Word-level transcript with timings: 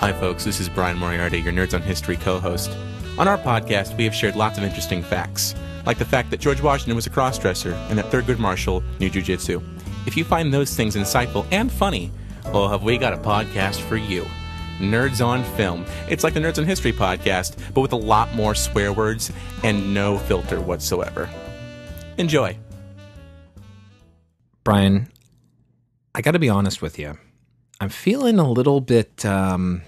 Hi, 0.00 0.14
folks. 0.14 0.46
This 0.46 0.60
is 0.60 0.70
Bryan 0.70 0.96
Moriarty, 0.96 1.40
your 1.42 1.52
Nerds 1.52 1.74
on 1.74 1.82
History 1.82 2.16
co 2.16 2.40
host. 2.40 2.70
On 3.18 3.28
our 3.28 3.36
podcast, 3.36 3.94
we 3.98 4.04
have 4.04 4.14
shared 4.14 4.34
lots 4.34 4.56
of 4.56 4.64
interesting 4.64 5.02
facts, 5.02 5.54
like 5.84 5.98
the 5.98 6.06
fact 6.06 6.30
that 6.30 6.40
George 6.40 6.62
Washington 6.62 6.96
was 6.96 7.06
a 7.06 7.10
crossdresser 7.10 7.74
and 7.90 7.98
that 7.98 8.06
Thurgood 8.06 8.38
Marshall 8.38 8.82
knew 8.98 9.10
jujitsu. 9.10 9.62
If 10.06 10.16
you 10.16 10.24
find 10.24 10.54
those 10.54 10.74
things 10.74 10.96
insightful 10.96 11.46
and 11.52 11.70
funny, 11.70 12.10
well, 12.46 12.66
have 12.70 12.82
we 12.82 12.96
got 12.96 13.12
a 13.12 13.18
podcast 13.18 13.82
for 13.82 13.98
you? 13.98 14.24
Nerds 14.78 15.22
on 15.22 15.44
Film. 15.54 15.84
It's 16.08 16.24
like 16.24 16.32
the 16.32 16.40
Nerds 16.40 16.56
on 16.56 16.64
History 16.64 16.94
podcast, 16.94 17.58
but 17.74 17.82
with 17.82 17.92
a 17.92 17.96
lot 17.96 18.34
more 18.34 18.54
swear 18.54 18.94
words 18.94 19.30
and 19.64 19.92
no 19.92 20.16
filter 20.16 20.62
whatsoever. 20.62 21.28
Enjoy. 22.16 22.56
Bryan, 24.64 25.08
I 26.14 26.22
got 26.22 26.30
to 26.30 26.38
be 26.38 26.48
honest 26.48 26.80
with 26.80 26.98
you. 26.98 27.18
I'm 27.82 27.90
feeling 27.90 28.38
a 28.38 28.50
little 28.50 28.80
bit, 28.80 29.26
um, 29.26 29.82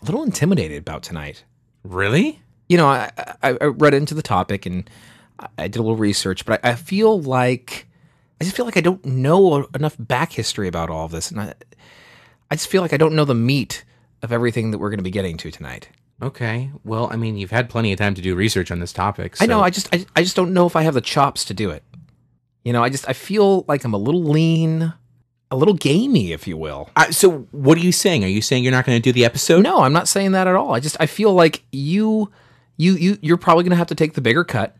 a 0.00 0.04
little 0.04 0.22
intimidated 0.22 0.78
about 0.78 1.02
tonight. 1.02 1.44
Really? 1.82 2.42
You 2.68 2.76
know, 2.76 2.86
I, 2.86 3.10
I, 3.42 3.58
I 3.60 3.64
read 3.64 3.94
into 3.94 4.14
the 4.14 4.22
topic 4.22 4.66
and 4.66 4.88
I 5.58 5.68
did 5.68 5.76
a 5.76 5.82
little 5.82 5.96
research, 5.96 6.44
but 6.44 6.64
I, 6.64 6.70
I 6.70 6.74
feel 6.74 7.20
like 7.20 7.86
I 8.40 8.44
just 8.44 8.56
feel 8.56 8.64
like 8.64 8.76
I 8.76 8.80
don't 8.80 9.04
know 9.04 9.66
enough 9.74 9.96
back 9.98 10.32
history 10.32 10.68
about 10.68 10.88
all 10.88 11.04
of 11.04 11.10
this, 11.10 11.30
and 11.30 11.40
I, 11.40 11.54
I 12.50 12.56
just 12.56 12.68
feel 12.68 12.80
like 12.80 12.92
I 12.92 12.96
don't 12.96 13.14
know 13.14 13.24
the 13.24 13.34
meat 13.34 13.84
of 14.22 14.32
everything 14.32 14.70
that 14.70 14.78
we're 14.78 14.90
going 14.90 14.98
to 14.98 15.04
be 15.04 15.10
getting 15.10 15.36
to 15.38 15.50
tonight. 15.50 15.88
Okay. 16.22 16.70
Well, 16.84 17.08
I 17.10 17.16
mean, 17.16 17.36
you've 17.36 17.50
had 17.50 17.70
plenty 17.70 17.92
of 17.92 17.98
time 17.98 18.14
to 18.14 18.22
do 18.22 18.34
research 18.34 18.70
on 18.70 18.80
this 18.80 18.92
topic. 18.92 19.36
I 19.40 19.46
know. 19.46 19.60
I 19.60 19.70
just, 19.70 19.88
I, 19.94 20.04
I 20.14 20.22
just 20.22 20.36
don't 20.36 20.52
know 20.52 20.66
if 20.66 20.76
I 20.76 20.82
have 20.82 20.94
the 20.94 21.00
chops 21.00 21.46
to 21.46 21.54
do 21.54 21.70
it. 21.70 21.82
You 22.64 22.74
know, 22.74 22.82
I 22.82 22.90
just, 22.90 23.08
I 23.08 23.14
feel 23.14 23.64
like 23.68 23.84
I'm 23.84 23.94
a 23.94 23.98
little 23.98 24.22
lean, 24.22 24.92
a 25.50 25.56
little 25.56 25.74
gamey, 25.74 26.32
if 26.32 26.46
you 26.46 26.56
will. 26.56 26.90
Uh, 26.96 27.10
so, 27.10 27.40
what 27.50 27.76
are 27.76 27.80
you 27.80 27.92
saying? 27.92 28.24
Are 28.24 28.28
you 28.28 28.42
saying 28.42 28.62
you're 28.62 28.72
not 28.72 28.86
going 28.86 28.96
to 28.96 29.02
do 29.02 29.12
the 29.12 29.24
episode? 29.24 29.62
No, 29.62 29.80
I'm 29.82 29.92
not 29.92 30.08
saying 30.08 30.32
that 30.32 30.46
at 30.46 30.54
all. 30.54 30.74
I 30.74 30.80
just 30.80 30.96
I 31.00 31.06
feel 31.06 31.32
like 31.32 31.62
you 31.72 32.30
you 32.76 32.94
you 32.94 33.18
you're 33.20 33.36
probably 33.36 33.64
going 33.64 33.70
to 33.70 33.76
have 33.76 33.88
to 33.88 33.94
take 33.94 34.14
the 34.14 34.20
bigger 34.20 34.44
cut. 34.44 34.76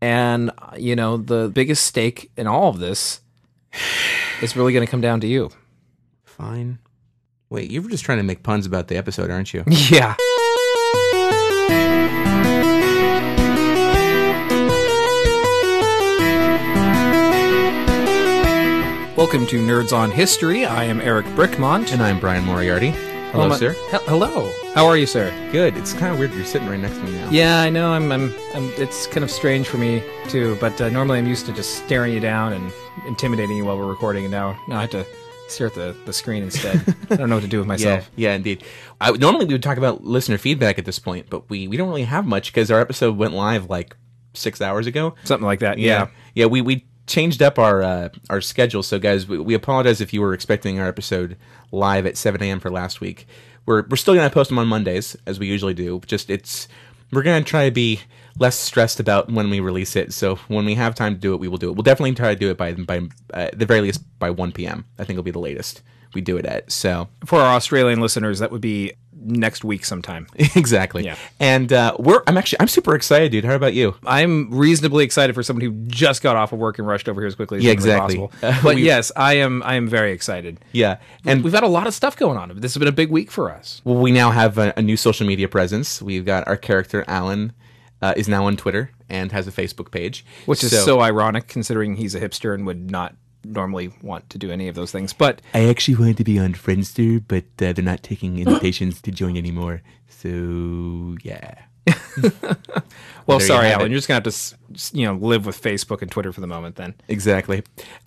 And 0.00 0.50
you 0.76 0.94
know, 0.94 1.16
the 1.16 1.48
biggest 1.52 1.86
stake 1.86 2.30
in 2.36 2.46
all 2.46 2.68
of 2.68 2.78
this 2.78 3.20
is 4.42 4.54
really 4.56 4.72
going 4.72 4.86
to 4.86 4.90
come 4.90 5.00
down 5.00 5.20
to 5.20 5.26
you. 5.26 5.50
Fine. 6.24 6.78
Wait, 7.48 7.70
you 7.70 7.80
were 7.80 7.88
just 7.88 8.04
trying 8.04 8.18
to 8.18 8.24
make 8.24 8.42
puns 8.42 8.66
about 8.66 8.88
the 8.88 8.96
episode, 8.96 9.30
aren't 9.30 9.54
you? 9.54 9.64
Yeah. 9.90 10.16
Welcome 19.26 19.48
to 19.48 19.60
Nerds 19.60 19.92
on 19.92 20.12
History. 20.12 20.64
I 20.64 20.84
am 20.84 21.00
Eric 21.00 21.26
Brickmont. 21.34 21.92
And 21.92 22.00
I'm 22.00 22.20
Bryan 22.20 22.44
Moriarty. 22.44 22.90
Hello, 23.32 23.52
sir. 23.56 23.72
He- 23.72 24.06
hello. 24.06 24.52
How 24.72 24.86
are 24.86 24.96
you, 24.96 25.04
sir? 25.04 25.34
Good. 25.50 25.76
It's 25.76 25.92
kind 25.92 26.12
of 26.12 26.20
weird 26.20 26.32
you're 26.32 26.44
sitting 26.44 26.68
right 26.68 26.78
next 26.78 26.94
to 26.98 27.02
me 27.02 27.10
now. 27.10 27.28
Yeah, 27.30 27.60
I 27.60 27.68
know. 27.68 27.90
I'm, 27.90 28.12
I'm, 28.12 28.32
I'm. 28.54 28.70
It's 28.76 29.08
kind 29.08 29.24
of 29.24 29.30
strange 29.32 29.66
for 29.66 29.78
me 29.78 30.00
too. 30.28 30.56
But 30.60 30.80
uh, 30.80 30.90
normally 30.90 31.18
I'm 31.18 31.26
used 31.26 31.44
to 31.46 31.52
just 31.52 31.74
staring 31.74 32.12
you 32.12 32.20
down 32.20 32.52
and 32.52 32.72
intimidating 33.08 33.56
you 33.56 33.64
while 33.64 33.76
we're 33.76 33.88
recording, 33.88 34.26
and 34.26 34.30
now, 34.30 34.56
now 34.68 34.78
I 34.78 34.82
have 34.82 34.90
to 34.90 35.04
stare 35.48 35.66
at 35.66 35.74
the, 35.74 35.96
the 36.04 36.12
screen 36.12 36.44
instead. 36.44 36.94
I 37.10 37.16
don't 37.16 37.28
know 37.28 37.34
what 37.34 37.42
to 37.42 37.48
do 37.48 37.58
with 37.58 37.66
myself. 37.66 38.08
yeah, 38.14 38.28
yeah 38.30 38.36
indeed. 38.36 38.62
I, 39.00 39.10
normally 39.10 39.46
we 39.46 39.54
would 39.54 39.62
talk 39.62 39.76
about 39.76 40.04
listener 40.04 40.38
feedback 40.38 40.78
at 40.78 40.84
this 40.84 41.00
point, 41.00 41.30
but 41.30 41.50
we, 41.50 41.66
we 41.66 41.76
don't 41.76 41.88
really 41.88 42.04
have 42.04 42.26
much 42.26 42.52
because 42.52 42.70
our 42.70 42.80
episode 42.80 43.16
went 43.16 43.34
live 43.34 43.68
like 43.68 43.96
six 44.34 44.60
hours 44.60 44.86
ago. 44.86 45.16
Something 45.24 45.46
like 45.46 45.58
that. 45.60 45.78
Yeah. 45.78 46.10
yeah. 46.36 46.46
We 46.46 46.60
we 46.60 46.86
changed 47.06 47.42
up 47.42 47.58
our 47.58 47.82
uh, 47.82 48.08
our 48.30 48.40
schedule. 48.40 48.82
So 48.82 48.98
guys, 48.98 49.26
we, 49.26 49.38
we 49.38 49.54
apologize 49.54 50.00
if 50.00 50.12
you 50.12 50.20
were 50.20 50.34
expecting 50.34 50.78
our 50.80 50.88
episode 50.88 51.36
live 51.72 52.06
at 52.06 52.16
7 52.16 52.42
a.m. 52.42 52.60
for 52.60 52.70
last 52.70 53.00
week. 53.00 53.26
We're 53.64 53.84
we're 53.88 53.96
still 53.96 54.14
gonna 54.14 54.30
post 54.30 54.50
them 54.50 54.58
on 54.58 54.66
Mondays 54.68 55.16
as 55.26 55.38
we 55.38 55.46
usually 55.46 55.74
do. 55.74 56.00
Just 56.06 56.30
it's 56.30 56.68
we're 57.12 57.22
gonna 57.22 57.44
try 57.44 57.64
to 57.64 57.70
be 57.70 58.00
less 58.38 58.58
stressed 58.58 59.00
about 59.00 59.30
when 59.30 59.50
we 59.50 59.60
release 59.60 59.96
it. 59.96 60.12
So 60.12 60.36
when 60.48 60.64
we 60.64 60.74
have 60.74 60.94
time 60.94 61.14
to 61.14 61.20
do 61.20 61.34
it, 61.34 61.40
we 61.40 61.48
will 61.48 61.58
do 61.58 61.70
it. 61.70 61.72
We'll 61.72 61.82
definitely 61.82 62.14
try 62.14 62.34
to 62.34 62.38
do 62.38 62.50
it 62.50 62.56
by 62.56 62.74
by 62.74 63.02
uh, 63.32 63.50
the 63.52 63.66
very 63.66 63.80
least 63.80 64.02
by 64.18 64.30
1 64.30 64.52
p.m. 64.52 64.84
I 64.98 65.04
think 65.04 65.10
it'll 65.10 65.22
be 65.22 65.30
the 65.30 65.38
latest 65.38 65.82
we 66.14 66.20
do 66.20 66.36
it 66.36 66.46
at. 66.46 66.70
So 66.72 67.08
For 67.24 67.40
our 67.40 67.54
Australian 67.54 68.00
listeners, 68.00 68.38
that 68.38 68.50
would 68.50 68.60
be 68.60 68.92
next 69.26 69.64
week 69.64 69.84
sometime. 69.84 70.26
exactly. 70.54 71.04
Yeah. 71.04 71.16
And 71.40 71.72
uh, 71.72 71.96
we're 71.98 72.22
I'm 72.26 72.36
actually 72.36 72.60
I'm 72.60 72.68
super 72.68 72.94
excited, 72.94 73.32
dude. 73.32 73.44
How 73.44 73.54
about 73.54 73.74
you? 73.74 73.96
I'm 74.06 74.50
reasonably 74.50 75.04
excited 75.04 75.34
for 75.34 75.42
someone 75.42 75.62
who 75.62 75.72
just 75.88 76.22
got 76.22 76.36
off 76.36 76.52
of 76.52 76.58
work 76.58 76.78
and 76.78 76.86
rushed 76.86 77.08
over 77.08 77.20
here 77.20 77.26
as 77.26 77.34
quickly 77.34 77.58
as 77.58 77.64
Yeah, 77.64 77.72
exactly. 77.72 78.16
possible. 78.18 78.32
Uh, 78.42 78.60
but 78.62 78.78
yes, 78.78 79.10
I 79.16 79.34
am. 79.34 79.62
I 79.64 79.74
am 79.74 79.88
very 79.88 80.12
excited. 80.12 80.60
Yeah. 80.72 80.98
And 81.24 81.42
We've 81.42 81.52
had 81.52 81.64
a 81.64 81.68
lot 81.68 81.86
of 81.86 81.94
stuff 81.94 82.16
going 82.16 82.38
on. 82.38 82.48
This 82.60 82.74
has 82.74 82.78
been 82.78 82.88
a 82.88 82.92
big 82.92 83.10
week 83.10 83.30
for 83.30 83.50
us. 83.50 83.80
Well, 83.84 83.96
we 83.96 84.12
now 84.12 84.30
have 84.30 84.58
a, 84.58 84.72
a 84.76 84.82
new 84.82 84.96
social 84.96 85.26
media 85.26 85.48
presence. 85.48 86.00
We've 86.00 86.24
got 86.24 86.46
our 86.46 86.56
character 86.56 87.04
Alan 87.08 87.52
uh, 88.02 88.14
is 88.16 88.28
now 88.28 88.46
on 88.46 88.56
Twitter 88.56 88.90
and 89.08 89.32
has 89.32 89.46
a 89.46 89.52
Facebook 89.52 89.90
page, 89.90 90.24
which 90.46 90.62
is 90.62 90.84
so, 90.84 91.00
ironic 91.00 91.48
considering 91.48 91.96
he's 91.96 92.14
a 92.14 92.20
hipster 92.20 92.54
and 92.54 92.66
would 92.66 92.90
not 92.90 93.14
normally 93.52 93.92
want 94.02 94.28
to 94.30 94.38
do 94.38 94.50
any 94.50 94.68
of 94.68 94.74
those 94.74 94.92
things. 94.92 95.12
But 95.12 95.40
I 95.54 95.66
actually 95.68 95.96
wanted 95.96 96.16
to 96.18 96.24
be 96.24 96.38
on 96.38 96.54
Friendster, 96.54 97.22
but 97.26 97.44
uh, 97.60 97.72
they're 97.72 97.82
not 97.84 98.02
taking 98.02 98.38
invitations 98.46 99.00
to 99.02 99.10
join 99.10 99.36
anymore. 99.36 99.82
So 100.08 101.16
yeah. 101.22 101.62
well, 103.26 103.38
There 103.38 103.40
you 103.40 103.46
sorry, 103.46 103.66
have 103.68 103.78
Alan, 103.80 103.86
it. 103.86 103.90
you're 103.90 103.98
just 103.98 104.08
gonna 104.08 104.22
have 104.24 104.32
to 104.34 104.96
you 104.96 105.06
know 105.06 105.14
live 105.14 105.46
with 105.46 105.60
Facebook 105.60 106.02
and 106.02 106.10
Twitter 106.10 106.32
for 106.32 106.40
the 106.40 106.46
moment. 106.46 106.76
Then 106.76 106.94
Exactly. 107.08 107.62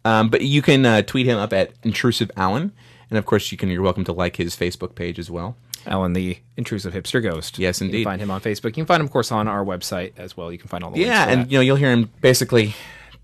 Um, 0.05 0.29
but 0.29 0.41
you 0.41 0.61
can 0.61 0.85
uh, 0.85 1.01
tweet 1.01 1.25
him 1.25 1.37
up 1.37 1.53
at 1.53 1.71
intrusive 1.83 2.29
Alan, 2.35 2.71
and 3.09 3.17
of 3.17 3.25
course 3.25 3.51
you 3.51 3.57
can. 3.57 3.69
You're 3.69 3.81
welcome 3.81 4.03
to 4.05 4.11
like 4.13 4.35
his 4.35 4.55
Facebook 4.55 4.95
page 4.95 5.17
as 5.19 5.29
well. 5.31 5.55
Alan, 5.85 6.11
the 6.13 6.37
intrusive 6.57 6.93
hipster 6.93 7.23
ghost. 7.23 7.57
Yes, 7.57 7.79
You 7.79 7.85
indeed. 7.85 7.99
can 8.03 8.11
find 8.11 8.21
him 8.21 8.31
on 8.31 8.41
Facebook. 8.41 8.65
You 8.65 8.83
can 8.83 8.85
find 8.85 8.99
him, 8.99 9.05
of 9.05 9.13
course, 9.13 9.31
on 9.31 9.47
our 9.47 9.63
website 9.63 10.11
as 10.17 10.35
well. 10.35 10.51
You 10.51 10.57
can 10.57 10.67
find 10.67 10.83
all 10.83 10.91
the. 10.91 10.99
Yeah, 10.99 11.29
and 11.29 11.49
you 11.49 11.57
know 11.57 11.61
you'll 11.61 11.77
hear 11.77 11.91
him 11.91 12.11
basically 12.21 12.75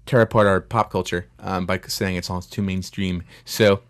tear 0.06 0.22
apart 0.22 0.48
our 0.48 0.62
pop 0.62 0.92
culture 0.92 1.28
um, 1.40 1.66
by 1.66 1.80
saying 1.88 2.16
it's 2.16 2.30
all 2.30 2.42
too 2.42 2.62
mainstream. 2.62 3.24
So, 3.44 3.82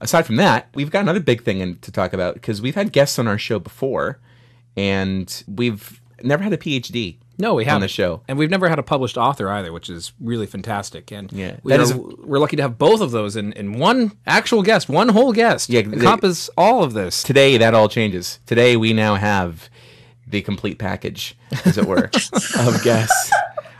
aside 0.00 0.26
from 0.26 0.36
that, 0.36 0.68
we've 0.74 0.90
got 0.90 1.00
another 1.02 1.20
big 1.20 1.42
thing 1.42 1.60
in, 1.60 1.76
to 1.78 1.92
talk 1.92 2.12
about 2.12 2.34
because 2.34 2.60
we've 2.62 2.74
had 2.74 2.92
guests 2.92 3.18
on 3.18 3.26
our 3.28 3.38
show 3.38 3.58
before, 3.58 4.18
and 4.76 5.42
we've 5.48 6.00
never 6.22 6.42
had 6.42 6.52
a 6.52 6.56
PhD. 6.58 7.16
no, 7.38 7.54
we 7.54 7.64
on 7.64 7.68
have 7.68 7.80
the 7.80 7.88
show. 7.88 8.22
and 8.28 8.36
we've 8.38 8.50
never 8.50 8.68
had 8.68 8.78
a 8.78 8.82
published 8.82 9.16
author 9.16 9.48
either, 9.48 9.72
which 9.72 9.88
is 9.88 10.12
really 10.20 10.46
fantastic. 10.46 11.10
And 11.10 11.32
Yeah, 11.32 11.56
we 11.62 11.70
that 11.72 11.80
are, 11.80 11.82
is 11.84 11.94
we're 11.94 12.38
lucky 12.38 12.56
to 12.56 12.62
have 12.62 12.76
both 12.78 13.00
of 13.00 13.10
those 13.12 13.36
in, 13.36 13.52
in 13.54 13.78
one 13.78 14.12
actual 14.26 14.62
guest, 14.62 14.88
one 14.88 15.08
whole 15.08 15.32
guest. 15.32 15.70
Yeah, 15.70 15.82
they- 15.82 15.94
encompass 15.96 16.50
all 16.56 16.82
of 16.82 16.92
this. 16.92 17.22
Today, 17.22 17.56
that 17.56 17.74
all 17.74 17.88
changes. 17.88 18.40
Today, 18.46 18.76
we 18.76 18.92
now 18.92 19.14
have 19.14 19.70
the 20.26 20.42
complete 20.42 20.78
package, 20.78 21.36
as 21.64 21.76
it 21.78 21.86
were, 21.86 22.04
of 22.58 22.82
guests. 22.84 23.32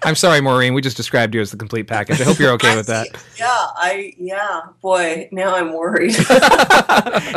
I'm 0.02 0.14
sorry, 0.14 0.40
Maureen. 0.40 0.72
We 0.72 0.80
just 0.80 0.96
described 0.96 1.34
you 1.34 1.40
as 1.40 1.50
the 1.50 1.56
complete 1.56 1.86
package. 1.86 2.20
I 2.20 2.24
hope 2.24 2.38
you're 2.38 2.52
okay 2.52 2.74
with 2.76 2.86
that. 2.86 3.08
Yeah, 3.36 3.46
I 3.48 4.14
yeah, 4.18 4.62
boy, 4.80 5.28
now 5.30 5.54
I'm 5.54 5.72
worried. 5.72 6.14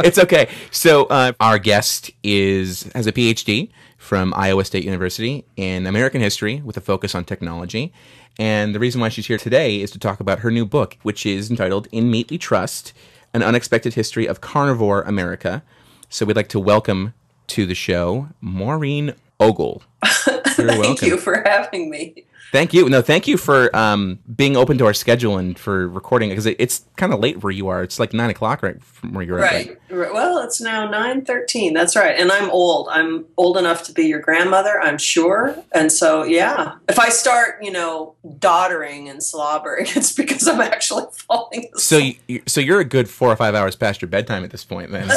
it's 0.04 0.18
okay. 0.18 0.50
So 0.72 1.06
uh, 1.06 1.34
our 1.40 1.60
guest 1.60 2.12
is 2.24 2.84
has 2.94 3.06
a 3.06 3.12
PhD 3.12 3.70
from 3.98 4.34
Iowa 4.36 4.64
State 4.64 4.86
University 4.86 5.46
in 5.58 5.86
American 5.86 6.22
history 6.22 6.62
with 6.62 6.78
a 6.78 6.82
focus 6.82 7.16
on 7.16 7.26
technology. 7.26 7.94
And 8.40 8.74
the 8.74 8.80
reason 8.80 9.02
why 9.02 9.10
she's 9.10 9.28
here 9.28 9.38
today 9.38 9.82
is 9.82 9.92
to 9.92 10.00
talk 10.00 10.20
about 10.20 10.40
her 10.40 10.50
new 10.50 10.66
book, 10.66 10.98
which 11.04 11.26
is 11.26 11.50
entitled 11.50 11.88
"In 11.92 12.10
Meat 12.10 12.32
We 12.32 12.38
Trust: 12.38 12.94
An 13.34 13.44
Unexpected 13.44 13.96
History 13.96 14.26
of 14.26 14.42
Carnivore 14.42 15.02
America." 15.02 15.64
So 16.10 16.26
we'd 16.26 16.36
like 16.36 16.50
to 16.50 16.60
welcome 16.60 17.14
to 17.48 17.66
the 17.66 17.76
show 17.76 18.30
Maureen 18.40 19.16
Ogle. 19.40 19.84
You're 20.64 20.72
Thank 20.84 20.84
welcome. 20.84 21.08
you 21.08 21.18
for 21.18 21.44
having 21.46 21.90
me. 21.90 22.26
Thank 22.54 22.72
you. 22.72 22.88
No, 22.88 23.02
thank 23.02 23.28
you 23.28 23.36
for 23.38 23.76
um, 23.76 24.20
being 24.36 24.56
open 24.56 24.78
to 24.78 24.86
our 24.86 24.94
schedule 24.94 25.40
and 25.40 25.58
for 25.58 25.88
recording 25.88 26.30
because 26.30 26.46
it, 26.46 26.56
it's 26.60 26.86
kind 26.98 27.12
of 27.12 27.20
late 27.20 27.42
where 27.42 27.52
you 27.52 27.68
are. 27.68 27.82
It's 27.82 28.00
like 28.00 28.14
nine 28.14 28.30
o'clock 28.30 28.62
right 28.62 28.80
from 28.80 29.14
where 29.14 29.26
you're 29.26 29.44
at. 29.44 29.52
Right. 29.52 29.78
right. 29.90 30.14
Well, 30.14 30.38
it's 30.38 30.62
now 30.62 30.88
nine 30.88 31.26
thirteen. 31.26 31.74
That's 31.74 31.96
right. 31.96 32.16
And 32.16 32.32
I'm 32.32 32.52
old. 32.52 32.90
I'm 32.92 33.26
old 33.38 33.58
enough 33.58 33.82
to 33.86 33.92
be 33.92 34.04
your 34.04 34.20
grandmother. 34.20 34.80
I'm 34.80 35.00
sure. 35.00 35.56
And 35.72 35.92
so, 35.92 36.26
yeah, 36.26 36.76
if 36.88 37.00
I 37.00 37.10
start, 37.10 37.56
you 37.64 37.72
know, 37.72 38.14
doddering 38.38 39.10
and 39.10 39.24
slobbering, 39.24 39.88
it's 39.96 40.12
because 40.12 40.48
I'm 40.48 40.62
actually 40.62 41.06
falling. 41.12 41.70
So, 41.74 41.98
asleep. 41.98 42.22
you, 42.28 42.44
so 42.46 42.62
you're 42.62 42.82
a 42.82 42.86
good 42.86 43.10
four 43.10 43.30
or 43.30 43.36
five 43.36 43.56
hours 43.56 43.76
past 43.76 44.00
your 44.00 44.10
bedtime 44.10 44.44
at 44.44 44.52
this 44.52 44.64
point, 44.64 44.92
then. 44.92 45.10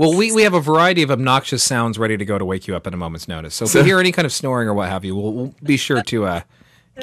Well, 0.00 0.16
we, 0.16 0.32
we 0.32 0.44
have 0.44 0.54
a 0.54 0.60
variety 0.60 1.02
of 1.02 1.10
obnoxious 1.10 1.62
sounds 1.62 1.98
ready 1.98 2.16
to 2.16 2.24
go 2.24 2.38
to 2.38 2.44
wake 2.46 2.66
you 2.66 2.74
up 2.74 2.86
at 2.86 2.94
a 2.94 2.96
moment's 2.96 3.28
notice. 3.28 3.54
So 3.54 3.66
if 3.66 3.74
you 3.74 3.82
hear 3.84 4.00
any 4.00 4.12
kind 4.12 4.24
of 4.24 4.32
snoring 4.32 4.66
or 4.66 4.72
what 4.72 4.88
have 4.88 5.04
you, 5.04 5.14
we'll, 5.14 5.30
we'll 5.30 5.54
be 5.62 5.76
sure 5.76 6.02
to 6.02 6.24
uh, 6.24 6.40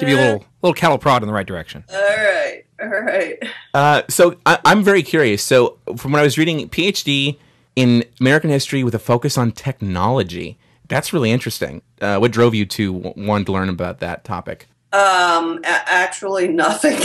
give 0.00 0.08
you 0.08 0.16
a 0.16 0.20
little 0.20 0.44
little 0.62 0.74
cattle 0.74 0.98
prod 0.98 1.22
in 1.22 1.28
the 1.28 1.32
right 1.32 1.46
direction. 1.46 1.84
all 1.88 1.96
right, 1.96 2.64
all 2.82 2.88
right. 2.88 3.38
uh, 3.72 4.02
so 4.08 4.34
I, 4.44 4.58
I'm 4.64 4.82
very 4.82 5.04
curious. 5.04 5.44
So, 5.44 5.78
from 5.96 6.10
when 6.10 6.18
I 6.18 6.24
was 6.24 6.36
reading 6.36 6.68
PhD 6.68 7.38
in 7.76 8.04
American 8.18 8.50
history 8.50 8.82
with 8.82 8.96
a 8.96 8.98
focus 8.98 9.38
on 9.38 9.52
technology, 9.52 10.58
that's 10.88 11.12
really 11.12 11.30
interesting. 11.30 11.82
Uh, 12.00 12.18
what 12.18 12.32
drove 12.32 12.52
you 12.52 12.66
to 12.66 13.00
w- 13.00 13.28
want 13.28 13.46
to 13.46 13.52
learn 13.52 13.68
about 13.68 14.00
that 14.00 14.24
topic? 14.24 14.66
Um, 14.92 15.60
a- 15.62 15.88
actually, 15.88 16.48
nothing. 16.48 16.96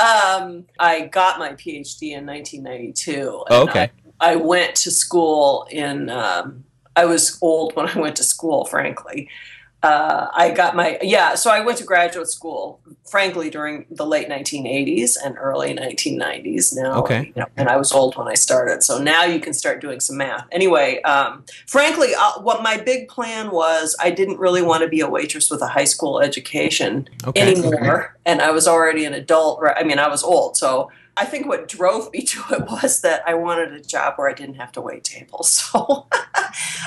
um, 0.00 0.64
I 0.80 1.08
got 1.12 1.38
my 1.38 1.52
PhD 1.52 2.16
in 2.16 2.26
1992. 2.26 3.44
Oh, 3.48 3.60
and 3.60 3.70
okay. 3.70 3.82
I- 3.82 3.90
I 4.20 4.36
went 4.36 4.74
to 4.76 4.90
school 4.90 5.66
in. 5.70 6.10
Um, 6.10 6.64
I 6.96 7.04
was 7.04 7.38
old 7.40 7.76
when 7.76 7.88
I 7.88 7.98
went 7.98 8.16
to 8.16 8.24
school, 8.24 8.64
frankly. 8.64 9.28
Uh, 9.80 10.26
I 10.34 10.50
got 10.50 10.74
my 10.74 10.98
yeah. 11.02 11.36
So 11.36 11.52
I 11.52 11.60
went 11.60 11.78
to 11.78 11.84
graduate 11.84 12.26
school, 12.26 12.80
frankly, 13.08 13.48
during 13.48 13.86
the 13.88 14.04
late 14.04 14.28
1980s 14.28 15.12
and 15.24 15.36
early 15.38 15.72
1990s. 15.72 16.74
Now, 16.74 16.98
Okay. 17.02 17.26
you 17.26 17.40
know, 17.40 17.46
and 17.56 17.68
I 17.68 17.76
was 17.76 17.92
old 17.92 18.16
when 18.16 18.26
I 18.26 18.34
started, 18.34 18.82
so 18.82 18.98
now 18.98 19.22
you 19.22 19.38
can 19.38 19.52
start 19.52 19.80
doing 19.80 20.00
some 20.00 20.16
math. 20.16 20.46
Anyway, 20.50 21.00
um, 21.02 21.44
frankly, 21.68 22.08
uh, 22.12 22.40
what 22.40 22.60
my 22.60 22.76
big 22.76 23.06
plan 23.06 23.52
was, 23.52 23.94
I 24.00 24.10
didn't 24.10 24.38
really 24.40 24.62
want 24.62 24.82
to 24.82 24.88
be 24.88 24.98
a 25.00 25.08
waitress 25.08 25.48
with 25.48 25.62
a 25.62 25.68
high 25.68 25.84
school 25.84 26.20
education 26.20 27.08
Okay. 27.24 27.40
anymore, 27.40 28.16
and 28.26 28.42
I 28.42 28.50
was 28.50 28.66
already 28.66 29.04
an 29.04 29.14
adult. 29.14 29.60
right? 29.60 29.76
I 29.78 29.84
mean, 29.84 30.00
I 30.00 30.08
was 30.08 30.24
old, 30.24 30.56
so. 30.56 30.90
I 31.18 31.24
think 31.24 31.46
what 31.46 31.66
drove 31.68 32.12
me 32.12 32.22
to 32.32 32.42
it 32.52 32.62
was 32.70 33.00
that 33.00 33.22
I 33.26 33.34
wanted 33.34 33.72
a 33.72 33.80
job 33.80 34.14
where 34.16 34.28
I 34.28 34.32
didn't 34.32 34.54
have 34.54 34.72
to 34.72 34.80
wait 34.80 35.04
tables. 35.04 35.64
So 35.78 36.06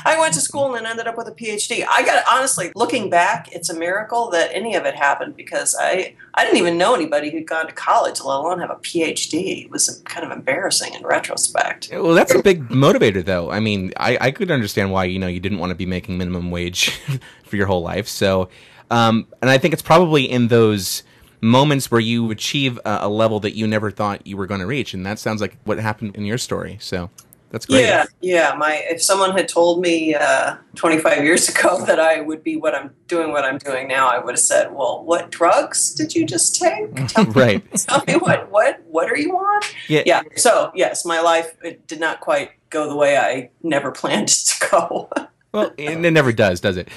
I 0.06 0.18
went 0.20 0.34
to 0.36 0.42
school 0.42 0.76
and 0.76 0.88
ended 0.88 1.06
up 1.06 1.18
with 1.18 1.28
a 1.28 1.32
PhD. 1.32 1.86
I 1.88 2.04
got 2.04 2.24
honestly 2.30 2.72
looking 2.76 3.10
back, 3.10 3.52
it's 3.52 3.70
a 3.70 3.76
miracle 3.76 4.30
that 4.32 4.50
any 4.54 4.76
of 4.76 4.86
it 4.86 4.96
happened 4.96 5.36
because 5.36 5.76
I 5.80 6.16
I 6.34 6.44
didn't 6.46 6.58
even 6.58 6.78
know 6.78 6.96
anybody 6.96 7.30
who'd 7.30 7.48
gone 7.48 7.68
to 7.68 7.74
college, 7.74 8.22
let 8.22 8.38
alone 8.38 8.60
have 8.60 8.72
a 8.72 8.76
PhD. 8.76 9.66
It 9.66 9.72
was 9.72 10.02
kind 10.06 10.26
of 10.26 10.32
embarrassing 10.32 10.94
in 10.94 11.04
retrospect. 11.04 11.90
Well, 11.92 12.14
that's 12.14 12.34
a 12.34 12.42
big 12.42 12.70
motivator, 12.70 13.24
though. 13.24 13.52
I 13.52 13.60
mean, 13.60 13.94
I, 13.98 14.18
I 14.20 14.32
could 14.32 14.52
understand 14.52 14.92
why 14.92 15.06
you 15.06 15.20
know 15.20 15.28
you 15.28 15.40
didn't 15.40 15.60
want 15.60 15.72
to 15.72 15.76
be 15.76 15.86
making 15.86 16.18
minimum 16.18 16.50
wage 16.52 16.90
for 17.44 17.56
your 17.56 17.68
whole 17.68 17.82
life. 17.82 18.08
So, 18.08 18.50
um, 18.90 19.28
and 19.42 19.50
I 19.50 19.58
think 19.58 19.74
it's 19.74 19.84
probably 19.84 20.30
in 20.30 20.48
those 20.48 21.04
moments 21.42 21.92
where 21.92 22.00
you 22.00 22.32
achieve 22.32 22.80
a, 22.86 23.00
a 23.02 23.10
level 23.10 23.40
that 23.42 23.56
you 23.56 23.68
never 23.68 23.92
thought 23.92 24.26
you 24.26 24.38
were 24.38 24.48
going 24.48 24.62
to 24.62 24.68
reach, 24.68 24.94
and 24.94 25.06
that 25.06 25.20
sounds 25.20 25.42
like 25.42 25.58
what 25.64 25.80
happened 25.80 26.16
in 26.16 26.26
your 26.26 26.38
story. 26.38 26.78
So, 26.80 27.10
that's 27.52 27.66
great. 27.66 27.82
Yeah, 27.82 28.06
yeah. 28.22 28.56
My 28.58 28.82
if 28.90 29.02
someone 29.02 29.32
had 29.32 29.50
told 29.50 29.82
me 29.82 30.16
uh, 30.16 30.56
25 30.76 31.24
years 31.24 31.50
ago 31.50 31.84
that 31.86 32.00
I 32.00 32.22
would 32.22 32.44
be 32.44 32.56
what 32.56 32.74
I'm 32.74 32.92
doing, 33.08 33.32
what 33.32 33.44
I'm 33.44 33.58
doing 33.58 33.90
now, 33.90 34.08
I 34.08 34.20
would 34.20 34.34
have 34.34 34.40
said, 34.40 34.74
"Well, 34.74 35.04
what 35.04 35.32
drugs 35.32 35.94
did 35.94 36.16
you 36.16 36.26
just 36.26 36.56
take? 36.56 36.96
Tell, 37.08 37.26
right. 37.26 37.62
tell 37.76 38.04
me 38.08 38.14
what 38.14 38.50
what 38.50 38.82
what 38.88 39.12
are 39.12 39.18
you 39.18 39.36
on?" 39.36 39.62
Yeah. 39.90 40.04
Yeah. 40.06 40.22
So 40.38 40.72
yes, 40.76 41.06
my 41.06 41.20
life 41.20 41.56
it 41.62 41.86
did 41.88 42.00
not 42.00 42.22
quite 42.22 42.52
go 42.70 42.88
the 42.88 42.96
way 42.96 43.18
I 43.18 43.50
never 43.62 43.92
planned 43.92 44.30
it 44.30 44.60
to 44.60 44.70
go. 44.70 45.10
Well, 45.52 45.74
and 45.78 46.06
it 46.06 46.12
never 46.12 46.32
does, 46.32 46.62
does 46.62 46.78
it? 46.78 46.88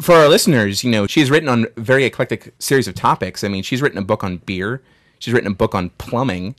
For 0.00 0.14
our 0.14 0.28
listeners, 0.28 0.82
you 0.82 0.90
know, 0.90 1.06
she's 1.06 1.30
written 1.30 1.48
on 1.48 1.66
very 1.76 2.04
eclectic 2.04 2.54
series 2.58 2.88
of 2.88 2.94
topics. 2.94 3.44
I 3.44 3.48
mean, 3.48 3.62
she's 3.62 3.82
written 3.82 3.98
a 3.98 4.02
book 4.02 4.24
on 4.24 4.38
beer. 4.38 4.82
She's 5.18 5.34
written 5.34 5.50
a 5.50 5.54
book 5.54 5.74
on 5.74 5.90
plumbing. 5.98 6.56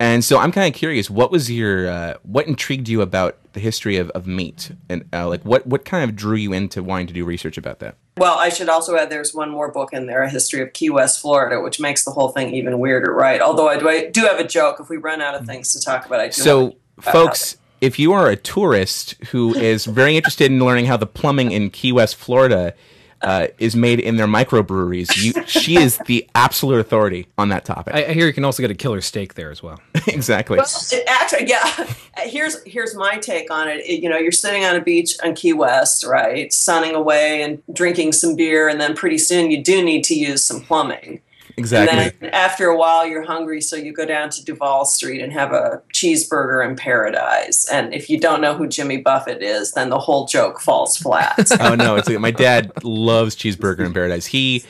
And 0.00 0.24
so 0.24 0.38
I'm 0.38 0.52
kind 0.52 0.72
of 0.72 0.78
curious, 0.78 1.10
what 1.10 1.32
was 1.32 1.50
your, 1.50 1.88
uh, 1.88 2.14
what 2.22 2.46
intrigued 2.46 2.88
you 2.88 3.02
about 3.02 3.36
the 3.52 3.60
history 3.60 3.96
of, 3.96 4.10
of 4.10 4.28
meat? 4.28 4.70
And 4.88 5.04
uh, 5.12 5.26
like, 5.28 5.44
what, 5.44 5.66
what 5.66 5.84
kind 5.84 6.08
of 6.08 6.14
drew 6.14 6.36
you 6.36 6.52
into 6.52 6.84
wanting 6.84 7.08
to 7.08 7.12
do 7.12 7.24
research 7.24 7.58
about 7.58 7.80
that? 7.80 7.96
Well, 8.16 8.38
I 8.38 8.48
should 8.48 8.68
also 8.68 8.96
add 8.96 9.10
there's 9.10 9.34
one 9.34 9.50
more 9.50 9.70
book 9.70 9.92
in 9.92 10.06
there, 10.06 10.22
A 10.22 10.30
History 10.30 10.60
of 10.62 10.72
Key 10.72 10.90
West, 10.90 11.20
Florida, 11.20 11.60
which 11.60 11.80
makes 11.80 12.04
the 12.04 12.12
whole 12.12 12.28
thing 12.28 12.54
even 12.54 12.78
weirder, 12.78 13.12
right? 13.12 13.40
Although 13.40 13.68
I 13.68 13.76
do, 13.76 13.88
I 13.88 14.08
do 14.08 14.22
have 14.22 14.38
a 14.38 14.46
joke. 14.46 14.78
If 14.78 14.88
we 14.88 14.96
run 14.96 15.20
out 15.20 15.34
of 15.34 15.46
things 15.46 15.72
to 15.72 15.80
talk 15.80 16.06
about, 16.06 16.20
I 16.20 16.28
do. 16.28 16.32
So, 16.32 16.76
folks, 17.00 17.56
if 17.80 17.98
you 17.98 18.12
are 18.12 18.28
a 18.28 18.36
tourist 18.36 19.14
who 19.30 19.54
is 19.54 19.84
very 19.86 20.16
interested 20.16 20.50
in 20.50 20.58
learning 20.64 20.86
how 20.86 20.96
the 20.96 21.06
plumbing 21.06 21.52
in 21.52 21.70
Key 21.70 21.92
West, 21.92 22.16
Florida, 22.16 22.74
uh, 23.20 23.48
is 23.58 23.74
made 23.74 23.98
in 23.98 24.16
their 24.16 24.28
microbreweries, 24.28 25.16
you, 25.20 25.32
she 25.46 25.76
is 25.76 25.98
the 26.06 26.28
absolute 26.36 26.78
authority 26.78 27.26
on 27.36 27.48
that 27.48 27.64
topic. 27.64 27.92
I, 27.92 28.04
I 28.06 28.12
hear 28.12 28.26
you 28.28 28.32
can 28.32 28.44
also 28.44 28.62
get 28.62 28.70
a 28.70 28.76
killer 28.76 29.00
steak 29.00 29.34
there 29.34 29.50
as 29.50 29.60
well. 29.60 29.80
exactly. 30.06 30.56
Well, 30.56 30.66
it 30.92 31.04
actually, 31.08 31.48
yeah. 31.48 31.86
Here's 32.28 32.62
here's 32.64 32.96
my 32.96 33.16
take 33.18 33.48
on 33.50 33.68
it. 33.68 33.78
It- 33.86 34.02
You 34.02 34.08
know, 34.08 34.18
you're 34.18 34.32
sitting 34.32 34.64
on 34.64 34.74
a 34.76 34.80
beach 34.80 35.14
on 35.24 35.34
Key 35.34 35.52
West, 35.52 36.04
right, 36.04 36.52
sunning 36.52 36.94
away 36.96 37.42
and 37.42 37.62
drinking 37.72 38.12
some 38.12 38.34
beer, 38.36 38.68
and 38.68 38.80
then 38.80 38.94
pretty 38.96 39.18
soon 39.18 39.50
you 39.52 39.62
do 39.62 39.84
need 39.84 40.02
to 40.04 40.14
use 40.14 40.42
some 40.42 40.60
plumbing. 40.60 41.20
Exactly. 41.58 41.98
And 41.98 42.12
then 42.20 42.30
after 42.30 42.68
a 42.68 42.76
while, 42.76 43.04
you're 43.04 43.24
hungry, 43.24 43.60
so 43.60 43.74
you 43.74 43.92
go 43.92 44.06
down 44.06 44.30
to 44.30 44.44
Duval 44.44 44.84
Street 44.84 45.20
and 45.20 45.32
have 45.32 45.52
a 45.52 45.82
cheeseburger 45.92 46.66
in 46.66 46.76
paradise. 46.76 47.68
And 47.68 47.92
if 47.92 48.08
you 48.08 48.20
don't 48.20 48.40
know 48.40 48.54
who 48.54 48.68
Jimmy 48.68 48.98
Buffett 48.98 49.42
is, 49.42 49.72
then 49.72 49.90
the 49.90 49.98
whole 49.98 50.26
joke 50.26 50.60
falls 50.60 50.96
flat. 50.96 51.50
oh 51.60 51.74
no, 51.74 51.96
it's 51.96 52.08
like, 52.08 52.20
my 52.20 52.30
dad 52.30 52.72
loves 52.84 53.34
cheeseburger 53.34 53.84
in 53.84 53.92
paradise. 53.92 54.26
He 54.26 54.64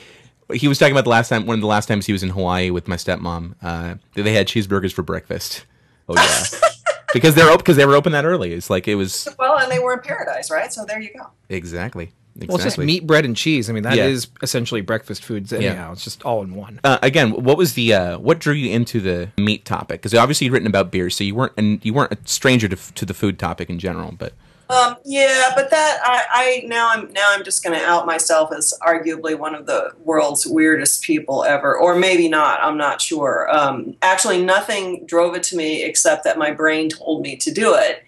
he 0.51 0.67
was 0.67 0.79
talking 0.79 0.93
about 0.93 1.03
the 1.03 1.11
last 1.11 1.29
time 1.29 1.45
one 1.45 1.55
of 1.55 1.61
the 1.61 1.67
last 1.67 1.85
times 1.85 2.07
he 2.07 2.11
was 2.11 2.23
in 2.23 2.29
Hawaii 2.29 2.71
with 2.71 2.87
my 2.87 2.95
stepmom. 2.95 3.53
Uh, 3.61 3.95
they 4.15 4.33
had 4.33 4.47
cheeseburgers 4.47 4.91
for 4.91 5.03
breakfast. 5.03 5.65
Oh 6.07 6.15
yeah. 6.15 6.43
Because 7.11 7.33
they're 7.33 7.47
open 7.47 7.57
because 7.57 7.75
they 7.75 7.87
were 7.87 7.95
open 7.95 8.11
that 8.11 8.23
early. 8.23 8.53
It's 8.53 8.69
like 8.69 8.87
it 8.87 8.93
was 8.93 9.27
well, 9.39 9.57
and 9.57 9.71
they 9.71 9.79
were 9.79 9.93
in 9.93 9.99
paradise, 10.01 10.51
right? 10.51 10.71
So 10.71 10.85
there 10.85 11.01
you 11.01 11.09
go. 11.11 11.25
exactly. 11.49 12.11
Exactly. 12.43 12.47
Well, 12.47 12.57
it's 12.57 12.75
just 12.75 12.77
meat, 12.77 13.05
bread, 13.07 13.25
and 13.25 13.35
cheese. 13.35 13.69
I 13.69 13.73
mean, 13.73 13.83
that 13.83 13.97
is 13.97 14.25
Yeah. 14.25 14.39
essentially 14.43 14.81
breakfast 14.81 15.23
foods 15.23 15.51
anyhow. 15.53 15.91
It's 15.93 16.03
just 16.03 16.23
all 16.23 16.41
in 16.41 16.55
one. 16.55 16.79
Uh, 16.83 16.97
again, 17.01 17.31
what 17.31 17.57
was 17.57 17.73
the 17.73 17.93
uh, 17.93 18.17
what 18.19 18.39
drew 18.39 18.53
you 18.53 18.71
into 18.71 18.99
the 18.99 19.29
meat 19.37 19.65
topic? 19.65 20.01
Because 20.01 20.13
obviously 20.13 20.45
you'd 20.45 20.53
written 20.53 20.67
about 20.67 20.91
beer, 20.91 21.09
so 21.09 21.23
you 21.23 21.35
weren't 21.35 21.53
and 21.57 21.83
you 21.85 21.93
weren't 21.93 22.11
a 22.13 22.17
stranger 22.25 22.67
to, 22.67 22.75
to 22.93 23.05
the 23.05 23.13
food 23.13 23.37
topic 23.39 23.69
in 23.69 23.79
general. 23.79 24.13
But 24.17 24.33
Um, 24.69 24.97
yeah, 25.03 25.51
but 25.55 25.71
that 25.71 25.99
I, 26.03 26.23
I 26.31 26.63
now 26.67 26.89
I'm 26.91 27.11
now 27.11 27.27
I'm 27.31 27.43
just 27.43 27.63
going 27.63 27.77
to 27.79 27.83
out 27.83 28.05
myself 28.05 28.51
as 28.55 28.71
arguably 28.85 29.35
one 29.37 29.55
of 29.55 29.65
the 29.65 29.91
world's 30.03 30.45
weirdest 30.45 31.01
people 31.01 31.43
ever, 31.43 31.75
or 31.75 31.95
maybe 31.95 32.29
not. 32.29 32.59
I'm 32.61 32.77
not 32.77 33.01
sure. 33.01 33.49
Um, 33.51 33.95
actually, 34.03 34.43
nothing 34.43 35.05
drove 35.07 35.33
it 35.35 35.41
to 35.43 35.55
me 35.57 35.83
except 35.83 36.23
that 36.25 36.37
my 36.37 36.51
brain 36.51 36.87
told 36.89 37.23
me 37.23 37.35
to 37.37 37.51
do 37.51 37.73
it, 37.73 38.03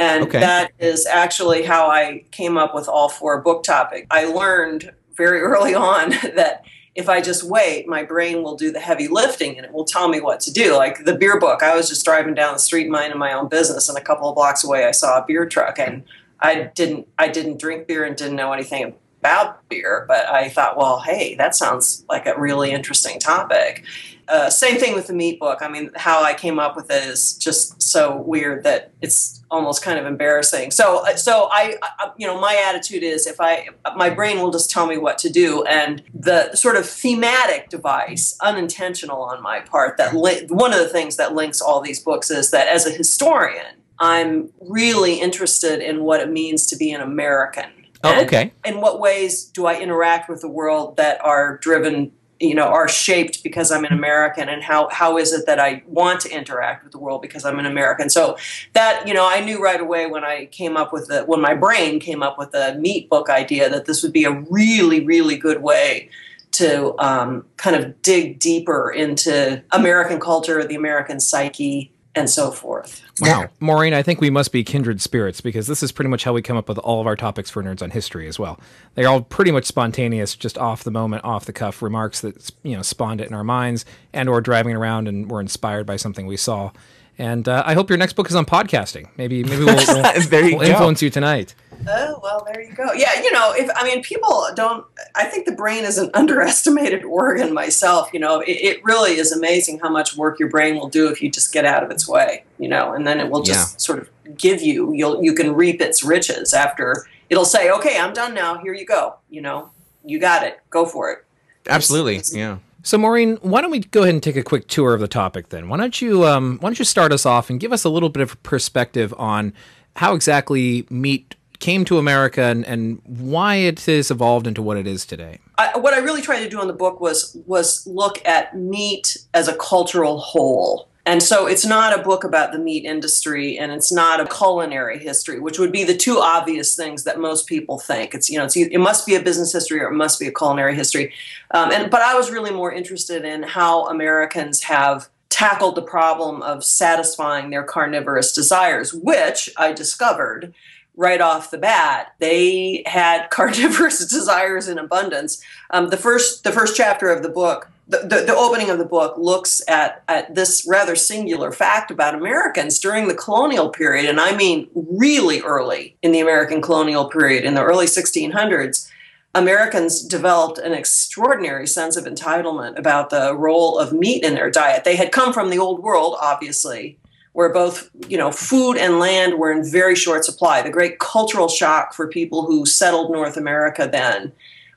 and 0.00 0.24
Okay. 0.24 0.40
that 0.40 0.72
is 0.80 1.06
actually 1.06 1.62
how 1.62 1.88
I 1.88 2.24
came 2.32 2.56
up 2.56 2.74
with 2.74 2.88
all 2.88 3.08
four 3.08 3.40
book 3.40 3.62
topics. 3.62 4.06
I 4.10 4.24
learned 4.24 4.92
very 5.16 5.40
early 5.50 5.74
on 5.74 6.10
that. 6.34 6.64
If 6.96 7.08
I 7.08 7.20
just 7.20 7.44
wait, 7.44 7.86
my 7.86 8.02
brain 8.02 8.42
will 8.42 8.56
do 8.56 8.72
the 8.72 8.80
heavy 8.80 9.06
lifting 9.06 9.56
and 9.56 9.64
it 9.64 9.72
will 9.72 9.84
tell 9.84 10.08
me 10.08 10.20
what 10.20 10.40
to 10.40 10.52
do. 10.52 10.74
Like 10.76 11.04
the 11.04 11.14
beer 11.14 11.38
book, 11.38 11.62
I 11.62 11.76
was 11.76 11.88
just 11.88 12.04
driving 12.04 12.34
down 12.34 12.52
the 12.52 12.58
street 12.58 12.88
minding 12.88 13.18
my 13.18 13.32
own 13.32 13.48
business, 13.48 13.88
and 13.88 13.96
a 13.96 14.00
couple 14.00 14.28
of 14.28 14.34
blocks 14.34 14.64
away, 14.64 14.84
I 14.86 14.90
saw 14.90 15.18
a 15.18 15.24
beer 15.24 15.46
truck, 15.46 15.78
and 15.78 16.02
I 16.40 16.70
didn't 16.74 17.06
I 17.18 17.28
didn't 17.28 17.58
drink 17.60 17.86
beer 17.86 18.04
and 18.04 18.16
didn't 18.16 18.36
know 18.36 18.52
anything 18.52 18.94
about 19.20 19.68
beer, 19.68 20.04
but 20.08 20.26
I 20.26 20.48
thought, 20.48 20.76
well, 20.78 21.00
hey, 21.00 21.34
that 21.36 21.54
sounds 21.54 22.04
like 22.08 22.26
a 22.26 22.34
really 22.40 22.70
interesting 22.72 23.20
topic. 23.20 23.84
Uh, 24.30 24.48
same 24.48 24.78
thing 24.78 24.94
with 24.94 25.08
the 25.08 25.12
meat 25.12 25.40
book. 25.40 25.58
I 25.60 25.68
mean, 25.68 25.90
how 25.96 26.22
I 26.22 26.34
came 26.34 26.60
up 26.60 26.76
with 26.76 26.88
it 26.90 27.04
is 27.04 27.36
just 27.36 27.82
so 27.82 28.16
weird 28.16 28.62
that 28.62 28.92
it's 29.00 29.42
almost 29.50 29.82
kind 29.82 29.98
of 29.98 30.06
embarrassing. 30.06 30.70
So, 30.70 31.04
uh, 31.04 31.16
so 31.16 31.48
I, 31.50 31.74
I, 31.82 32.12
you 32.16 32.28
know, 32.28 32.40
my 32.40 32.54
attitude 32.68 33.02
is 33.02 33.26
if 33.26 33.40
I, 33.40 33.68
my 33.96 34.08
brain 34.08 34.38
will 34.38 34.52
just 34.52 34.70
tell 34.70 34.86
me 34.86 34.98
what 34.98 35.18
to 35.18 35.30
do, 35.30 35.64
and 35.64 36.02
the 36.14 36.54
sort 36.54 36.76
of 36.76 36.88
thematic 36.88 37.68
device, 37.70 38.36
unintentional 38.40 39.20
on 39.20 39.42
my 39.42 39.60
part, 39.60 39.96
that 39.96 40.14
li- 40.14 40.46
one 40.48 40.72
of 40.72 40.78
the 40.78 40.88
things 40.88 41.16
that 41.16 41.34
links 41.34 41.60
all 41.60 41.80
these 41.80 41.98
books 41.98 42.30
is 42.30 42.52
that 42.52 42.68
as 42.68 42.86
a 42.86 42.90
historian, 42.90 43.74
I'm 43.98 44.50
really 44.60 45.20
interested 45.20 45.80
in 45.80 46.04
what 46.04 46.20
it 46.20 46.30
means 46.30 46.66
to 46.68 46.76
be 46.76 46.92
an 46.92 47.00
American. 47.00 47.66
oh, 48.04 48.12
And 48.12 48.26
okay, 48.26 48.52
in 48.64 48.80
what 48.80 49.00
ways 49.00 49.44
do 49.44 49.66
I 49.66 49.78
interact 49.80 50.28
with 50.30 50.40
the 50.40 50.48
world 50.48 50.96
that 50.96 51.20
are 51.24 51.58
driven, 51.58 52.12
you 52.40 52.54
know, 52.54 52.64
are 52.64 52.88
shaped 52.88 53.42
because 53.42 53.70
I'm 53.70 53.84
an 53.84 53.92
American, 53.92 54.48
and 54.48 54.62
how 54.62 54.88
how 54.88 55.18
is 55.18 55.32
it 55.32 55.46
that 55.46 55.60
I 55.60 55.82
want 55.86 56.20
to 56.22 56.30
interact 56.30 56.82
with 56.82 56.92
the 56.92 56.98
world 56.98 57.20
because 57.20 57.44
I'm 57.44 57.58
an 57.58 57.66
American? 57.66 58.08
So 58.08 58.36
that 58.72 59.06
you 59.06 59.12
know, 59.12 59.28
I 59.28 59.40
knew 59.40 59.62
right 59.62 59.80
away 59.80 60.06
when 60.06 60.24
I 60.24 60.46
came 60.46 60.76
up 60.76 60.92
with 60.92 61.08
the 61.08 61.24
when 61.24 61.40
my 61.40 61.54
brain 61.54 62.00
came 62.00 62.22
up 62.22 62.38
with 62.38 62.52
the 62.52 62.74
meat 62.80 63.10
book 63.10 63.28
idea 63.28 63.68
that 63.68 63.84
this 63.84 64.02
would 64.02 64.12
be 64.12 64.24
a 64.24 64.32
really 64.50 65.04
really 65.04 65.36
good 65.36 65.62
way 65.62 66.08
to 66.52 66.98
um, 66.98 67.44
kind 67.58 67.76
of 67.76 68.02
dig 68.02 68.38
deeper 68.38 68.90
into 68.90 69.62
American 69.70 70.18
culture, 70.18 70.64
the 70.64 70.74
American 70.74 71.20
psyche, 71.20 71.92
and 72.14 72.28
so 72.28 72.50
forth. 72.50 73.02
wow. 73.20 73.48
Maureen, 73.60 73.94
I 73.94 74.02
think 74.02 74.20
we 74.20 74.30
must 74.30 74.50
be 74.52 74.64
kindred 74.64 75.00
spirits 75.00 75.40
because 75.40 75.66
this 75.68 75.82
is 75.82 75.92
pretty 75.92 76.08
much 76.08 76.24
how 76.24 76.32
we 76.32 76.42
come 76.42 76.56
up 76.56 76.68
with 76.68 76.78
all 76.78 77.00
of 77.00 77.06
our 77.06 77.14
topics 77.16 77.50
for 77.50 77.62
Nerds 77.62 77.82
on 77.82 77.90
History 77.90 78.26
as 78.26 78.38
well. 78.38 78.58
They're 78.94 79.08
all 79.08 79.22
pretty 79.22 79.52
much 79.52 79.64
spontaneous, 79.64 80.34
just 80.34 80.58
off 80.58 80.82
the 80.82 80.90
moment, 80.90 81.24
off 81.24 81.44
the 81.44 81.52
cuff 81.52 81.82
remarks 81.82 82.20
that 82.22 82.50
you 82.62 82.76
know 82.76 82.82
spawned 82.82 83.20
it 83.20 83.28
in 83.28 83.34
our 83.34 83.44
minds, 83.44 83.84
and 84.12 84.28
or 84.28 84.40
driving 84.40 84.74
around 84.74 85.06
and 85.08 85.30
were 85.30 85.40
inspired 85.40 85.86
by 85.86 85.96
something 85.96 86.26
we 86.26 86.36
saw. 86.36 86.72
And 87.18 87.46
uh, 87.48 87.62
I 87.66 87.74
hope 87.74 87.90
your 87.90 87.98
next 87.98 88.14
book 88.14 88.28
is 88.30 88.34
on 88.34 88.46
podcasting. 88.46 89.08
Maybe 89.16 89.44
maybe 89.44 89.64
we'll, 89.64 89.76
we'll, 89.88 90.20
There 90.28 90.48
you 90.48 90.56
we'll 90.56 90.66
go. 90.66 90.72
influence 90.72 91.02
you 91.02 91.10
tonight. 91.10 91.54
Oh 91.88 92.20
well, 92.22 92.46
there 92.46 92.62
you 92.62 92.72
go. 92.72 92.92
Yeah, 92.92 93.22
you 93.22 93.32
know, 93.32 93.52
if 93.56 93.70
I 93.74 93.84
mean, 93.84 94.02
people 94.02 94.46
don't. 94.54 94.84
I 95.14 95.24
think 95.24 95.46
the 95.46 95.52
brain 95.52 95.84
is 95.84 95.98
an 95.98 96.10
underestimated 96.14 97.04
organ. 97.04 97.54
Myself, 97.54 98.10
you 98.12 98.20
know, 98.20 98.40
it, 98.40 98.52
it 98.52 98.84
really 98.84 99.16
is 99.16 99.32
amazing 99.32 99.78
how 99.78 99.88
much 99.88 100.16
work 100.16 100.38
your 100.38 100.48
brain 100.48 100.76
will 100.76 100.88
do 100.88 101.08
if 101.08 101.22
you 101.22 101.30
just 101.30 101.52
get 101.52 101.64
out 101.64 101.82
of 101.82 101.90
its 101.90 102.08
way. 102.08 102.44
You 102.58 102.68
know, 102.68 102.92
and 102.92 103.06
then 103.06 103.20
it 103.20 103.30
will 103.30 103.42
just 103.42 103.80
sort 103.80 103.98
of 103.98 104.10
give 104.36 104.62
you. 104.62 104.92
You'll 104.92 105.22
you 105.22 105.34
can 105.34 105.54
reap 105.54 105.80
its 105.80 106.04
riches 106.04 106.52
after. 106.52 107.06
It'll 107.28 107.44
say, 107.44 107.70
"Okay, 107.70 107.98
I'm 107.98 108.12
done 108.12 108.34
now. 108.34 108.58
Here 108.58 108.74
you 108.74 108.86
go. 108.86 109.16
You 109.30 109.40
know, 109.40 109.70
you 110.04 110.18
got 110.18 110.42
it. 110.44 110.60
Go 110.70 110.86
for 110.86 111.10
it." 111.10 111.24
Absolutely, 111.68 112.20
yeah. 112.32 112.58
So, 112.82 112.96
Maureen, 112.96 113.36
why 113.42 113.60
don't 113.60 113.70
we 113.70 113.80
go 113.80 114.02
ahead 114.02 114.14
and 114.14 114.22
take 114.22 114.36
a 114.36 114.42
quick 114.42 114.66
tour 114.66 114.94
of 114.94 115.00
the 115.00 115.08
topic 115.08 115.50
then? 115.50 115.68
Why 115.68 115.76
don't 115.76 116.00
you 116.00 116.24
um, 116.26 116.58
why 116.60 116.68
don't 116.68 116.78
you 116.78 116.84
start 116.84 117.12
us 117.12 117.26
off 117.26 117.50
and 117.50 117.60
give 117.60 117.72
us 117.72 117.84
a 117.84 117.90
little 117.90 118.08
bit 118.08 118.22
of 118.22 118.42
perspective 118.42 119.14
on 119.18 119.52
how 119.96 120.14
exactly 120.14 120.86
meat 120.88 121.34
came 121.60 121.84
to 121.84 121.98
America 121.98 122.42
and, 122.42 122.66
and 122.66 123.00
why 123.04 123.56
it 123.56 123.80
has 123.80 124.10
evolved 124.10 124.46
into 124.46 124.62
what 124.62 124.76
it 124.76 124.86
is 124.86 125.06
today? 125.06 125.38
I, 125.58 125.78
what 125.78 125.94
I 125.94 125.98
really 125.98 126.22
tried 126.22 126.42
to 126.42 126.48
do 126.48 126.60
in 126.60 126.66
the 126.66 126.72
book 126.74 127.00
was 127.00 127.36
was 127.46 127.86
look 127.86 128.26
at 128.26 128.56
meat 128.56 129.18
as 129.34 129.46
a 129.46 129.54
cultural 129.56 130.18
whole. 130.18 130.88
And 131.06 131.22
so 131.22 131.46
it's 131.46 131.64
not 131.64 131.98
a 131.98 132.02
book 132.02 132.24
about 132.24 132.52
the 132.52 132.58
meat 132.58 132.84
industry 132.84 133.58
and 133.58 133.72
it's 133.72 133.90
not 133.90 134.20
a 134.20 134.26
culinary 134.26 134.98
history, 134.98 135.40
which 135.40 135.58
would 135.58 135.72
be 135.72 135.82
the 135.82 135.96
two 135.96 136.18
obvious 136.18 136.76
things 136.76 137.04
that 137.04 137.18
most 137.18 137.46
people 137.46 137.78
think. 137.78 138.14
It's, 138.14 138.28
you 138.28 138.38
know, 138.38 138.44
it's, 138.44 138.56
it 138.56 138.78
must 138.78 139.06
be 139.06 139.14
a 139.14 139.22
business 139.22 139.52
history 139.52 139.80
or 139.80 139.88
it 139.88 139.94
must 139.94 140.20
be 140.20 140.26
a 140.26 140.32
culinary 140.32 140.74
history. 140.76 141.12
Um, 141.52 141.72
and, 141.72 141.90
but 141.90 142.02
I 142.02 142.14
was 142.14 142.30
really 142.30 142.52
more 142.52 142.70
interested 142.70 143.24
in 143.24 143.42
how 143.42 143.86
Americans 143.86 144.62
have 144.64 145.08
tackled 145.30 145.74
the 145.74 145.82
problem 145.82 146.42
of 146.42 146.62
satisfying 146.62 147.48
their 147.48 147.64
carnivorous 147.64 148.32
desires, 148.32 148.92
which 148.92 149.48
I 149.56 149.72
discovered 149.72 150.52
right 151.00 151.22
off 151.22 151.50
the 151.50 151.58
bat. 151.58 152.14
They 152.18 152.82
had 152.86 153.30
carnivorous 153.30 154.06
desires 154.06 154.68
in 154.68 154.78
abundance. 154.78 155.42
Um, 155.70 155.88
the 155.88 155.96
first 155.96 156.44
the 156.44 156.52
first 156.52 156.76
chapter 156.76 157.08
of 157.08 157.22
the 157.22 157.28
book, 157.28 157.70
the, 157.88 157.98
the, 157.98 158.24
the, 158.26 158.36
opening 158.36 158.70
of 158.70 158.78
the 158.78 158.84
book, 158.84 159.16
looks 159.16 159.62
at 159.66 160.04
at 160.08 160.34
this 160.34 160.66
rather 160.68 160.94
singular 160.94 161.50
fact 161.50 161.90
about 161.90 162.14
Americans 162.14 162.78
during 162.78 163.08
the 163.08 163.14
colonial 163.14 163.70
period, 163.70 164.08
and 164.08 164.20
I 164.20 164.36
mean 164.36 164.68
really 164.74 165.40
early 165.40 165.96
in 166.02 166.12
the 166.12 166.20
American 166.20 166.60
colonial 166.60 167.06
period, 167.06 167.44
in 167.44 167.54
the 167.54 167.64
early 167.64 167.86
1600s. 167.86 168.88
Americans 169.32 170.02
developed 170.02 170.58
an 170.58 170.72
extraordinary 170.72 171.64
sense 171.64 171.96
of 171.96 172.04
entitlement 172.04 172.76
about 172.76 173.10
the 173.10 173.32
role 173.36 173.78
of 173.78 173.92
meat 173.92 174.24
in 174.24 174.34
their 174.34 174.50
diet. 174.50 174.82
They 174.82 174.96
had 174.96 175.12
come 175.12 175.32
from 175.32 175.50
the 175.50 175.58
old 175.58 175.84
world, 175.84 176.16
obviously, 176.20 176.98
where 177.32 177.52
both 177.52 177.90
you 178.08 178.18
know 178.18 178.32
food 178.32 178.76
and 178.76 178.98
land 178.98 179.38
were 179.38 179.52
in 179.52 179.68
very 179.68 179.94
short 179.94 180.24
supply. 180.24 180.62
The 180.62 180.70
great 180.70 180.98
cultural 180.98 181.48
shock 181.48 181.94
for 181.94 182.08
people 182.08 182.46
who 182.46 182.66
settled 182.66 183.10
North 183.10 183.36
America 183.36 183.88
then 183.90 184.32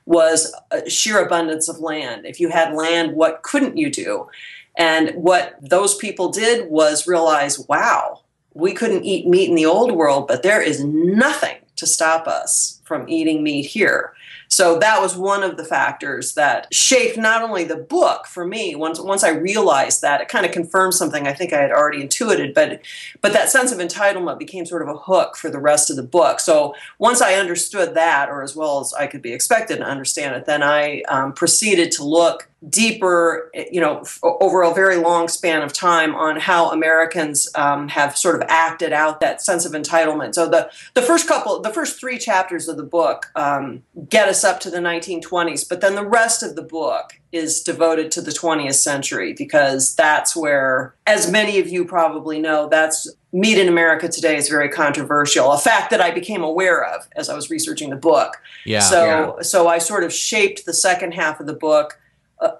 was 0.06 0.54
sheer 0.86 1.24
abundance 1.24 1.68
of 1.68 1.78
land. 1.78 2.26
If 2.26 2.38
you 2.38 2.50
had 2.50 2.74
land, 2.74 3.12
what 3.12 3.42
couldn't 3.42 3.76
you 3.76 3.90
do? 3.90 4.28
And 4.76 5.10
what 5.14 5.56
those 5.60 5.94
people 5.96 6.30
did 6.30 6.68
was 6.68 7.06
realize, 7.06 7.58
wow, 7.68 8.20
we 8.54 8.72
couldn't 8.72 9.04
eat 9.04 9.26
meat 9.26 9.48
in 9.48 9.54
the 9.54 9.66
old 9.66 9.92
world, 9.92 10.26
but 10.26 10.42
there 10.42 10.60
is 10.60 10.84
nothing 10.84 11.56
to 11.76 11.86
stop 11.86 12.26
us 12.26 12.80
from 12.84 13.08
eating 13.08 13.42
meat 13.42 13.62
here. 13.62 14.12
So 14.54 14.78
that 14.78 15.00
was 15.00 15.16
one 15.16 15.42
of 15.42 15.56
the 15.56 15.64
factors 15.64 16.34
that 16.34 16.72
shaped 16.72 17.16
not 17.16 17.42
only 17.42 17.64
the 17.64 17.76
book 17.76 18.26
for 18.26 18.46
me. 18.46 18.76
Once 18.76 19.00
once 19.00 19.24
I 19.24 19.30
realized 19.30 20.00
that, 20.02 20.20
it 20.20 20.28
kind 20.28 20.46
of 20.46 20.52
confirmed 20.52 20.94
something 20.94 21.26
I 21.26 21.32
think 21.32 21.52
I 21.52 21.60
had 21.60 21.72
already 21.72 22.00
intuited, 22.00 22.54
but 22.54 22.80
but 23.20 23.32
that 23.32 23.50
sense 23.50 23.72
of 23.72 23.78
entitlement 23.78 24.38
became 24.38 24.64
sort 24.64 24.82
of 24.82 24.88
a 24.88 24.96
hook 24.96 25.36
for 25.36 25.50
the 25.50 25.58
rest 25.58 25.90
of 25.90 25.96
the 25.96 26.04
book. 26.04 26.38
So 26.38 26.74
once 26.98 27.20
I 27.20 27.34
understood 27.34 27.94
that, 27.94 28.28
or 28.28 28.42
as 28.42 28.54
well 28.54 28.78
as 28.78 28.94
I 28.94 29.08
could 29.08 29.22
be 29.22 29.32
expected 29.32 29.78
to 29.78 29.84
understand 29.84 30.36
it, 30.36 30.46
then 30.46 30.62
I 30.62 31.02
um, 31.08 31.32
proceeded 31.32 31.90
to 31.92 32.04
look 32.04 32.48
deeper, 32.68 33.50
you 33.70 33.80
know, 33.80 34.00
f- 34.00 34.18
over 34.22 34.62
a 34.62 34.72
very 34.72 34.96
long 34.96 35.28
span 35.28 35.62
of 35.62 35.72
time 35.72 36.14
on 36.14 36.38
how 36.38 36.70
Americans 36.70 37.48
um, 37.54 37.88
have 37.88 38.16
sort 38.16 38.36
of 38.36 38.42
acted 38.48 38.92
out 38.92 39.20
that 39.20 39.42
sense 39.42 39.64
of 39.64 39.72
entitlement. 39.72 40.34
So 40.34 40.48
the 40.48 40.70
the 40.94 41.02
first 41.02 41.28
couple, 41.28 41.60
the 41.60 41.72
first 41.72 41.98
three 41.98 42.18
chapters 42.18 42.68
of 42.68 42.76
the 42.76 42.84
book 42.84 43.26
um, 43.34 43.82
get 44.08 44.28
us 44.28 44.44
up 44.44 44.60
to 44.60 44.70
the 44.70 44.78
1920s, 44.78 45.68
but 45.68 45.80
then 45.80 45.94
the 45.94 46.06
rest 46.06 46.42
of 46.42 46.56
the 46.56 46.62
book 46.62 47.20
is 47.32 47.62
devoted 47.62 48.12
to 48.12 48.20
the 48.20 48.30
20th 48.30 48.74
century 48.74 49.32
because 49.32 49.94
that's 49.96 50.36
where, 50.36 50.94
as 51.06 51.28
many 51.28 51.58
of 51.58 51.68
you 51.68 51.84
probably 51.84 52.38
know, 52.38 52.68
that's 52.68 53.12
meat 53.32 53.58
in 53.58 53.68
America 53.68 54.08
today 54.08 54.36
is 54.36 54.48
very 54.48 54.68
controversial. 54.68 55.50
A 55.50 55.58
fact 55.58 55.90
that 55.90 56.00
I 56.00 56.12
became 56.12 56.44
aware 56.44 56.84
of 56.84 57.08
as 57.16 57.28
I 57.28 57.34
was 57.34 57.50
researching 57.50 57.90
the 57.90 57.96
book. 57.96 58.36
Yeah. 58.64 58.78
So 58.78 59.04
yeah. 59.04 59.42
so 59.42 59.66
I 59.66 59.78
sort 59.78 60.04
of 60.04 60.12
shaped 60.12 60.64
the 60.64 60.72
second 60.72 61.12
half 61.12 61.40
of 61.40 61.46
the 61.46 61.54
book 61.54 61.98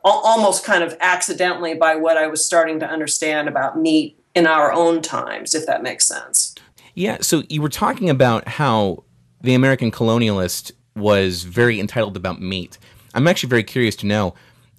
almost 0.05 0.65
kind 0.65 0.83
of 0.83 0.97
accidentally 1.01 1.75
by 1.75 1.95
what 1.95 2.17
I 2.17 2.27
was 2.27 2.45
starting 2.45 2.81
to 2.81 2.87
understand 2.87 3.49
about 3.49 3.79
meat 3.79 4.19
in 4.35 4.47
our 4.47 4.73
own 4.73 5.03
times, 5.03 5.55
if 5.55 5.67
that 5.67 5.83
makes 5.83 6.07
sense. 6.07 6.55
Yeah. 6.95 7.19
So 7.21 7.43
you 7.49 7.61
were 7.61 7.69
talking 7.69 8.09
about 8.09 8.47
how 8.49 9.05
the 9.41 9.55
American 9.55 9.91
colonialist 9.91 10.73
was 10.97 11.43
very 11.43 11.81
entitled 11.81 12.17
about 12.17 12.41
meat. 12.41 12.79
I'm 13.15 13.27
actually 13.27 13.49
very 13.49 13.65
curious 13.65 13.97
to 13.97 14.07
know 14.07 14.35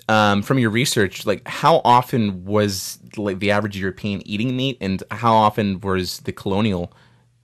um, 0.08 0.42
from 0.42 0.60
your 0.60 0.70
research, 0.70 1.26
like 1.26 1.48
how 1.48 1.82
often 1.84 2.46
was 2.46 3.00
like 3.18 3.40
the 3.40 3.52
average 3.52 3.78
European 3.78 4.22
eating 4.28 4.56
meat, 4.56 4.78
and 4.82 5.04
how 5.12 5.34
often 5.34 5.80
was 5.82 6.20
the 6.22 6.32
colonial 6.32 6.94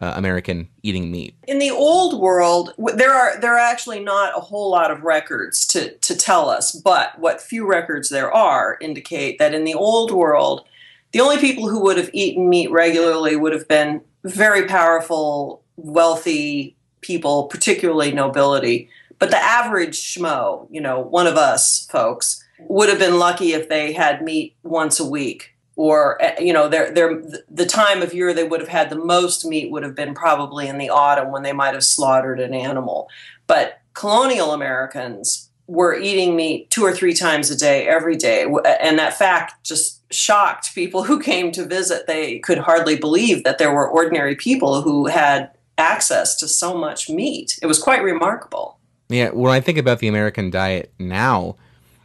uh, 0.01 0.13
American 0.15 0.67
eating 0.83 1.11
meat? 1.11 1.35
In 1.47 1.59
the 1.59 1.71
old 1.71 2.19
world, 2.19 2.73
there 2.95 3.13
are 3.13 3.39
there 3.39 3.53
are 3.53 3.59
actually 3.59 3.99
not 3.99 4.35
a 4.35 4.41
whole 4.41 4.69
lot 4.69 4.91
of 4.91 5.03
records 5.03 5.65
to 5.67 5.95
to 5.97 6.15
tell 6.15 6.49
us, 6.49 6.71
but 6.71 7.17
what 7.19 7.39
few 7.39 7.67
records 7.67 8.09
there 8.09 8.31
are 8.31 8.77
indicate 8.81 9.37
that 9.39 9.53
in 9.53 9.63
the 9.63 9.75
old 9.75 10.11
world, 10.11 10.65
the 11.11 11.21
only 11.21 11.37
people 11.37 11.69
who 11.69 11.81
would 11.81 11.97
have 11.97 12.09
eaten 12.13 12.49
meat 12.49 12.71
regularly 12.71 13.35
would 13.35 13.53
have 13.53 13.67
been 13.67 14.01
very 14.23 14.67
powerful, 14.67 15.63
wealthy 15.77 16.75
people, 17.01 17.45
particularly 17.45 18.11
nobility. 18.11 18.89
But 19.19 19.29
the 19.29 19.37
average 19.37 19.99
schmo, 19.99 20.67
you 20.71 20.81
know, 20.81 20.99
one 20.99 21.27
of 21.27 21.37
us 21.37 21.87
folks, 21.91 22.43
would 22.59 22.89
have 22.89 22.99
been 22.99 23.19
lucky 23.19 23.53
if 23.53 23.69
they 23.69 23.93
had 23.93 24.23
meat 24.23 24.55
once 24.63 24.99
a 24.99 25.05
week 25.05 25.55
or 25.81 26.21
eh, 26.21 26.39
you 26.39 26.53
know 26.53 26.67
the 26.67 27.65
time 27.67 28.03
of 28.03 28.13
year 28.13 28.35
they 28.35 28.43
would 28.43 28.59
have 28.59 28.69
had 28.69 28.91
the 28.91 28.95
most 28.95 29.43
meat 29.43 29.71
would 29.71 29.81
have 29.81 29.95
been 29.95 30.13
probably 30.13 30.67
in 30.67 30.77
the 30.77 30.91
autumn 30.91 31.31
when 31.31 31.41
they 31.41 31.53
might 31.53 31.73
have 31.73 31.83
slaughtered 31.83 32.39
an 32.39 32.53
animal. 32.53 33.09
But 33.47 33.79
colonial 33.93 34.53
americans 34.53 35.49
were 35.65 35.97
eating 35.97 36.35
meat 36.35 36.69
two 36.69 36.83
or 36.83 36.93
three 36.93 37.15
times 37.15 37.49
a 37.49 37.57
day 37.57 37.87
every 37.87 38.15
day. 38.15 38.45
And 38.79 38.99
that 38.99 39.17
fact 39.17 39.63
just 39.63 40.01
shocked 40.13 40.75
people 40.75 41.03
who 41.03 41.19
came 41.19 41.51
to 41.53 41.65
visit. 41.65 42.05
They 42.05 42.39
could 42.39 42.57
hardly 42.59 42.97
believe 42.97 43.43
that 43.43 43.57
there 43.57 43.73
were 43.73 43.89
ordinary 43.89 44.35
people 44.35 44.81
who 44.81 45.07
had 45.07 45.49
access 45.77 46.35
to 46.35 46.47
so 46.47 46.77
much 46.77 47.09
meat. 47.09 47.57
It 47.61 47.67
was 47.67 47.79
quite 47.79 48.03
remarkable. 48.03 48.77
Yeah 49.09 49.31
when 49.31 49.51
i 49.51 49.59
think 49.59 49.77
about 49.77 49.99
the 49.99 50.07
american 50.07 50.49
diet 50.51 50.93
now 50.99 51.57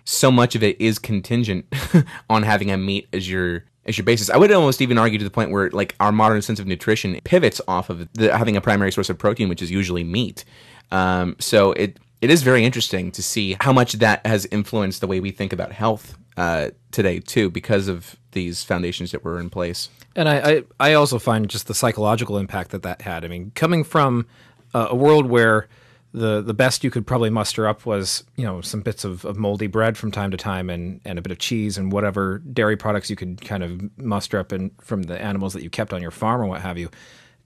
so 0.06 0.30
much 0.30 0.54
of 0.54 0.62
it 0.62 0.80
is 0.80 0.98
contingent 0.98 1.66
on 2.30 2.44
having 2.44 2.70
a 2.70 2.78
meat 2.78 3.08
as 3.12 3.28
your 3.28 3.64
as 3.84 3.98
your 3.98 4.04
basis. 4.04 4.30
I 4.30 4.36
would 4.36 4.50
almost 4.50 4.80
even 4.80 4.98
argue 4.98 5.18
to 5.18 5.24
the 5.24 5.30
point 5.30 5.50
where 5.50 5.70
like 5.70 5.94
our 6.00 6.12
modern 6.12 6.42
sense 6.42 6.58
of 6.58 6.66
nutrition 6.66 7.20
pivots 7.24 7.60
off 7.68 7.90
of 7.90 8.10
the, 8.14 8.36
having 8.36 8.56
a 8.56 8.60
primary 8.60 8.90
source 8.90 9.10
of 9.10 9.18
protein, 9.18 9.48
which 9.48 9.62
is 9.62 9.70
usually 9.70 10.02
meat. 10.02 10.44
Um, 10.90 11.36
so 11.38 11.72
it 11.72 11.98
it 12.20 12.30
is 12.30 12.42
very 12.42 12.64
interesting 12.64 13.10
to 13.12 13.22
see 13.22 13.56
how 13.60 13.72
much 13.72 13.94
that 13.94 14.24
has 14.26 14.46
influenced 14.46 15.00
the 15.00 15.06
way 15.06 15.20
we 15.20 15.30
think 15.30 15.52
about 15.52 15.72
health 15.72 16.16
uh, 16.36 16.70
today 16.90 17.20
too, 17.20 17.50
because 17.50 17.88
of 17.88 18.16
these 18.32 18.62
foundations 18.62 19.10
that 19.12 19.24
were 19.24 19.40
in 19.40 19.50
place. 19.50 19.88
And 20.14 20.28
I, 20.28 20.38
I, 20.38 20.62
I 20.80 20.92
also 20.94 21.18
find 21.18 21.48
just 21.48 21.66
the 21.66 21.74
psychological 21.74 22.38
impact 22.38 22.70
that 22.70 22.82
that 22.82 23.02
had. 23.02 23.24
I 23.24 23.28
mean, 23.28 23.52
coming 23.54 23.84
from 23.84 24.26
uh, 24.74 24.88
a 24.90 24.96
world 24.96 25.26
where 25.26 25.68
the 26.16 26.40
the 26.40 26.54
best 26.54 26.82
you 26.82 26.90
could 26.90 27.06
probably 27.06 27.28
muster 27.28 27.68
up 27.68 27.84
was 27.84 28.24
you 28.36 28.44
know 28.44 28.62
some 28.62 28.80
bits 28.80 29.04
of, 29.04 29.24
of 29.26 29.36
moldy 29.36 29.66
bread 29.66 29.98
from 29.98 30.10
time 30.10 30.30
to 30.30 30.36
time 30.36 30.70
and 30.70 30.98
and 31.04 31.18
a 31.18 31.22
bit 31.22 31.30
of 31.30 31.38
cheese 31.38 31.76
and 31.76 31.92
whatever 31.92 32.38
dairy 32.38 32.76
products 32.76 33.10
you 33.10 33.16
could 33.16 33.38
kind 33.42 33.62
of 33.62 33.98
muster 33.98 34.38
up 34.38 34.50
and 34.50 34.70
from 34.80 35.02
the 35.04 35.20
animals 35.20 35.52
that 35.52 35.62
you 35.62 35.68
kept 35.68 35.92
on 35.92 36.00
your 36.00 36.10
farm 36.10 36.40
or 36.40 36.46
what 36.46 36.62
have 36.62 36.78
you 36.78 36.88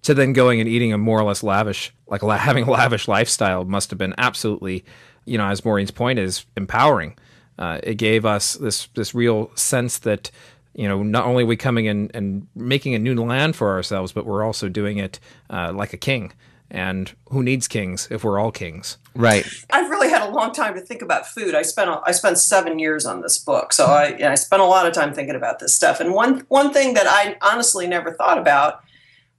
to 0.03 0.15
then 0.15 0.33
going 0.33 0.61
and 0.61 0.69
eating 0.69 0.93
a 0.93 0.99
more 0.99 1.19
or 1.19 1.25
less 1.25 1.43
lavish 1.43 1.93
like 2.07 2.23
having 2.39 2.65
a 2.65 2.71
lavish 2.71 3.09
lifestyle 3.09 3.65
must 3.65 3.91
have 3.91 3.99
been 3.99 4.15
absolutely 4.19 4.85
you 5.25 5.37
know 5.37 5.49
as 5.49 5.65
Maureen's 5.65 5.91
point 5.91 6.21
is 6.21 6.47
empowering 6.57 7.17
uh, 7.59 7.81
it 7.83 7.97
gave 7.97 8.25
us 8.25 8.55
this 8.55 8.87
this 8.95 9.15
real 9.15 9.51
sense 9.57 9.99
that 9.99 10.31
you 10.73 10.87
know, 10.87 11.03
not 11.03 11.27
only 11.27 11.43
are 11.43 11.47
we 11.47 11.57
coming 11.57 11.87
in 11.87 12.13
and 12.15 12.47
making 12.55 12.95
a 12.95 12.99
new 12.99 13.15
land 13.17 13.57
for 13.57 13.71
ourselves, 13.71 14.13
but 14.13 14.25
we're 14.25 14.45
also 14.45 14.69
doing 14.69 14.99
it 14.99 15.19
uh, 15.51 15.73
like 15.75 15.93
a 15.93 15.97
king. 15.97 16.33
And 16.71 17.13
who 17.31 17.43
needs 17.43 17.67
kings 17.67 18.07
if 18.11 18.23
we're 18.23 18.39
all 18.39 18.53
kings? 18.53 18.99
Right. 19.15 19.45
I've 19.71 19.91
really 19.91 20.09
had 20.09 20.23
a 20.23 20.31
long 20.31 20.53
time 20.53 20.75
to 20.75 20.81
think 20.81 21.03
about 21.03 21.27
food. 21.27 21.55
I 21.55 21.63
spent 21.63 21.91
I 22.07 22.13
spent 22.13 22.39
seven 22.39 22.79
years 22.79 23.05
on 23.07 23.23
this 23.23 23.39
book, 23.39 23.73
so 23.73 23.87
I 23.87 24.17
I 24.23 24.35
spent 24.37 24.63
a 24.63 24.67
lot 24.67 24.87
of 24.87 24.93
time 24.93 25.13
thinking 25.13 25.35
about 25.35 25.59
this 25.59 25.75
stuff. 25.75 26.01
And 26.01 26.15
one 26.15 26.45
one 26.49 26.73
thing 26.73 26.95
that 26.95 27.07
I 27.09 27.37
honestly 27.43 27.87
never 27.87 28.13
thought 28.13 28.39
about 28.39 28.85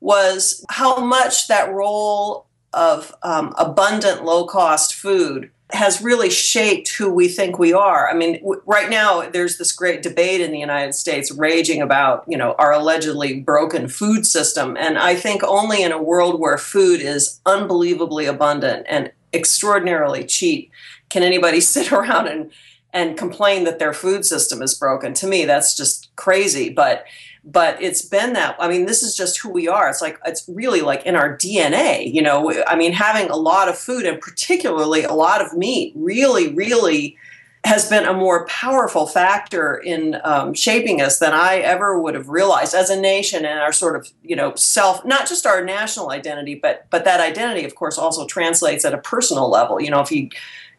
was 0.01 0.65
how 0.69 0.97
much 0.97 1.47
that 1.47 1.71
role 1.71 2.47
of 2.73 3.13
um, 3.23 3.53
abundant, 3.57 4.25
low 4.25 4.45
cost 4.45 4.93
food 4.95 5.51
has 5.73 6.01
really 6.01 6.29
shaped 6.29 6.89
who 6.89 7.11
we 7.11 7.27
think 7.27 7.57
we 7.57 7.73
are. 7.73 8.09
I 8.09 8.13
mean, 8.13 8.39
w- 8.39 8.61
right 8.65 8.89
now 8.89 9.29
there's 9.29 9.57
this 9.57 9.71
great 9.71 10.01
debate 10.01 10.41
in 10.41 10.51
the 10.51 10.59
United 10.59 10.93
States 10.93 11.31
raging 11.31 11.81
about, 11.81 12.23
you 12.27 12.37
know, 12.37 12.55
our 12.59 12.73
allegedly 12.73 13.39
broken 13.39 13.87
food 13.87 14.25
system, 14.25 14.75
and 14.77 14.97
I 14.97 15.15
think 15.15 15.43
only 15.43 15.83
in 15.83 15.91
a 15.91 16.01
world 16.01 16.39
where 16.39 16.57
food 16.57 17.01
is 17.01 17.39
unbelievably 17.45 18.25
abundant 18.25 18.85
and 18.89 19.11
extraordinarily 19.33 20.25
cheap 20.25 20.71
can 21.09 21.23
anybody 21.23 21.59
sit 21.61 21.91
around 21.91 22.27
and 22.27 22.51
and 22.93 23.17
complain 23.17 23.63
that 23.63 23.79
their 23.79 23.93
food 23.93 24.25
system 24.25 24.61
is 24.61 24.73
broken. 24.73 25.13
To 25.13 25.27
me, 25.27 25.45
that's 25.45 25.77
just 25.77 26.13
crazy. 26.17 26.69
But 26.69 27.05
but 27.43 27.81
it's 27.81 28.03
been 28.03 28.33
that 28.33 28.55
i 28.59 28.67
mean 28.67 28.85
this 28.85 29.01
is 29.01 29.15
just 29.15 29.39
who 29.39 29.49
we 29.49 29.67
are. 29.67 29.89
It's 29.89 30.01
like 30.01 30.19
it's 30.25 30.47
really 30.47 30.81
like 30.81 31.05
in 31.05 31.15
our 31.15 31.37
dna 31.37 32.11
you 32.11 32.21
know 32.21 32.63
i 32.67 32.75
mean 32.75 32.93
having 32.93 33.29
a 33.29 33.35
lot 33.35 33.67
of 33.67 33.77
food 33.77 34.05
and 34.05 34.19
particularly 34.19 35.03
a 35.03 35.13
lot 35.13 35.41
of 35.41 35.57
meat 35.57 35.93
really 35.95 36.53
really 36.53 37.17
has 37.63 37.87
been 37.87 38.05
a 38.05 38.13
more 38.13 38.45
powerful 38.47 39.05
factor 39.05 39.75
in 39.75 40.19
um, 40.23 40.53
shaping 40.53 40.99
us 40.99 41.19
than 41.19 41.31
I 41.31 41.57
ever 41.57 41.99
would 41.99 42.15
have 42.15 42.27
realized 42.27 42.73
as 42.73 42.89
a 42.89 42.99
nation 42.99 43.45
and 43.45 43.59
our 43.59 43.71
sort 43.71 43.95
of 43.95 44.11
you 44.23 44.35
know 44.35 44.55
self 44.55 45.05
not 45.05 45.27
just 45.27 45.45
our 45.45 45.63
national 45.63 46.09
identity 46.09 46.55
but 46.55 46.87
but 46.89 47.05
that 47.05 47.19
identity 47.19 47.65
of 47.65 47.75
course 47.75 47.97
also 47.97 48.25
translates 48.25 48.83
at 48.83 48.93
a 48.93 48.97
personal 48.97 49.49
level. 49.49 49.79
You 49.79 49.91
know 49.91 50.01
if 50.01 50.11
you 50.11 50.29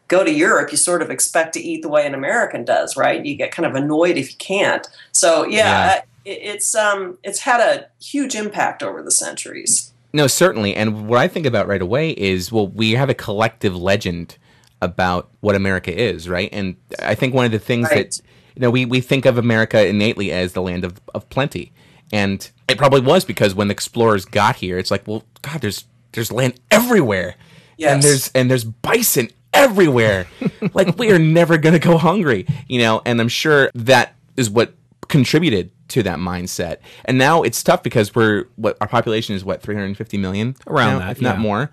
go 0.09 0.25
to 0.25 0.31
Europe 0.31 0.71
you 0.71 0.77
sort 0.77 1.01
of 1.01 1.09
expect 1.09 1.53
to 1.53 1.61
eat 1.61 1.83
the 1.83 1.89
way 1.89 2.05
an 2.05 2.13
American 2.13 2.65
does 2.65 2.97
right? 2.97 3.25
You 3.25 3.35
get 3.35 3.51
kind 3.51 3.65
of 3.65 3.75
annoyed 3.75 4.17
if 4.17 4.31
you 4.31 4.37
can't. 4.37 4.85
So 5.13 5.45
yeah, 5.45 5.95
yeah. 5.95 6.01
It, 6.25 6.39
it's 6.41 6.75
um 6.75 7.17
it's 7.23 7.39
had 7.39 7.59
a 7.59 7.87
huge 8.03 8.35
impact 8.35 8.83
over 8.83 9.01
the 9.01 9.11
centuries 9.11 9.93
no 10.13 10.27
certainly 10.27 10.75
and 10.75 11.07
what 11.07 11.19
I 11.19 11.27
think 11.27 11.45
about 11.45 11.67
right 11.67 11.81
away 11.81 12.11
is 12.11 12.51
well 12.51 12.67
we 12.67 12.91
have 12.91 13.09
a 13.09 13.15
collective 13.15 13.75
legend 13.75 14.37
about 14.83 15.29
what 15.39 15.55
America 15.55 15.97
is, 15.97 16.27
right? 16.27 16.49
And 16.51 16.75
I 16.99 17.15
think 17.15 17.33
one 17.33 17.45
of 17.45 17.51
the 17.51 17.59
things 17.59 17.87
right. 17.89 18.11
that 18.11 18.21
you 18.55 18.61
know 18.61 18.69
we, 18.69 18.85
we 18.85 19.01
think 19.01 19.25
of 19.25 19.37
America 19.37 19.87
innately 19.87 20.31
as 20.31 20.53
the 20.53 20.61
land 20.61 20.83
of, 20.83 20.99
of 21.15 21.27
plenty. 21.29 21.71
And 22.11 22.47
it 22.67 22.77
probably 22.77 23.01
was 23.01 23.25
because 23.25 23.55
when 23.55 23.69
the 23.69 23.71
explorers 23.71 24.25
got 24.25 24.57
here, 24.57 24.77
it's 24.77 24.91
like, 24.91 25.07
well, 25.07 25.23
God, 25.41 25.61
there's 25.61 25.85
there's 26.11 26.31
land 26.31 26.59
everywhere. 26.69 27.35
Yes. 27.77 27.93
And 27.93 28.03
there's 28.03 28.31
and 28.35 28.51
there's 28.51 28.65
bison 28.65 29.29
everywhere. 29.53 30.27
like 30.73 30.97
we 30.99 31.11
are 31.11 31.19
never 31.19 31.57
gonna 31.57 31.79
go 31.79 31.97
hungry. 31.97 32.45
You 32.67 32.79
know, 32.79 33.01
and 33.05 33.19
I'm 33.19 33.29
sure 33.29 33.71
that 33.73 34.15
is 34.35 34.49
what 34.49 34.73
contributed 35.07 35.71
to 35.93 36.03
that 36.03 36.19
mindset. 36.19 36.77
And 37.05 37.17
now 37.17 37.43
it's 37.43 37.61
tough 37.63 37.83
because 37.83 38.13
we're 38.15 38.45
what 38.55 38.77
our 38.81 38.87
population 38.87 39.35
is 39.35 39.45
what 39.45 39.61
350 39.61 40.17
million 40.17 40.55
around 40.67 40.93
now, 40.93 40.99
that, 40.99 41.11
if 41.11 41.21
not 41.21 41.39
more 41.39 41.71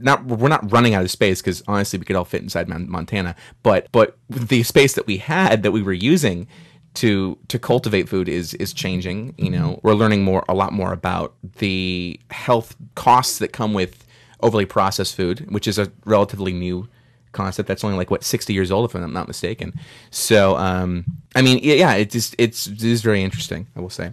not 0.00 0.24
we're 0.24 0.48
not 0.48 0.70
running 0.70 0.94
out 0.94 1.02
of 1.02 1.10
space 1.10 1.40
because 1.40 1.62
honestly 1.66 1.98
we 1.98 2.04
could 2.04 2.16
all 2.16 2.24
fit 2.24 2.42
inside 2.42 2.68
Montana. 2.68 3.34
But 3.62 3.88
but 3.92 4.16
the 4.28 4.62
space 4.62 4.94
that 4.94 5.06
we 5.06 5.18
had 5.18 5.62
that 5.62 5.72
we 5.72 5.82
were 5.82 5.92
using 5.92 6.46
to 6.94 7.38
to 7.48 7.58
cultivate 7.58 8.08
food 8.08 8.28
is 8.28 8.54
is 8.54 8.72
changing. 8.72 9.34
You 9.36 9.50
mm-hmm. 9.50 9.54
know, 9.54 9.80
we're 9.82 9.94
learning 9.94 10.22
more 10.22 10.44
a 10.48 10.54
lot 10.54 10.72
more 10.72 10.92
about 10.92 11.34
the 11.58 12.18
health 12.30 12.76
costs 12.94 13.38
that 13.38 13.52
come 13.52 13.74
with 13.74 14.06
overly 14.40 14.66
processed 14.66 15.16
food, 15.16 15.50
which 15.50 15.66
is 15.66 15.78
a 15.78 15.90
relatively 16.04 16.52
new 16.52 16.88
concept 17.32 17.68
that's 17.68 17.84
only 17.84 17.96
like 17.96 18.10
what 18.10 18.24
60 18.24 18.52
years 18.52 18.70
old 18.70 18.88
if 18.88 18.94
i'm 18.94 19.12
not 19.12 19.28
mistaken 19.28 19.72
so 20.10 20.56
um 20.56 21.04
i 21.34 21.42
mean 21.42 21.60
yeah 21.62 21.94
it 21.94 22.10
just 22.10 22.34
it's 22.38 22.66
it 22.66 22.82
is 22.82 23.02
very 23.02 23.22
interesting 23.22 23.66
i 23.76 23.80
will 23.80 23.90
say 23.90 24.12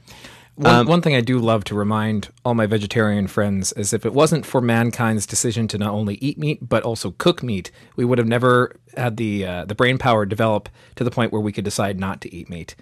one, 0.55 0.73
um, 0.73 0.87
one 0.87 1.01
thing 1.01 1.15
I 1.15 1.21
do 1.21 1.37
love 1.37 1.65
to 1.65 1.75
remind 1.75 2.29
all 2.45 2.53
my 2.53 2.65
vegetarian 2.65 3.27
friends 3.27 3.73
is 3.73 3.91
if 3.91 4.05
it 4.05 4.13
wasn't 4.13 4.45
for 4.45 4.61
mankind's 4.61 5.25
decision 5.25 5.67
to 5.67 5.77
not 5.77 5.93
only 5.93 6.15
eat 6.15 6.37
meat 6.37 6.59
but 6.61 6.83
also 6.83 7.11
cook 7.17 7.43
meat, 7.43 7.71
we 7.97 8.05
would 8.05 8.17
have 8.17 8.27
never 8.27 8.73
had 8.95 9.17
the 9.17 9.45
uh, 9.45 9.65
the 9.65 9.75
brain 9.75 9.97
power 9.97 10.25
develop 10.25 10.69
to 10.95 11.03
the 11.03 11.11
point 11.11 11.33
where 11.33 11.41
we 11.41 11.51
could 11.51 11.65
decide 11.65 11.99
not 11.99 12.21
to 12.21 12.33
eat 12.33 12.49
meat. 12.49 12.73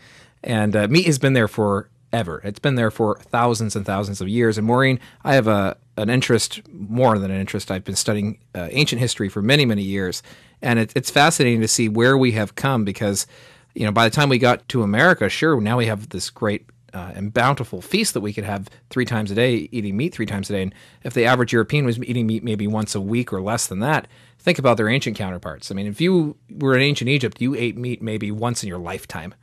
And 0.44 0.76
uh, 0.76 0.88
meat 0.88 1.08
has 1.08 1.18
been 1.18 1.34
there 1.34 1.48
forever. 1.48 2.42
It's 2.44 2.60
been 2.60 2.76
there 2.76 2.92
for 2.92 3.18
thousands 3.18 3.76
and 3.76 3.86
thousands 3.86 4.22
of 4.22 4.28
years. 4.28 4.60
And 4.60 4.68
Maureen, 4.68 5.00
I 5.24 5.34
have 5.34 5.48
a 5.48 5.76
an 5.98 6.10
interest 6.10 6.62
more 6.72 7.18
than 7.20 7.32
an 7.32 7.40
interest. 7.40 7.70
I've 7.70 7.84
been 7.84 7.96
studying 7.96 8.40
uh, 8.56 8.68
ancient 8.72 9.00
history 9.00 9.30
for 9.30 9.42
many 9.42 9.66
many 9.66 9.84
years, 9.84 10.24
and 10.62 10.80
it, 10.80 10.94
it's 10.96 11.12
fascinating 11.12 11.62
to 11.62 11.68
see 11.68 11.90
where 11.90 12.18
we 12.18 12.32
have 12.34 12.56
come 12.56 12.84
because 12.84 13.28
you 13.74 13.86
know, 13.86 13.92
by 13.92 14.08
the 14.08 14.16
time 14.16 14.30
we 14.30 14.38
got 14.38 14.68
to 14.70 14.84
America, 14.84 15.30
sure, 15.30 15.60
now 15.60 15.78
we 15.78 15.88
have 15.88 16.10
this 16.10 16.30
great 16.30 16.66
uh, 16.94 17.12
and 17.16 17.34
bountiful 17.34 17.82
feast 17.82 18.14
that 18.14 18.22
we 18.22 18.34
could 18.34 18.44
have 18.44 18.70
three 18.90 19.06
times 19.06 19.32
a 19.32 19.36
day, 19.36 19.68
eating 19.72 19.98
meat 19.98 20.14
three 20.14 20.28
times 20.28 20.50
a 20.50 20.54
day. 20.54 20.62
And 20.62 20.76
if 21.04 21.14
the 21.14 21.26
average 21.26 21.52
European 21.52 21.86
was 21.86 22.00
eating 22.04 22.28
meat 22.28 22.44
maybe 22.44 22.68
once 22.68 22.94
a 22.94 23.02
week 23.02 23.34
or 23.34 23.42
less 23.42 23.66
than 23.66 23.80
that, 23.80 24.08
think 24.38 24.60
about 24.60 24.78
their 24.78 24.90
ancient 24.90 25.18
counterparts. 25.18 25.72
I 25.72 25.74
mean, 25.74 25.88
if 25.88 26.00
you 26.00 26.38
were 26.52 26.76
in 26.76 26.84
ancient 26.84 27.10
Egypt, 27.10 27.42
you 27.42 27.56
ate 27.56 27.78
meat 27.78 28.02
maybe 28.02 28.30
once 28.32 28.62
in 28.62 28.70
your 28.70 28.78
lifetime. 28.78 29.34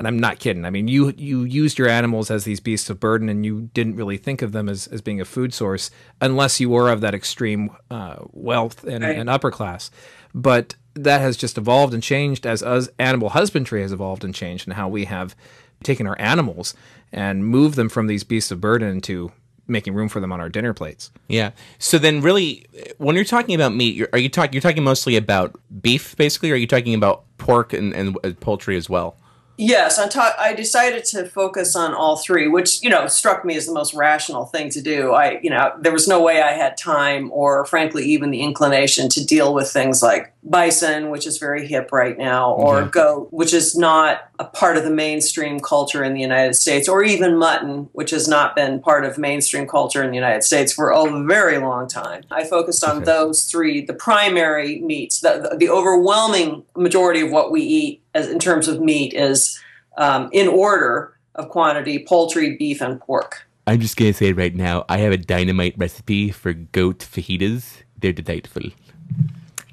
And 0.00 0.08
I'm 0.08 0.18
not 0.18 0.38
kidding. 0.38 0.64
I 0.64 0.70
mean, 0.70 0.88
you 0.88 1.12
you 1.18 1.44
used 1.44 1.76
your 1.76 1.86
animals 1.86 2.30
as 2.30 2.44
these 2.44 2.58
beasts 2.58 2.88
of 2.88 2.98
burden, 2.98 3.28
and 3.28 3.44
you 3.44 3.68
didn't 3.74 3.96
really 3.96 4.16
think 4.16 4.40
of 4.40 4.52
them 4.52 4.66
as, 4.66 4.86
as 4.86 5.02
being 5.02 5.20
a 5.20 5.26
food 5.26 5.52
source 5.52 5.90
unless 6.22 6.58
you 6.58 6.70
were 6.70 6.88
of 6.88 7.02
that 7.02 7.14
extreme 7.14 7.68
uh, 7.90 8.16
wealth 8.32 8.82
and, 8.84 9.04
right. 9.04 9.18
and 9.18 9.28
upper 9.28 9.50
class. 9.50 9.90
But 10.34 10.74
that 10.94 11.20
has 11.20 11.36
just 11.36 11.58
evolved 11.58 11.92
and 11.92 12.02
changed 12.02 12.46
as 12.46 12.62
us 12.62 12.88
animal 12.98 13.28
husbandry 13.28 13.82
has 13.82 13.92
evolved 13.92 14.24
and 14.24 14.34
changed, 14.34 14.66
and 14.66 14.74
how 14.74 14.88
we 14.88 15.04
have 15.04 15.36
taken 15.82 16.06
our 16.06 16.16
animals 16.18 16.72
and 17.12 17.44
moved 17.44 17.76
them 17.76 17.90
from 17.90 18.06
these 18.06 18.24
beasts 18.24 18.50
of 18.50 18.58
burden 18.58 19.02
to 19.02 19.32
making 19.68 19.92
room 19.92 20.08
for 20.08 20.20
them 20.20 20.32
on 20.32 20.40
our 20.40 20.48
dinner 20.48 20.72
plates. 20.72 21.10
Yeah. 21.28 21.50
So 21.78 21.98
then, 21.98 22.22
really, 22.22 22.64
when 22.96 23.16
you're 23.16 23.24
talking 23.26 23.54
about 23.54 23.74
meat, 23.74 24.08
are 24.14 24.18
you 24.18 24.30
talking? 24.30 24.54
You're 24.54 24.62
talking 24.62 24.82
mostly 24.82 25.16
about 25.16 25.60
beef, 25.82 26.16
basically, 26.16 26.50
or 26.50 26.54
are 26.54 26.56
you 26.56 26.66
talking 26.66 26.94
about 26.94 27.24
pork 27.36 27.74
and, 27.74 27.92
and 27.92 28.40
poultry 28.40 28.78
as 28.78 28.88
well? 28.88 29.18
Yes, 29.60 29.98
on 29.98 30.08
top, 30.08 30.34
I 30.38 30.54
decided 30.54 31.04
to 31.06 31.26
focus 31.26 31.76
on 31.76 31.92
all 31.92 32.16
three, 32.16 32.48
which 32.48 32.82
you 32.82 32.88
know 32.88 33.06
struck 33.08 33.44
me 33.44 33.56
as 33.56 33.66
the 33.66 33.74
most 33.74 33.92
rational 33.92 34.46
thing 34.46 34.70
to 34.70 34.80
do. 34.80 35.12
I, 35.12 35.38
you 35.42 35.50
know, 35.50 35.74
there 35.78 35.92
was 35.92 36.08
no 36.08 36.22
way 36.22 36.40
I 36.40 36.52
had 36.52 36.78
time, 36.78 37.30
or 37.30 37.66
frankly, 37.66 38.06
even 38.06 38.30
the 38.30 38.40
inclination 38.40 39.10
to 39.10 39.24
deal 39.24 39.52
with 39.52 39.70
things 39.70 40.02
like 40.02 40.32
bison, 40.42 41.10
which 41.10 41.26
is 41.26 41.36
very 41.36 41.66
hip 41.66 41.92
right 41.92 42.16
now, 42.16 42.54
or 42.54 42.80
mm-hmm. 42.80 42.90
goat, 42.90 43.28
which 43.32 43.52
is 43.52 43.76
not 43.76 44.30
a 44.38 44.44
part 44.46 44.78
of 44.78 44.84
the 44.84 44.90
mainstream 44.90 45.60
culture 45.60 46.02
in 46.02 46.14
the 46.14 46.22
United 46.22 46.54
States, 46.54 46.88
or 46.88 47.04
even 47.04 47.36
mutton, 47.36 47.90
which 47.92 48.12
has 48.12 48.26
not 48.26 48.56
been 48.56 48.80
part 48.80 49.04
of 49.04 49.18
mainstream 49.18 49.68
culture 49.68 50.02
in 50.02 50.08
the 50.08 50.16
United 50.16 50.42
States 50.42 50.72
for 50.72 50.90
a 50.90 51.26
very 51.26 51.58
long 51.58 51.86
time. 51.86 52.22
I 52.30 52.44
focused 52.44 52.82
on 52.82 52.96
okay. 52.96 53.04
those 53.04 53.44
three, 53.44 53.84
the 53.84 53.92
primary 53.92 54.80
meats, 54.80 55.20
the, 55.20 55.54
the 55.58 55.68
overwhelming 55.68 56.64
majority 56.74 57.20
of 57.20 57.30
what 57.30 57.52
we 57.52 57.60
eat 57.60 57.99
as 58.14 58.28
in 58.28 58.38
terms 58.38 58.68
of 58.68 58.80
meat 58.80 59.14
is 59.14 59.60
um, 59.96 60.28
in 60.32 60.48
order 60.48 61.16
of 61.34 61.48
quantity: 61.48 62.04
poultry, 62.06 62.56
beef, 62.56 62.80
and 62.80 63.00
pork. 63.00 63.46
I'm 63.66 63.80
just 63.80 63.96
gonna 63.96 64.12
say 64.12 64.32
right 64.32 64.54
now, 64.54 64.84
I 64.88 64.98
have 64.98 65.12
a 65.12 65.16
dynamite 65.16 65.74
recipe 65.76 66.30
for 66.30 66.52
goat 66.52 66.98
fajitas. 66.98 67.82
They're 67.98 68.12
delightful. 68.12 68.70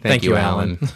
Thank, 0.02 0.22
Thank 0.22 0.24
you, 0.24 0.36
Alan. 0.36 0.78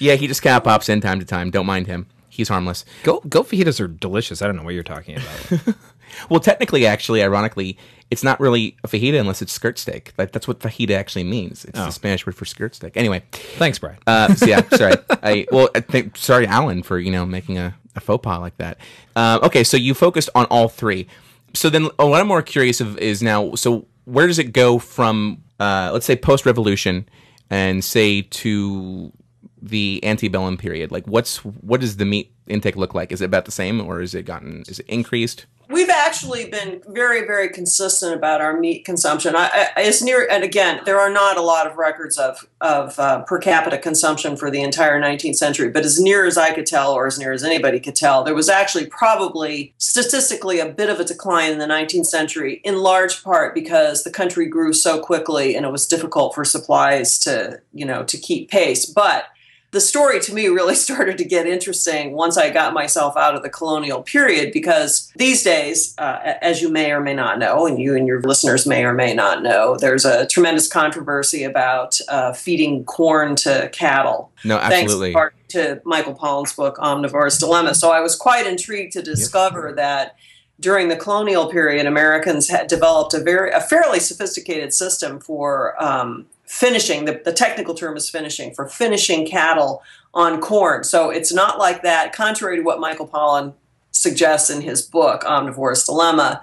yeah, 0.00 0.16
he 0.16 0.26
just 0.26 0.42
kind 0.42 0.56
of 0.56 0.64
pops 0.64 0.88
in 0.88 1.00
time 1.00 1.20
to 1.20 1.24
time. 1.24 1.50
Don't 1.50 1.66
mind 1.66 1.86
him. 1.86 2.06
He's 2.28 2.48
harmless. 2.48 2.84
Go 3.04 3.20
goat 3.28 3.48
fajitas 3.48 3.80
are 3.80 3.86
delicious. 3.86 4.42
I 4.42 4.46
don't 4.46 4.56
know 4.56 4.64
what 4.64 4.74
you're 4.74 4.82
talking 4.82 5.16
about. 5.16 5.76
well, 6.28 6.40
technically, 6.40 6.86
actually, 6.86 7.22
ironically, 7.22 7.78
it's 8.10 8.22
not 8.22 8.38
really 8.40 8.76
a 8.84 8.88
fajita 8.88 9.18
unless 9.18 9.42
it's 9.42 9.52
skirt 9.52 9.78
steak. 9.78 10.12
Like, 10.18 10.32
that's 10.32 10.46
what 10.46 10.60
fajita 10.60 10.90
actually 10.90 11.24
means. 11.24 11.64
It's 11.64 11.78
oh. 11.78 11.86
the 11.86 11.92
Spanish 11.92 12.26
word 12.26 12.36
for 12.36 12.44
skirt 12.44 12.74
steak. 12.74 12.96
Anyway, 12.96 13.22
thanks, 13.32 13.78
Bryan. 13.78 13.98
Uh, 14.06 14.34
so 14.34 14.46
yeah, 14.46 14.62
sorry. 14.70 14.94
I 15.10 15.46
well, 15.50 15.68
I 15.74 15.80
think 15.80 16.16
sorry, 16.16 16.46
Alan, 16.46 16.82
for 16.82 16.98
you 16.98 17.10
know 17.10 17.26
making 17.26 17.58
a, 17.58 17.74
a 17.96 18.00
faux 18.00 18.22
pas 18.22 18.40
like 18.40 18.56
that. 18.58 18.78
Uh, 19.16 19.40
okay, 19.42 19.64
so 19.64 19.76
you 19.76 19.94
focused 19.94 20.30
on 20.34 20.46
all 20.46 20.68
three. 20.68 21.06
So 21.54 21.70
then, 21.70 21.86
uh, 22.00 22.06
what 22.06 22.20
I'm 22.20 22.28
more 22.28 22.42
curious 22.42 22.80
of 22.80 22.98
is 22.98 23.22
now. 23.22 23.54
So 23.54 23.86
where 24.04 24.26
does 24.26 24.38
it 24.38 24.52
go 24.52 24.78
from 24.78 25.42
uh, 25.60 25.90
let's 25.92 26.06
say 26.06 26.16
post 26.16 26.46
revolution 26.46 27.08
and 27.50 27.84
say 27.84 28.22
to 28.22 29.12
the 29.60 30.00
antebellum 30.02 30.56
period? 30.56 30.92
Like, 30.92 31.06
what's 31.06 31.38
what 31.44 31.80
does 31.80 31.96
the 31.96 32.04
meat 32.04 32.32
intake 32.46 32.76
look 32.76 32.94
like? 32.94 33.12
Is 33.12 33.20
it 33.20 33.26
about 33.26 33.44
the 33.44 33.52
same, 33.52 33.80
or 33.80 34.00
is 34.00 34.14
it 34.14 34.24
gotten 34.24 34.64
is 34.68 34.78
it 34.78 34.86
increased? 34.86 35.46
We've 35.68 35.90
actually 35.90 36.48
been 36.50 36.82
very, 36.86 37.26
very 37.26 37.48
consistent 37.48 38.14
about 38.14 38.40
our 38.40 38.58
meat 38.58 38.84
consumption. 38.84 39.34
I, 39.34 39.68
I, 39.76 39.82
it's 39.82 40.02
near, 40.02 40.26
and 40.30 40.44
again, 40.44 40.80
there 40.84 41.00
are 41.00 41.10
not 41.10 41.36
a 41.36 41.42
lot 41.42 41.66
of 41.66 41.76
records 41.76 42.18
of 42.18 42.46
of 42.60 42.98
uh, 42.98 43.22
per 43.22 43.38
capita 43.38 43.78
consumption 43.78 44.36
for 44.36 44.50
the 44.50 44.62
entire 44.62 45.00
19th 45.00 45.36
century, 45.36 45.70
but 45.70 45.84
as 45.84 46.00
near 46.00 46.24
as 46.24 46.36
I 46.36 46.54
could 46.54 46.66
tell, 46.66 46.92
or 46.92 47.06
as 47.06 47.18
near 47.18 47.32
as 47.32 47.44
anybody 47.44 47.80
could 47.80 47.96
tell, 47.96 48.24
there 48.24 48.34
was 48.34 48.48
actually 48.48 48.86
probably 48.86 49.74
statistically 49.78 50.60
a 50.60 50.68
bit 50.68 50.90
of 50.90 51.00
a 51.00 51.04
decline 51.04 51.52
in 51.52 51.58
the 51.58 51.66
19th 51.66 52.06
century, 52.06 52.60
in 52.64 52.78
large 52.78 53.22
part 53.22 53.54
because 53.54 54.02
the 54.02 54.10
country 54.10 54.46
grew 54.46 54.72
so 54.72 55.00
quickly 55.00 55.56
and 55.56 55.64
it 55.64 55.72
was 55.72 55.86
difficult 55.86 56.34
for 56.34 56.44
supplies 56.44 57.18
to, 57.20 57.60
you 57.72 57.84
know, 57.84 58.02
to 58.04 58.18
keep 58.18 58.50
pace. 58.50 58.86
But 58.86 59.26
the 59.74 59.80
story 59.80 60.20
to 60.20 60.32
me 60.32 60.46
really 60.46 60.74
started 60.86 61.18
to 61.18 61.24
get 61.24 61.46
interesting 61.46 62.12
once 62.12 62.38
I 62.38 62.50
got 62.50 62.72
myself 62.72 63.16
out 63.16 63.34
of 63.34 63.42
the 63.42 63.50
colonial 63.50 64.02
period 64.02 64.52
because 64.52 65.12
these 65.16 65.42
days, 65.42 65.94
uh, 65.98 66.34
as 66.40 66.62
you 66.62 66.70
may 66.70 66.92
or 66.92 67.00
may 67.00 67.12
not 67.12 67.38
know, 67.38 67.66
and 67.66 67.78
you 67.78 67.94
and 67.96 68.06
your 68.06 68.22
listeners 68.22 68.66
may 68.66 68.84
or 68.84 68.94
may 68.94 69.12
not 69.12 69.42
know, 69.42 69.76
there's 69.76 70.04
a 70.04 70.26
tremendous 70.26 70.68
controversy 70.68 71.42
about 71.42 71.98
uh, 72.08 72.32
feeding 72.32 72.84
corn 72.84 73.36
to 73.36 73.68
cattle. 73.72 74.30
No, 74.44 74.58
absolutely. 74.58 75.12
Thanks 75.12 75.34
to 75.48 75.82
Michael 75.84 76.14
Pollan's 76.14 76.52
book, 76.52 76.78
Omnivore's 76.78 77.38
Dilemma. 77.38 77.74
So 77.74 77.90
I 77.90 78.00
was 78.00 78.16
quite 78.16 78.46
intrigued 78.46 78.92
to 78.94 79.02
discover 79.02 79.68
yep. 79.68 79.76
that 79.76 80.16
during 80.60 80.88
the 80.88 80.96
colonial 80.96 81.50
period, 81.50 81.84
Americans 81.86 82.48
had 82.48 82.68
developed 82.68 83.12
a 83.12 83.20
very 83.20 83.50
a 83.50 83.60
fairly 83.60 83.98
sophisticated 83.98 84.72
system 84.72 85.18
for 85.18 85.80
um, 85.82 86.26
finishing. 86.46 87.04
The, 87.04 87.20
the 87.24 87.32
technical 87.32 87.74
term 87.74 87.96
is 87.96 88.10
finishing 88.10 88.54
for 88.54 88.68
finishing 88.68 89.26
cattle 89.26 89.82
on 90.12 90.40
corn. 90.40 90.84
So 90.84 91.10
it's 91.10 91.32
not 91.32 91.58
like 91.58 91.82
that. 91.82 92.12
Contrary 92.12 92.56
to 92.56 92.62
what 92.62 92.80
Michael 92.80 93.08
Pollan 93.08 93.54
suggests 93.90 94.50
in 94.50 94.60
his 94.60 94.82
book 94.82 95.22
Omnivore's 95.22 95.84
Dilemma, 95.84 96.42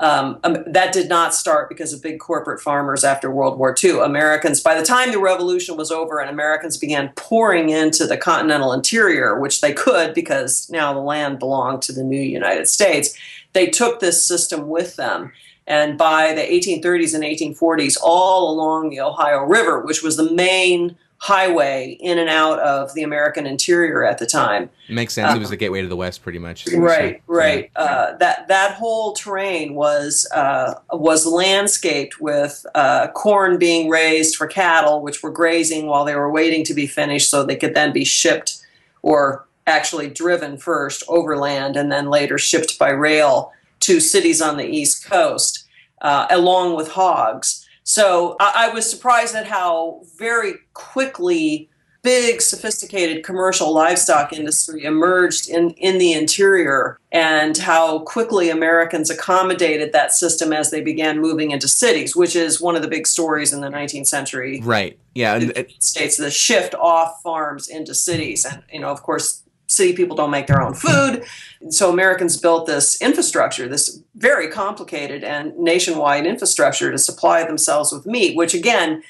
um, 0.00 0.40
um, 0.42 0.64
that 0.66 0.92
did 0.92 1.08
not 1.08 1.34
start 1.34 1.68
because 1.68 1.92
of 1.92 2.02
big 2.02 2.18
corporate 2.18 2.60
farmers 2.60 3.04
after 3.04 3.30
World 3.30 3.58
War 3.58 3.74
II. 3.82 4.00
Americans, 4.00 4.60
by 4.60 4.74
the 4.74 4.84
time 4.84 5.12
the 5.12 5.20
revolution 5.20 5.76
was 5.76 5.92
over 5.92 6.18
and 6.18 6.30
Americans 6.30 6.76
began 6.76 7.12
pouring 7.14 7.68
into 7.68 8.06
the 8.06 8.16
continental 8.16 8.72
interior, 8.72 9.38
which 9.38 9.60
they 9.60 9.72
could 9.72 10.14
because 10.14 10.68
now 10.70 10.92
the 10.92 11.00
land 11.00 11.38
belonged 11.38 11.82
to 11.82 11.92
the 11.92 12.02
new 12.02 12.20
United 12.20 12.68
States, 12.68 13.16
they 13.52 13.66
took 13.68 14.00
this 14.00 14.24
system 14.24 14.68
with 14.68 14.96
them. 14.96 15.32
And 15.72 15.96
by 15.96 16.34
the 16.34 16.42
1830s 16.42 17.14
and 17.14 17.24
1840s, 17.24 17.96
all 18.02 18.50
along 18.50 18.90
the 18.90 19.00
Ohio 19.00 19.38
River, 19.38 19.80
which 19.80 20.02
was 20.02 20.18
the 20.18 20.30
main 20.30 20.98
highway 21.16 21.96
in 21.98 22.18
and 22.18 22.28
out 22.28 22.58
of 22.58 22.92
the 22.92 23.02
American 23.02 23.46
interior 23.46 24.04
at 24.04 24.18
the 24.18 24.26
time. 24.26 24.68
Makes 24.90 25.14
sense. 25.14 25.34
it 25.34 25.38
was 25.38 25.48
the 25.48 25.56
gateway 25.56 25.80
to 25.80 25.88
the 25.88 25.96
West, 25.96 26.22
pretty 26.22 26.38
much. 26.38 26.66
Right, 26.66 27.22
right. 27.26 27.70
Uh, 27.74 28.18
that 28.18 28.48
that 28.48 28.74
whole 28.74 29.14
terrain 29.14 29.74
was 29.74 30.28
uh, 30.34 30.74
was 30.92 31.24
landscaped 31.24 32.20
with 32.20 32.66
uh, 32.74 33.08
corn 33.14 33.56
being 33.56 33.88
raised 33.88 34.36
for 34.36 34.46
cattle, 34.46 35.00
which 35.00 35.22
were 35.22 35.30
grazing 35.30 35.86
while 35.86 36.04
they 36.04 36.14
were 36.14 36.30
waiting 36.30 36.64
to 36.64 36.74
be 36.74 36.86
finished, 36.86 37.30
so 37.30 37.44
they 37.44 37.56
could 37.56 37.74
then 37.74 37.94
be 37.94 38.04
shipped 38.04 38.58
or 39.00 39.46
actually 39.66 40.10
driven 40.10 40.58
first 40.58 41.02
overland 41.08 41.76
and 41.76 41.90
then 41.90 42.10
later 42.10 42.36
shipped 42.36 42.78
by 42.78 42.90
rail 42.90 43.52
to 43.82 44.00
cities 44.00 44.40
on 44.40 44.56
the 44.56 44.64
East 44.64 45.04
Coast, 45.04 45.61
uh, 46.02 46.26
along 46.30 46.76
with 46.76 46.88
hogs. 46.88 47.66
So 47.84 48.36
I, 48.38 48.68
I 48.68 48.74
was 48.74 48.88
surprised 48.88 49.34
at 49.34 49.46
how 49.46 50.02
very 50.18 50.54
quickly 50.74 51.68
big 52.02 52.40
sophisticated 52.40 53.24
commercial 53.24 53.72
livestock 53.72 54.32
industry 54.32 54.84
emerged 54.84 55.48
in, 55.48 55.70
in 55.70 55.98
the 55.98 56.12
interior 56.12 56.98
and 57.12 57.56
how 57.56 58.00
quickly 58.00 58.50
Americans 58.50 59.08
accommodated 59.08 59.92
that 59.92 60.12
system 60.12 60.52
as 60.52 60.70
they 60.70 60.80
began 60.80 61.20
moving 61.20 61.52
into 61.52 61.68
cities, 61.68 62.16
which 62.16 62.34
is 62.34 62.60
one 62.60 62.74
of 62.74 62.82
the 62.82 62.88
big 62.88 63.06
stories 63.06 63.52
in 63.52 63.60
the 63.60 63.68
19th 63.68 64.08
century. 64.08 64.60
Right. 64.62 64.98
Yeah. 65.14 65.38
States 65.78 66.16
the 66.16 66.30
shift 66.30 66.74
off 66.74 67.22
farms 67.22 67.68
into 67.68 67.94
cities. 67.94 68.44
And, 68.44 68.62
you 68.72 68.80
know, 68.80 68.88
of 68.88 69.02
course, 69.02 69.41
city 69.72 69.94
people 69.94 70.14
don't 70.14 70.30
make 70.30 70.46
their 70.46 70.60
own 70.60 70.74
food. 70.74 71.24
So 71.70 71.90
Americans 71.90 72.36
built 72.36 72.66
this 72.66 73.00
infrastructure, 73.00 73.68
this 73.68 74.00
very 74.14 74.48
complicated 74.48 75.24
and 75.24 75.56
nationwide 75.58 76.26
infrastructure 76.26 76.90
to 76.90 76.98
supply 76.98 77.44
themselves 77.44 77.92
with 77.92 78.06
meat, 78.06 78.36
which 78.36 78.54
again, 78.54 79.02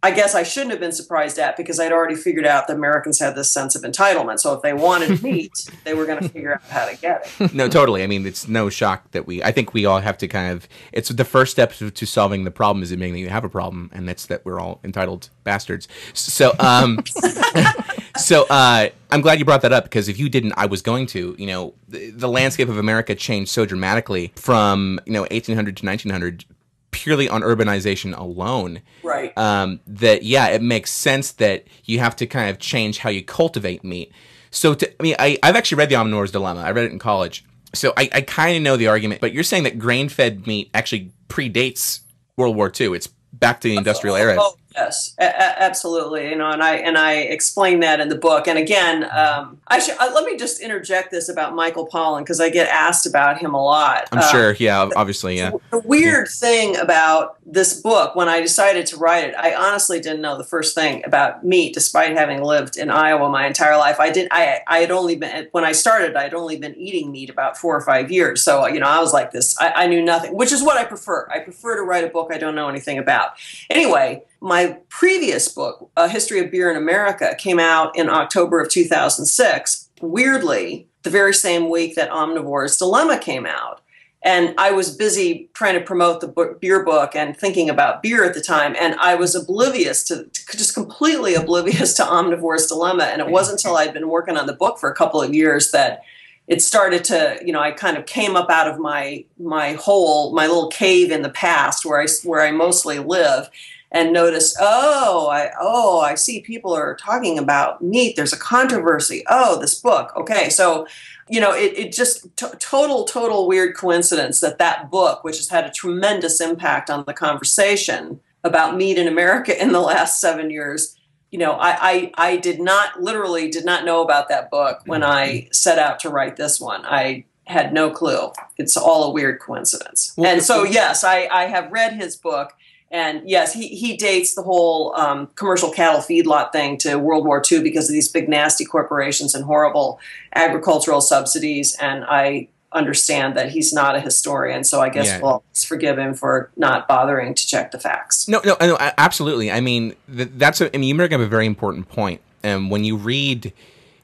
I 0.00 0.12
guess 0.12 0.36
I 0.36 0.44
shouldn't 0.44 0.70
have 0.70 0.78
been 0.78 0.92
surprised 0.92 1.40
at 1.40 1.56
because 1.56 1.80
I'd 1.80 1.90
already 1.90 2.14
figured 2.14 2.46
out 2.46 2.68
that 2.68 2.76
Americans 2.76 3.18
had 3.18 3.34
this 3.34 3.52
sense 3.52 3.74
of 3.74 3.82
entitlement. 3.82 4.38
So 4.38 4.54
if 4.54 4.62
they 4.62 4.72
wanted 4.72 5.22
meat, 5.24 5.68
they 5.82 5.92
were 5.92 6.06
going 6.06 6.22
to 6.22 6.28
figure 6.28 6.54
out 6.54 6.62
how 6.62 6.86
to 6.86 6.96
get 6.96 7.28
it. 7.40 7.52
No, 7.52 7.68
totally. 7.68 8.04
I 8.04 8.06
mean, 8.06 8.24
it's 8.24 8.46
no 8.46 8.70
shock 8.70 9.10
that 9.10 9.26
we. 9.26 9.42
I 9.42 9.50
think 9.50 9.74
we 9.74 9.86
all 9.86 9.98
have 9.98 10.16
to 10.18 10.28
kind 10.28 10.52
of. 10.52 10.68
It's 10.92 11.08
the 11.08 11.24
first 11.24 11.50
step 11.50 11.72
to, 11.74 11.90
to 11.90 12.06
solving 12.06 12.44
the 12.44 12.52
problem 12.52 12.84
is 12.84 12.92
admitting 12.92 13.14
that 13.14 13.20
you 13.20 13.28
have 13.28 13.42
a 13.42 13.48
problem, 13.48 13.90
and 13.92 14.08
that's 14.08 14.26
that 14.26 14.44
we're 14.44 14.60
all 14.60 14.78
entitled 14.84 15.30
bastards. 15.42 15.88
So, 16.14 16.54
um, 16.60 17.00
so 18.18 18.46
uh, 18.50 18.88
I'm 19.10 19.20
glad 19.20 19.38
you 19.38 19.44
brought 19.44 19.62
that 19.62 19.72
up 19.72 19.84
because 19.84 20.08
if 20.08 20.18
you 20.18 20.28
didn't, 20.28 20.52
I 20.56 20.66
was 20.66 20.82
going 20.82 21.06
to. 21.08 21.34
You 21.38 21.46
know, 21.46 21.74
the, 21.88 22.10
the 22.10 22.28
landscape 22.28 22.68
of 22.68 22.78
America 22.78 23.14
changed 23.14 23.50
so 23.50 23.64
dramatically 23.64 24.32
from 24.36 25.00
you 25.06 25.12
know 25.12 25.22
1800 25.22 25.76
to 25.78 25.86
1900 25.86 26.44
purely 26.90 27.28
on 27.28 27.42
urbanization 27.42 28.16
alone. 28.16 28.82
Right. 29.02 29.36
Um, 29.36 29.80
that 29.86 30.22
yeah, 30.22 30.48
it 30.48 30.62
makes 30.62 30.90
sense 30.90 31.32
that 31.32 31.66
you 31.84 32.00
have 32.00 32.16
to 32.16 32.26
kind 32.26 32.50
of 32.50 32.58
change 32.58 32.98
how 32.98 33.10
you 33.10 33.22
cultivate 33.22 33.84
meat. 33.84 34.12
So 34.50 34.74
to, 34.74 35.00
I 35.00 35.02
mean, 35.02 35.16
I, 35.18 35.38
I've 35.42 35.56
actually 35.56 35.78
read 35.78 35.90
the 35.90 35.96
Omnivore's 35.96 36.30
Dilemma. 36.30 36.60
I 36.60 36.70
read 36.70 36.86
it 36.86 36.92
in 36.92 36.98
college. 36.98 37.44
So 37.74 37.92
I, 37.96 38.08
I 38.12 38.20
kind 38.22 38.56
of 38.56 38.62
know 38.62 38.76
the 38.76 38.88
argument, 38.88 39.20
but 39.20 39.32
you're 39.34 39.44
saying 39.44 39.64
that 39.64 39.78
grain-fed 39.78 40.46
meat 40.46 40.70
actually 40.72 41.12
predates 41.28 42.00
World 42.36 42.56
War 42.56 42.72
II. 42.78 42.94
It's 42.94 43.08
back 43.32 43.60
to 43.60 43.68
the 43.68 43.76
industrial 43.76 44.16
era. 44.16 44.36
Oh, 44.38 44.56
Yes, 44.78 45.14
a- 45.18 45.62
absolutely. 45.62 46.28
You 46.28 46.36
know, 46.36 46.50
and 46.50 46.62
I 46.62 46.76
and 46.76 46.96
I 46.96 47.14
explain 47.14 47.80
that 47.80 47.98
in 48.00 48.08
the 48.08 48.16
book. 48.16 48.46
And 48.46 48.58
again, 48.58 49.04
um, 49.10 49.60
I 49.66 49.80
should 49.80 49.96
uh, 49.98 50.10
let 50.14 50.24
me 50.24 50.36
just 50.36 50.60
interject 50.60 51.10
this 51.10 51.28
about 51.28 51.54
Michael 51.54 51.88
Pollan 51.88 52.20
because 52.20 52.40
I 52.40 52.48
get 52.48 52.68
asked 52.68 53.06
about 53.06 53.38
him 53.38 53.54
a 53.54 53.62
lot. 53.62 54.08
I'm 54.12 54.18
uh, 54.18 54.30
sure. 54.30 54.52
Yeah, 54.58 54.88
obviously. 54.94 55.36
Yeah. 55.36 55.50
The 55.70 55.80
weird 55.80 56.28
yeah. 56.28 56.48
thing 56.48 56.76
about 56.76 57.38
this 57.44 57.80
book, 57.80 58.14
when 58.14 58.28
I 58.28 58.40
decided 58.40 58.86
to 58.86 58.96
write 58.98 59.24
it, 59.24 59.34
I 59.36 59.54
honestly 59.54 60.00
didn't 60.00 60.20
know 60.20 60.38
the 60.38 60.44
first 60.44 60.74
thing 60.74 61.02
about 61.04 61.44
meat, 61.44 61.74
despite 61.74 62.16
having 62.16 62.42
lived 62.42 62.76
in 62.76 62.90
Iowa 62.90 63.28
my 63.28 63.46
entire 63.46 63.76
life. 63.76 63.98
I 63.98 64.10
didn't. 64.10 64.32
I 64.32 64.60
I 64.68 64.78
had 64.78 64.92
only 64.92 65.16
been 65.16 65.48
when 65.50 65.64
I 65.64 65.72
started. 65.72 66.14
I 66.14 66.22
had 66.22 66.34
only 66.34 66.56
been 66.56 66.76
eating 66.76 67.10
meat 67.10 67.30
about 67.30 67.58
four 67.58 67.74
or 67.74 67.80
five 67.80 68.12
years. 68.12 68.42
So 68.42 68.66
you 68.68 68.78
know, 68.78 68.86
I 68.86 69.00
was 69.00 69.12
like 69.12 69.32
this. 69.32 69.58
I, 69.60 69.72
I 69.84 69.86
knew 69.88 70.02
nothing, 70.02 70.36
which 70.36 70.52
is 70.52 70.62
what 70.62 70.76
I 70.76 70.84
prefer. 70.84 71.28
I 71.30 71.40
prefer 71.40 71.76
to 71.76 71.82
write 71.82 72.04
a 72.04 72.08
book 72.08 72.30
I 72.32 72.38
don't 72.38 72.54
know 72.54 72.68
anything 72.68 72.98
about. 72.98 73.32
Anyway 73.68 74.22
my 74.40 74.78
previous 74.88 75.48
book, 75.48 75.90
A 75.96 76.08
History 76.08 76.40
of 76.40 76.50
Beer 76.50 76.70
in 76.70 76.76
America, 76.76 77.34
came 77.38 77.58
out 77.58 77.96
in 77.96 78.08
October 78.08 78.60
of 78.60 78.70
2006. 78.70 79.90
Weirdly, 80.00 80.88
the 81.02 81.10
very 81.10 81.34
same 81.34 81.70
week 81.70 81.94
that 81.96 82.10
Omnivore's 82.10 82.76
Dilemma 82.76 83.18
came 83.18 83.46
out. 83.46 83.80
And 84.22 84.54
I 84.58 84.72
was 84.72 84.96
busy 84.96 85.48
trying 85.54 85.74
to 85.74 85.80
promote 85.80 86.20
the 86.20 86.56
beer 86.60 86.84
book 86.84 87.14
and 87.14 87.36
thinking 87.36 87.70
about 87.70 88.02
beer 88.02 88.24
at 88.24 88.34
the 88.34 88.40
time. 88.40 88.74
And 88.78 88.96
I 88.96 89.14
was 89.14 89.36
oblivious 89.36 90.02
to, 90.04 90.24
to, 90.24 90.56
just 90.56 90.74
completely 90.74 91.34
oblivious 91.34 91.94
to 91.94 92.02
Omnivore's 92.02 92.66
Dilemma. 92.66 93.04
And 93.04 93.20
it 93.20 93.28
wasn't 93.28 93.60
until 93.60 93.76
I'd 93.76 93.94
been 93.94 94.08
working 94.08 94.36
on 94.36 94.46
the 94.46 94.54
book 94.54 94.78
for 94.78 94.90
a 94.90 94.94
couple 94.94 95.22
of 95.22 95.34
years 95.34 95.70
that 95.70 96.02
it 96.48 96.62
started 96.62 97.04
to, 97.04 97.38
you 97.44 97.52
know, 97.52 97.60
I 97.60 97.70
kind 97.70 97.96
of 97.96 98.06
came 98.06 98.34
up 98.34 98.50
out 98.50 98.66
of 98.66 98.78
my 98.80 99.24
my 99.38 99.74
hole, 99.74 100.34
my 100.34 100.46
little 100.46 100.68
cave 100.68 101.12
in 101.12 101.22
the 101.22 101.30
past 101.30 101.84
where 101.84 102.00
I 102.00 102.06
where 102.24 102.40
I 102.40 102.50
mostly 102.50 102.98
live, 102.98 103.50
and 103.90 104.12
noticed, 104.12 104.56
oh, 104.60 105.28
I 105.28 105.50
oh, 105.60 106.00
I 106.00 106.14
see 106.14 106.40
people 106.40 106.74
are 106.74 106.94
talking 106.96 107.38
about 107.38 107.82
meat. 107.82 108.16
There's 108.16 108.32
a 108.32 108.38
controversy. 108.38 109.24
Oh, 109.28 109.58
this 109.58 109.80
book. 109.80 110.12
Okay, 110.16 110.50
so 110.50 110.86
you 111.28 111.40
know, 111.40 111.52
it, 111.52 111.76
it 111.76 111.92
just 111.92 112.24
t- 112.36 112.46
total 112.58 113.04
total 113.04 113.46
weird 113.46 113.76
coincidence 113.76 114.40
that 114.40 114.58
that 114.58 114.90
book, 114.90 115.24
which 115.24 115.36
has 115.36 115.48
had 115.48 115.64
a 115.64 115.70
tremendous 115.70 116.40
impact 116.40 116.90
on 116.90 117.04
the 117.06 117.14
conversation 117.14 118.20
about 118.44 118.76
meat 118.76 118.98
in 118.98 119.08
America 119.08 119.60
in 119.60 119.72
the 119.72 119.80
last 119.80 120.20
seven 120.20 120.50
years. 120.50 120.96
You 121.30 121.38
know, 121.38 121.52
I, 121.52 122.12
I, 122.16 122.30
I 122.30 122.36
did 122.36 122.58
not 122.58 123.02
literally 123.02 123.50
did 123.50 123.66
not 123.66 123.84
know 123.84 124.02
about 124.02 124.30
that 124.30 124.50
book 124.50 124.80
when 124.86 125.02
I 125.02 125.28
mm-hmm. 125.28 125.48
set 125.52 125.78
out 125.78 126.00
to 126.00 126.08
write 126.08 126.36
this 126.36 126.58
one. 126.58 126.86
I 126.86 127.24
had 127.46 127.72
no 127.72 127.90
clue. 127.90 128.32
It's 128.56 128.76
all 128.76 129.04
a 129.04 129.10
weird 129.10 129.40
coincidence. 129.40 130.14
And 130.16 130.42
so, 130.42 130.64
yes, 130.64 131.04
I, 131.04 131.28
I 131.30 131.44
have 131.44 131.72
read 131.72 131.94
his 131.94 132.16
book 132.16 132.52
and 132.90 133.28
yes, 133.28 133.52
he, 133.52 133.68
he 133.68 133.96
dates 133.96 134.34
the 134.34 134.42
whole 134.42 134.94
um, 134.96 135.26
commercial 135.34 135.70
cattle 135.70 136.00
feedlot 136.00 136.52
thing 136.52 136.78
to 136.78 136.96
World 136.96 137.26
War 137.26 137.42
II 137.50 137.62
because 137.62 137.88
of 137.88 137.92
these 137.92 138.08
big 138.08 138.28
nasty 138.28 138.64
corporations 138.64 139.34
and 139.34 139.44
horrible 139.44 140.00
agricultural 140.34 141.02
subsidies. 141.02 141.76
And 141.80 142.04
I 142.04 142.48
understand 142.72 143.36
that 143.36 143.50
he's 143.50 143.72
not 143.72 143.94
a 143.94 144.00
historian, 144.00 144.64
so 144.64 144.80
I 144.80 144.88
guess 144.88 145.06
yeah. 145.06 145.20
we'll 145.20 145.42
forgive 145.66 145.98
him 145.98 146.14
for 146.14 146.50
not 146.56 146.88
bothering 146.88 147.34
to 147.34 147.46
check 147.46 147.72
the 147.72 147.78
facts. 147.78 148.26
No, 148.26 148.40
no, 148.44 148.56
no 148.60 148.76
absolutely. 148.80 149.50
I 149.50 149.60
mean, 149.60 149.94
that's 150.08 150.62
a, 150.62 150.74
I 150.74 150.78
mean, 150.78 150.88
you 150.88 150.96
bring 150.96 151.12
up 151.12 151.20
a 151.20 151.26
very 151.26 151.46
important 151.46 151.88
point. 151.88 152.22
And 152.42 152.70
when 152.70 152.84
you 152.84 152.96
read 152.96 153.52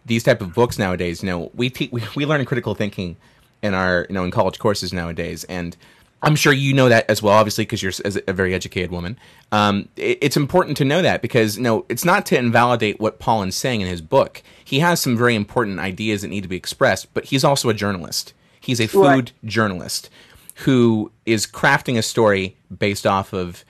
these 0.05 0.23
type 0.23 0.43
of 0.43 0.55
books 0.55 0.79
nowadays, 0.79 1.23
you 1.23 1.29
know, 1.31 1.51
we, 1.55 1.71
te- 1.71 1.89
we 1.91 2.03
we 2.17 2.27
learn 2.27 2.45
critical 2.45 2.75
thinking 2.75 3.17
in 3.63 3.73
our 3.73 4.07
you 4.11 4.15
know 4.15 4.25
in 4.25 4.31
college 4.31 4.59
courses 4.59 4.93
nowadays, 4.93 5.45
and 5.45 5.77
I'm 6.25 6.37
sure 6.37 6.53
you 6.53 6.73
know 6.73 6.89
that 6.89 7.09
as 7.09 7.23
well, 7.23 7.35
obviously, 7.35 7.65
because 7.65 7.83
you're 7.83 7.93
a 8.27 8.33
very 8.33 8.55
educated 8.55 8.91
woman. 8.91 9.19
Um, 9.53 9.89
it, 9.97 10.19
it's 10.21 10.37
important 10.37 10.77
to 10.79 10.85
know 10.85 11.03
that 11.03 11.23
because 11.23 11.59
no, 11.59 11.85
it's 11.89 12.05
not 12.05 12.27
to 12.27 12.39
invalidate 12.39 13.01
what 13.01 13.21
Pollan's 13.21 13.55
saying 13.57 13.81
in 13.81 13.89
his 13.89 14.01
book. 14.01 14.43
He 14.65 14.81
has 14.81 15.01
some 15.01 15.17
very 15.17 15.35
important 15.35 15.79
ideas 15.79 16.23
that 16.23 16.29
need 16.29 16.43
to 16.43 16.49
be 16.49 16.57
expressed, 16.57 17.13
but 17.15 17.27
he's 17.27 17.45
also 17.45 17.69
a 17.69 17.75
journalist. 17.75 18.33
He's 18.61 18.81
a 18.81 18.87
food 18.87 19.05
right. 19.05 19.33
journalist 19.45 20.09
who 20.59 21.11
is 21.27 21.47
crafting 21.47 21.99
a 21.99 22.03
story 22.03 22.57
based 22.77 23.07
off 23.07 23.33
of 23.33 23.65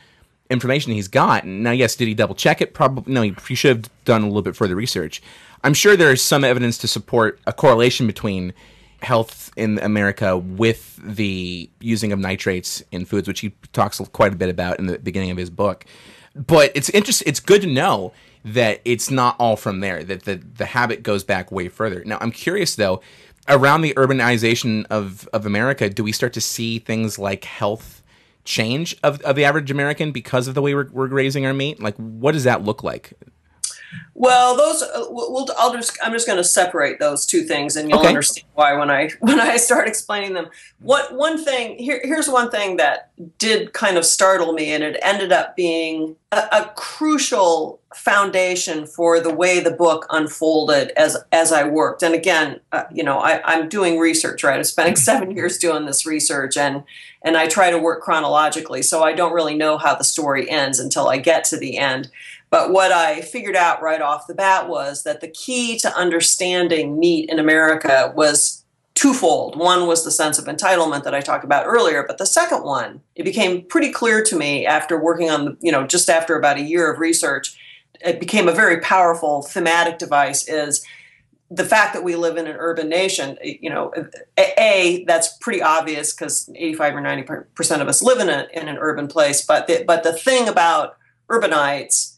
information 0.51 0.93
he's 0.93 1.09
got. 1.09 1.47
Now, 1.47 1.71
yes, 1.71 1.97
did 1.97 2.09
he 2.09 2.15
double 2.15 2.35
check 2.35 2.61
it? 2.61 2.75
Probably 2.75 3.13
no. 3.13 3.23
He, 3.23 3.35
he 3.49 3.55
should 3.55 3.77
have 3.77 3.91
done 4.05 4.23
a 4.23 4.27
little 4.27 4.43
bit 4.43 4.57
further 4.57 4.77
research. 4.77 5.23
I'm 5.63 5.75
sure 5.75 5.97
there 5.97 6.13
is 6.13 6.23
some 6.23 6.45
evidence 6.45 6.79
to 6.79 6.89
support 6.89 7.41
a 7.47 7.53
correlation 7.53 8.07
between 8.07 8.53
health 9.05 9.53
in 9.57 9.79
America 9.79 10.37
with 10.37 10.99
the 11.03 11.71
using 11.81 12.13
of 12.13 12.19
nitrates 12.19 12.83
in 12.91 13.05
foods, 13.05 13.29
which 13.29 13.41
he 13.41 13.51
talks 13.73 14.01
quite 14.13 14.33
a 14.33 14.37
bit 14.37 14.49
about 14.49 14.79
in 14.79 14.87
the 14.87 14.99
beginning 14.99 15.31
of 15.31 15.37
his 15.37 15.51
book. 15.51 15.85
But 16.35 16.73
it's 16.75 16.91
interesting. 16.91 17.29
It's 17.29 17.41
good 17.41 17.63
to 17.63 17.69
know 17.69 18.13
that 18.45 18.81
it's 18.85 19.11
not 19.11 19.37
all 19.39 19.57
from 19.57 19.81
there. 19.81 20.03
That 20.03 20.25
the 20.25 20.37
the 20.37 20.67
habit 20.67 21.03
goes 21.03 21.23
back 21.25 21.53
way 21.53 21.69
further. 21.69 22.03
Now, 22.05 22.19
I'm 22.21 22.33
curious 22.33 22.75
though. 22.75 23.01
Around 23.47 23.83
the 23.83 23.93
urbanization 23.95 24.87
of 24.87 25.29
of 25.33 25.47
America, 25.47 25.91
do 25.91 26.03
we 26.03 26.13
start 26.13 26.33
to 26.33 26.41
see 26.41 26.79
things 26.79 27.19
like 27.19 27.45
health 27.45 28.03
change 28.45 28.97
of, 29.03 29.21
of 29.23 29.37
the 29.37 29.45
average 29.45 29.71
American 29.71 30.13
because 30.13 30.49
of 30.49 30.55
the 30.55 30.63
way 30.63 30.75
we're, 30.75 30.89
we're 30.91 31.09
grazing 31.09 31.45
our 31.47 31.53
meat? 31.53 31.81
Like, 31.81 31.97
what 31.97 32.33
does 32.33 32.45
that 32.45 32.65
look 32.65 32.83
like? 32.83 33.13
Well, 34.25 34.57
those 34.57 34.83
uh, 34.83 35.05
we'll, 35.11 35.47
I'll 35.59 35.73
just 35.75 35.99
I'm 36.03 36.13
just 36.13 36.27
going 36.27 36.39
to 36.39 36.45
separate 36.45 36.99
those 36.99 37.27
two 37.27 37.43
things, 37.43 37.77
and 37.77 37.91
you'll 37.91 37.99
Okay. 37.99 38.09
understand 38.09 38.47
why 38.55 38.73
when 38.73 38.91
I 38.91 39.11
when 39.21 39.39
I 39.39 39.59
start 39.59 39.87
explaining 39.87 40.33
them. 40.33 40.49
What 40.79 41.15
one 41.15 41.45
thing 41.45 41.77
here 41.77 42.01
here's 42.03 42.29
one 42.29 42.51
thing 42.51 42.79
that 42.79 43.11
did 43.39 43.75
kind 43.75 43.99
of 43.99 44.07
startle 44.07 44.55
me, 44.55 44.73
and 44.73 44.83
it 44.83 44.99
ended 45.03 45.31
up 45.31 45.57
being 45.57 46.17
a, 46.33 46.39
a 46.53 46.73
crucial 46.75 47.81
foundation 47.95 48.87
for 48.87 49.21
the 49.21 49.33
way 49.33 49.61
the 49.61 49.71
book 49.71 50.07
unfolded 50.09 50.93
as 50.97 51.19
as 51.31 51.53
I 51.53 51.65
worked. 51.69 52.03
And 52.03 52.15
again, 52.15 52.61
uh, 52.73 52.85
you 52.91 53.03
know, 53.05 53.19
I, 53.19 53.43
I'm 53.45 53.69
doing 53.69 53.99
research, 53.99 54.43
right? 54.43 54.57
I'm 54.57 54.65
spending 54.65 54.97
seven 54.97 55.33
years 55.33 55.59
doing 55.59 55.85
this 55.85 56.07
research, 56.07 56.57
and 56.57 56.85
and 57.23 57.37
I 57.37 57.47
try 57.47 57.71
to 57.71 57.79
work 57.79 58.03
chronologically, 58.03 58.83
so 58.83 59.03
I 59.03 59.13
don't 59.13 59.35
really 59.35 59.57
know 59.57 59.77
how 59.79 59.95
the 59.95 60.05
story 60.05 60.49
ends 60.51 60.79
until 60.79 61.09
I 61.09 61.19
get 61.19 61.45
to 61.45 61.59
the 61.59 61.77
end. 61.79 62.11
But 62.55 62.71
what 62.71 62.93
I 62.93 63.21
figured 63.21 63.57
out 63.57 63.83
right 63.83 64.01
off 64.01 64.29
the 64.29 64.35
bat 64.35 64.69
was 64.69 65.03
that 65.03 65.21
the 65.21 65.27
key 65.27 65.77
to 65.81 65.93
understanding 65.97 67.01
meat 67.01 67.29
in 67.29 67.41
America 67.41 68.13
was 68.15 68.65
twofold. 68.95 69.59
One 69.59 69.89
was 69.89 70.05
the 70.05 70.13
sense 70.13 70.39
of 70.39 70.45
entitlement 70.45 71.03
that 71.03 71.17
I 71.17 71.21
talked 71.21 71.45
about 71.45 71.67
earlier, 71.67 72.05
but 72.07 72.19
the 72.19 72.27
second 72.27 72.63
one, 72.63 73.01
it 73.17 73.25
became 73.25 73.63
pretty 73.63 73.91
clear 73.91 74.23
to 74.23 74.39
me 74.39 74.67
after 74.67 74.97
working 74.97 75.31
on, 75.31 75.45
the, 75.47 75.57
you 75.61 75.73
know, 75.73 75.85
just 75.85 76.09
after 76.09 76.37
about 76.37 76.57
a 76.57 76.63
year 76.63 76.89
of 76.93 77.01
research, 77.01 77.59
it 78.01 78.21
became 78.21 78.47
a 78.47 78.53
very 78.53 78.79
powerful 78.79 79.43
thematic 79.43 79.99
device 79.99 80.47
is 80.47 80.87
the 81.51 81.65
fact 81.65 81.93
that 81.93 82.05
we 82.05 82.15
live 82.15 82.37
in 82.37 82.47
an 82.47 82.55
urban 82.57 82.89
nation, 82.89 83.37
eh, 83.43 83.55
you 83.61 83.69
know, 83.69 83.93
a, 84.39 84.63
a 84.63 85.05
that's 85.09 85.37
pretty 85.39 85.61
obvious 85.61 86.15
because 86.15 86.49
85 86.55 86.95
or 86.95 87.01
90 87.01 87.23
percent 87.57 87.83
of 87.83 87.89
us 87.89 88.01
live 88.01 88.21
in, 88.21 88.29
a, 88.29 88.47
in 88.53 88.69
an 88.69 88.79
urban 88.79 89.09
place. 89.09 89.45
But 89.45 89.67
the, 89.67 89.83
but 89.85 90.05
the 90.05 90.13
thing 90.13 90.47
about 90.47 90.97
urbanites 91.29 92.14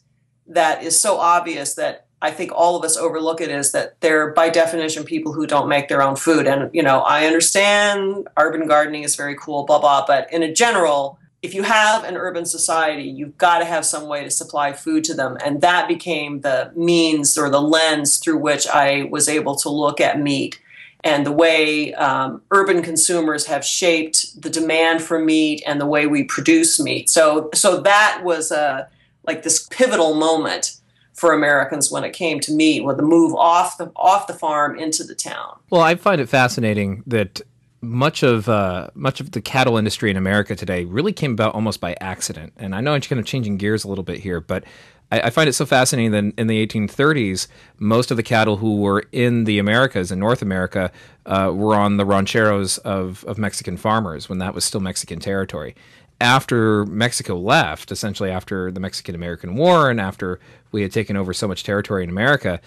that 0.47 0.83
is 0.83 0.99
so 0.99 1.17
obvious 1.17 1.75
that 1.75 2.05
I 2.21 2.31
think 2.31 2.51
all 2.51 2.75
of 2.75 2.83
us 2.83 2.97
overlook 2.97 3.41
it 3.41 3.49
is 3.49 3.71
that 3.73 3.99
they're 4.01 4.31
by 4.31 4.49
definition 4.49 5.03
people 5.03 5.33
who 5.33 5.45
don't 5.45 5.69
make 5.69 5.87
their 5.87 6.01
own 6.01 6.15
food. 6.15 6.47
And 6.47 6.73
you 6.73 6.81
know, 6.81 7.01
I 7.01 7.25
understand 7.25 8.27
urban 8.37 8.67
gardening 8.67 9.03
is 9.03 9.15
very 9.15 9.35
cool, 9.35 9.65
blah 9.65 9.79
blah. 9.79 10.05
But 10.05 10.31
in 10.33 10.41
a 10.41 10.51
general, 10.51 11.19
if 11.43 11.53
you 11.53 11.63
have 11.63 12.03
an 12.03 12.17
urban 12.17 12.45
society, 12.45 13.03
you've 13.03 13.37
got 13.37 13.59
to 13.59 13.65
have 13.65 13.85
some 13.85 14.07
way 14.07 14.23
to 14.23 14.31
supply 14.31 14.73
food 14.73 15.03
to 15.05 15.13
them, 15.13 15.37
and 15.45 15.61
that 15.61 15.87
became 15.87 16.41
the 16.41 16.71
means 16.75 17.37
or 17.37 17.49
the 17.49 17.61
lens 17.61 18.17
through 18.17 18.39
which 18.39 18.67
I 18.67 19.03
was 19.11 19.29
able 19.29 19.55
to 19.57 19.69
look 19.69 20.01
at 20.01 20.19
meat 20.19 20.59
and 21.03 21.25
the 21.25 21.31
way 21.31 21.93
um, 21.93 22.41
urban 22.51 22.81
consumers 22.81 23.45
have 23.45 23.63
shaped 23.63 24.41
the 24.41 24.49
demand 24.49 25.01
for 25.01 25.19
meat 25.19 25.63
and 25.65 25.79
the 25.79 25.85
way 25.85 26.07
we 26.07 26.23
produce 26.23 26.79
meat. 26.79 27.09
So, 27.09 27.49
so 27.53 27.79
that 27.81 28.21
was 28.23 28.51
a 28.51 28.89
like 29.27 29.43
this 29.43 29.67
pivotal 29.67 30.15
moment 30.15 30.79
for 31.13 31.33
Americans 31.33 31.91
when 31.91 32.03
it 32.03 32.13
came 32.13 32.39
to 32.39 32.51
meat, 32.51 32.81
with 32.81 32.97
the 32.97 33.03
move 33.03 33.35
off 33.35 33.77
the 33.77 33.91
off 33.95 34.27
the 34.27 34.33
farm 34.33 34.79
into 34.79 35.03
the 35.03 35.15
town. 35.15 35.59
Well, 35.69 35.81
I 35.81 35.95
find 35.95 36.21
it 36.21 36.29
fascinating 36.29 37.03
that 37.07 37.41
much 37.81 38.23
of 38.23 38.49
uh, 38.49 38.89
much 38.93 39.19
of 39.19 39.31
the 39.31 39.41
cattle 39.41 39.77
industry 39.77 40.09
in 40.09 40.17
America 40.17 40.55
today 40.55 40.85
really 40.85 41.13
came 41.13 41.33
about 41.33 41.53
almost 41.53 41.79
by 41.79 41.95
accident. 41.99 42.53
And 42.57 42.73
I 42.73 42.81
know 42.81 42.93
I'm 42.93 43.01
kind 43.01 43.19
of 43.19 43.25
changing 43.25 43.57
gears 43.57 43.83
a 43.83 43.87
little 43.87 44.03
bit 44.03 44.19
here, 44.19 44.39
but 44.39 44.63
I, 45.11 45.21
I 45.21 45.29
find 45.29 45.47
it 45.47 45.53
so 45.53 45.65
fascinating 45.65 46.11
that 46.11 46.39
in 46.39 46.47
the 46.47 46.65
1830s, 46.65 47.47
most 47.77 48.11
of 48.11 48.17
the 48.17 48.23
cattle 48.23 48.57
who 48.57 48.77
were 48.77 49.05
in 49.11 49.43
the 49.45 49.59
Americas 49.59 50.11
in 50.11 50.19
North 50.19 50.41
America 50.41 50.91
uh, 51.25 51.51
were 51.53 51.75
on 51.75 51.97
the 51.97 52.05
rancheros 52.05 52.77
of, 52.79 53.23
of 53.25 53.37
Mexican 53.37 53.77
farmers 53.77 54.27
when 54.29 54.39
that 54.39 54.53
was 54.53 54.65
still 54.65 54.81
Mexican 54.81 55.19
territory. 55.19 55.75
After 56.19 56.85
Mexico 56.85 57.37
left, 57.37 57.91
essentially 57.91 58.31
after 58.31 58.71
the 58.71 58.79
Mexican 58.79 59.13
American 59.13 59.55
War 59.55 59.89
and 59.89 60.01
after 60.01 60.39
we 60.71 60.81
had 60.81 60.91
taken 60.91 61.15
over 61.15 61.33
so 61.33 61.47
much 61.47 61.63
territory 61.63 62.03
in 62.03 62.09
America, 62.09 62.59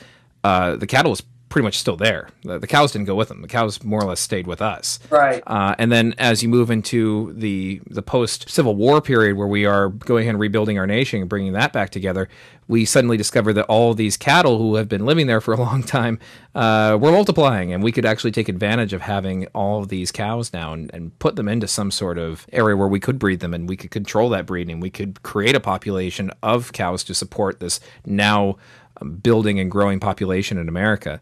uh, 0.44 0.76
the 0.76 0.86
cattle 0.86 1.10
was 1.10 1.22
pretty 1.50 1.64
much 1.64 1.76
still 1.76 1.96
there. 1.96 2.30
The, 2.44 2.58
the 2.58 2.66
cows 2.66 2.92
didn't 2.92 3.06
go 3.06 3.16
with 3.16 3.28
them. 3.28 3.42
The 3.42 3.48
cows 3.48 3.84
more 3.84 4.00
or 4.00 4.06
less 4.06 4.20
stayed 4.20 4.46
with 4.46 4.62
us. 4.62 4.98
Right. 5.10 5.42
Uh, 5.46 5.74
and 5.78 5.92
then 5.92 6.14
as 6.16 6.42
you 6.42 6.48
move 6.48 6.70
into 6.70 7.34
the 7.34 7.82
the 7.90 8.02
post 8.02 8.48
Civil 8.48 8.76
War 8.76 9.02
period, 9.02 9.36
where 9.36 9.48
we 9.48 9.66
are 9.66 9.90
going 9.90 10.28
and 10.28 10.38
rebuilding 10.38 10.78
our 10.78 10.86
nation 10.86 11.20
and 11.20 11.28
bringing 11.28 11.52
that 11.52 11.72
back 11.72 11.90
together, 11.90 12.28
we 12.70 12.84
suddenly 12.84 13.16
discover 13.16 13.52
that 13.52 13.64
all 13.64 13.94
these 13.94 14.16
cattle 14.16 14.58
who 14.58 14.76
have 14.76 14.88
been 14.88 15.04
living 15.04 15.26
there 15.26 15.40
for 15.40 15.52
a 15.52 15.56
long 15.56 15.82
time 15.82 16.20
uh, 16.54 16.96
were 17.00 17.10
multiplying, 17.10 17.72
and 17.72 17.82
we 17.82 17.90
could 17.90 18.06
actually 18.06 18.30
take 18.30 18.48
advantage 18.48 18.92
of 18.92 19.02
having 19.02 19.46
all 19.48 19.80
of 19.80 19.88
these 19.88 20.12
cows 20.12 20.52
now 20.52 20.72
and, 20.72 20.88
and 20.94 21.18
put 21.18 21.34
them 21.34 21.48
into 21.48 21.66
some 21.66 21.90
sort 21.90 22.16
of 22.16 22.46
area 22.52 22.76
where 22.76 22.86
we 22.86 23.00
could 23.00 23.18
breed 23.18 23.40
them 23.40 23.52
and 23.52 23.68
we 23.68 23.76
could 23.76 23.90
control 23.90 24.28
that 24.28 24.46
breeding. 24.46 24.78
We 24.78 24.90
could 24.90 25.20
create 25.24 25.56
a 25.56 25.60
population 25.60 26.30
of 26.44 26.72
cows 26.72 27.02
to 27.04 27.14
support 27.14 27.58
this 27.58 27.80
now 28.06 28.56
building 29.04 29.58
and 29.58 29.70
growing 29.70 30.00
population 30.00 30.58
in 30.58 30.68
America. 30.68 31.20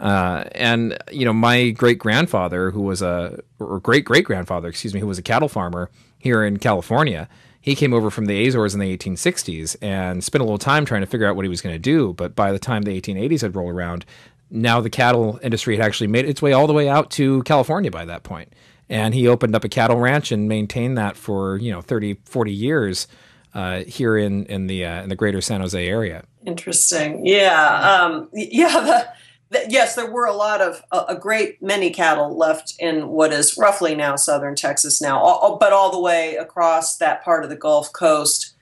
Uh, 0.00 0.44
and 0.52 0.98
you 1.12 1.24
know, 1.24 1.32
my 1.32 1.70
great 1.70 1.98
grandfather, 1.98 2.70
who 2.70 2.82
was 2.82 3.02
a 3.02 3.40
or 3.58 3.80
great 3.80 4.04
great 4.04 4.24
grandfather, 4.24 4.68
excuse 4.68 4.92
me, 4.92 5.00
who 5.00 5.06
was 5.06 5.18
a 5.18 5.22
cattle 5.22 5.48
farmer 5.48 5.90
here 6.18 6.44
in 6.44 6.58
California, 6.58 7.28
he 7.60 7.74
came 7.74 7.94
over 7.94 8.10
from 8.10 8.26
the 8.26 8.46
Azores 8.46 8.74
in 8.74 8.80
the 8.80 8.96
1860s 8.96 9.76
and 9.80 10.22
spent 10.22 10.40
a 10.40 10.44
little 10.44 10.58
time 10.58 10.84
trying 10.84 11.00
to 11.00 11.06
figure 11.06 11.26
out 11.26 11.36
what 11.36 11.44
he 11.44 11.48
was 11.48 11.62
going 11.62 11.74
to 11.74 11.78
do. 11.78 12.12
But 12.12 12.34
by 12.34 12.52
the 12.52 12.58
time 12.58 12.82
the 12.82 13.00
1880s 13.00 13.40
had 13.40 13.54
rolled 13.54 13.72
around, 13.72 14.04
now 14.50 14.80
the 14.80 14.90
cattle 14.90 15.38
industry 15.42 15.76
had 15.76 15.86
actually 15.86 16.08
made 16.08 16.28
its 16.28 16.42
way 16.42 16.52
all 16.52 16.66
the 16.66 16.72
way 16.72 16.88
out 16.88 17.10
to 17.12 17.42
California 17.44 17.90
by 17.90 18.04
that 18.04 18.22
point. 18.22 18.52
And 18.88 19.14
he 19.14 19.26
opened 19.26 19.54
up 19.54 19.64
a 19.64 19.68
cattle 19.68 19.98
ranch 19.98 20.30
and 20.30 20.48
maintained 20.48 20.98
that 20.98 21.16
for 21.16 21.56
you 21.56 21.72
know 21.72 21.80
30, 21.80 22.18
40 22.24 22.52
years 22.52 23.06
uh, 23.54 23.84
here 23.84 24.16
in 24.16 24.44
in 24.46 24.66
the 24.66 24.84
uh, 24.84 25.02
in 25.02 25.08
the 25.08 25.16
greater 25.16 25.40
San 25.40 25.60
Jose 25.60 25.86
area. 25.86 26.24
Interesting. 26.44 27.26
Yeah. 27.26 28.02
Um, 28.02 28.28
yeah. 28.32 29.04
The, 29.50 29.60
the, 29.60 29.70
yes, 29.70 29.94
there 29.94 30.10
were 30.10 30.24
a 30.24 30.32
lot 30.32 30.60
of 30.60 30.82
a, 30.90 31.04
a 31.10 31.16
great 31.16 31.62
many 31.62 31.90
cattle 31.90 32.36
left 32.36 32.74
in 32.78 33.08
what 33.08 33.32
is 33.32 33.56
roughly 33.58 33.94
now 33.94 34.16
southern 34.16 34.56
Texas 34.56 35.00
now, 35.02 35.20
all, 35.20 35.58
but 35.58 35.72
all 35.72 35.92
the 35.92 36.00
way 36.00 36.36
across 36.36 36.96
that 36.96 37.22
part 37.22 37.44
of 37.44 37.50
the 37.50 37.56
Gulf 37.56 37.92
Coast. 37.92 38.53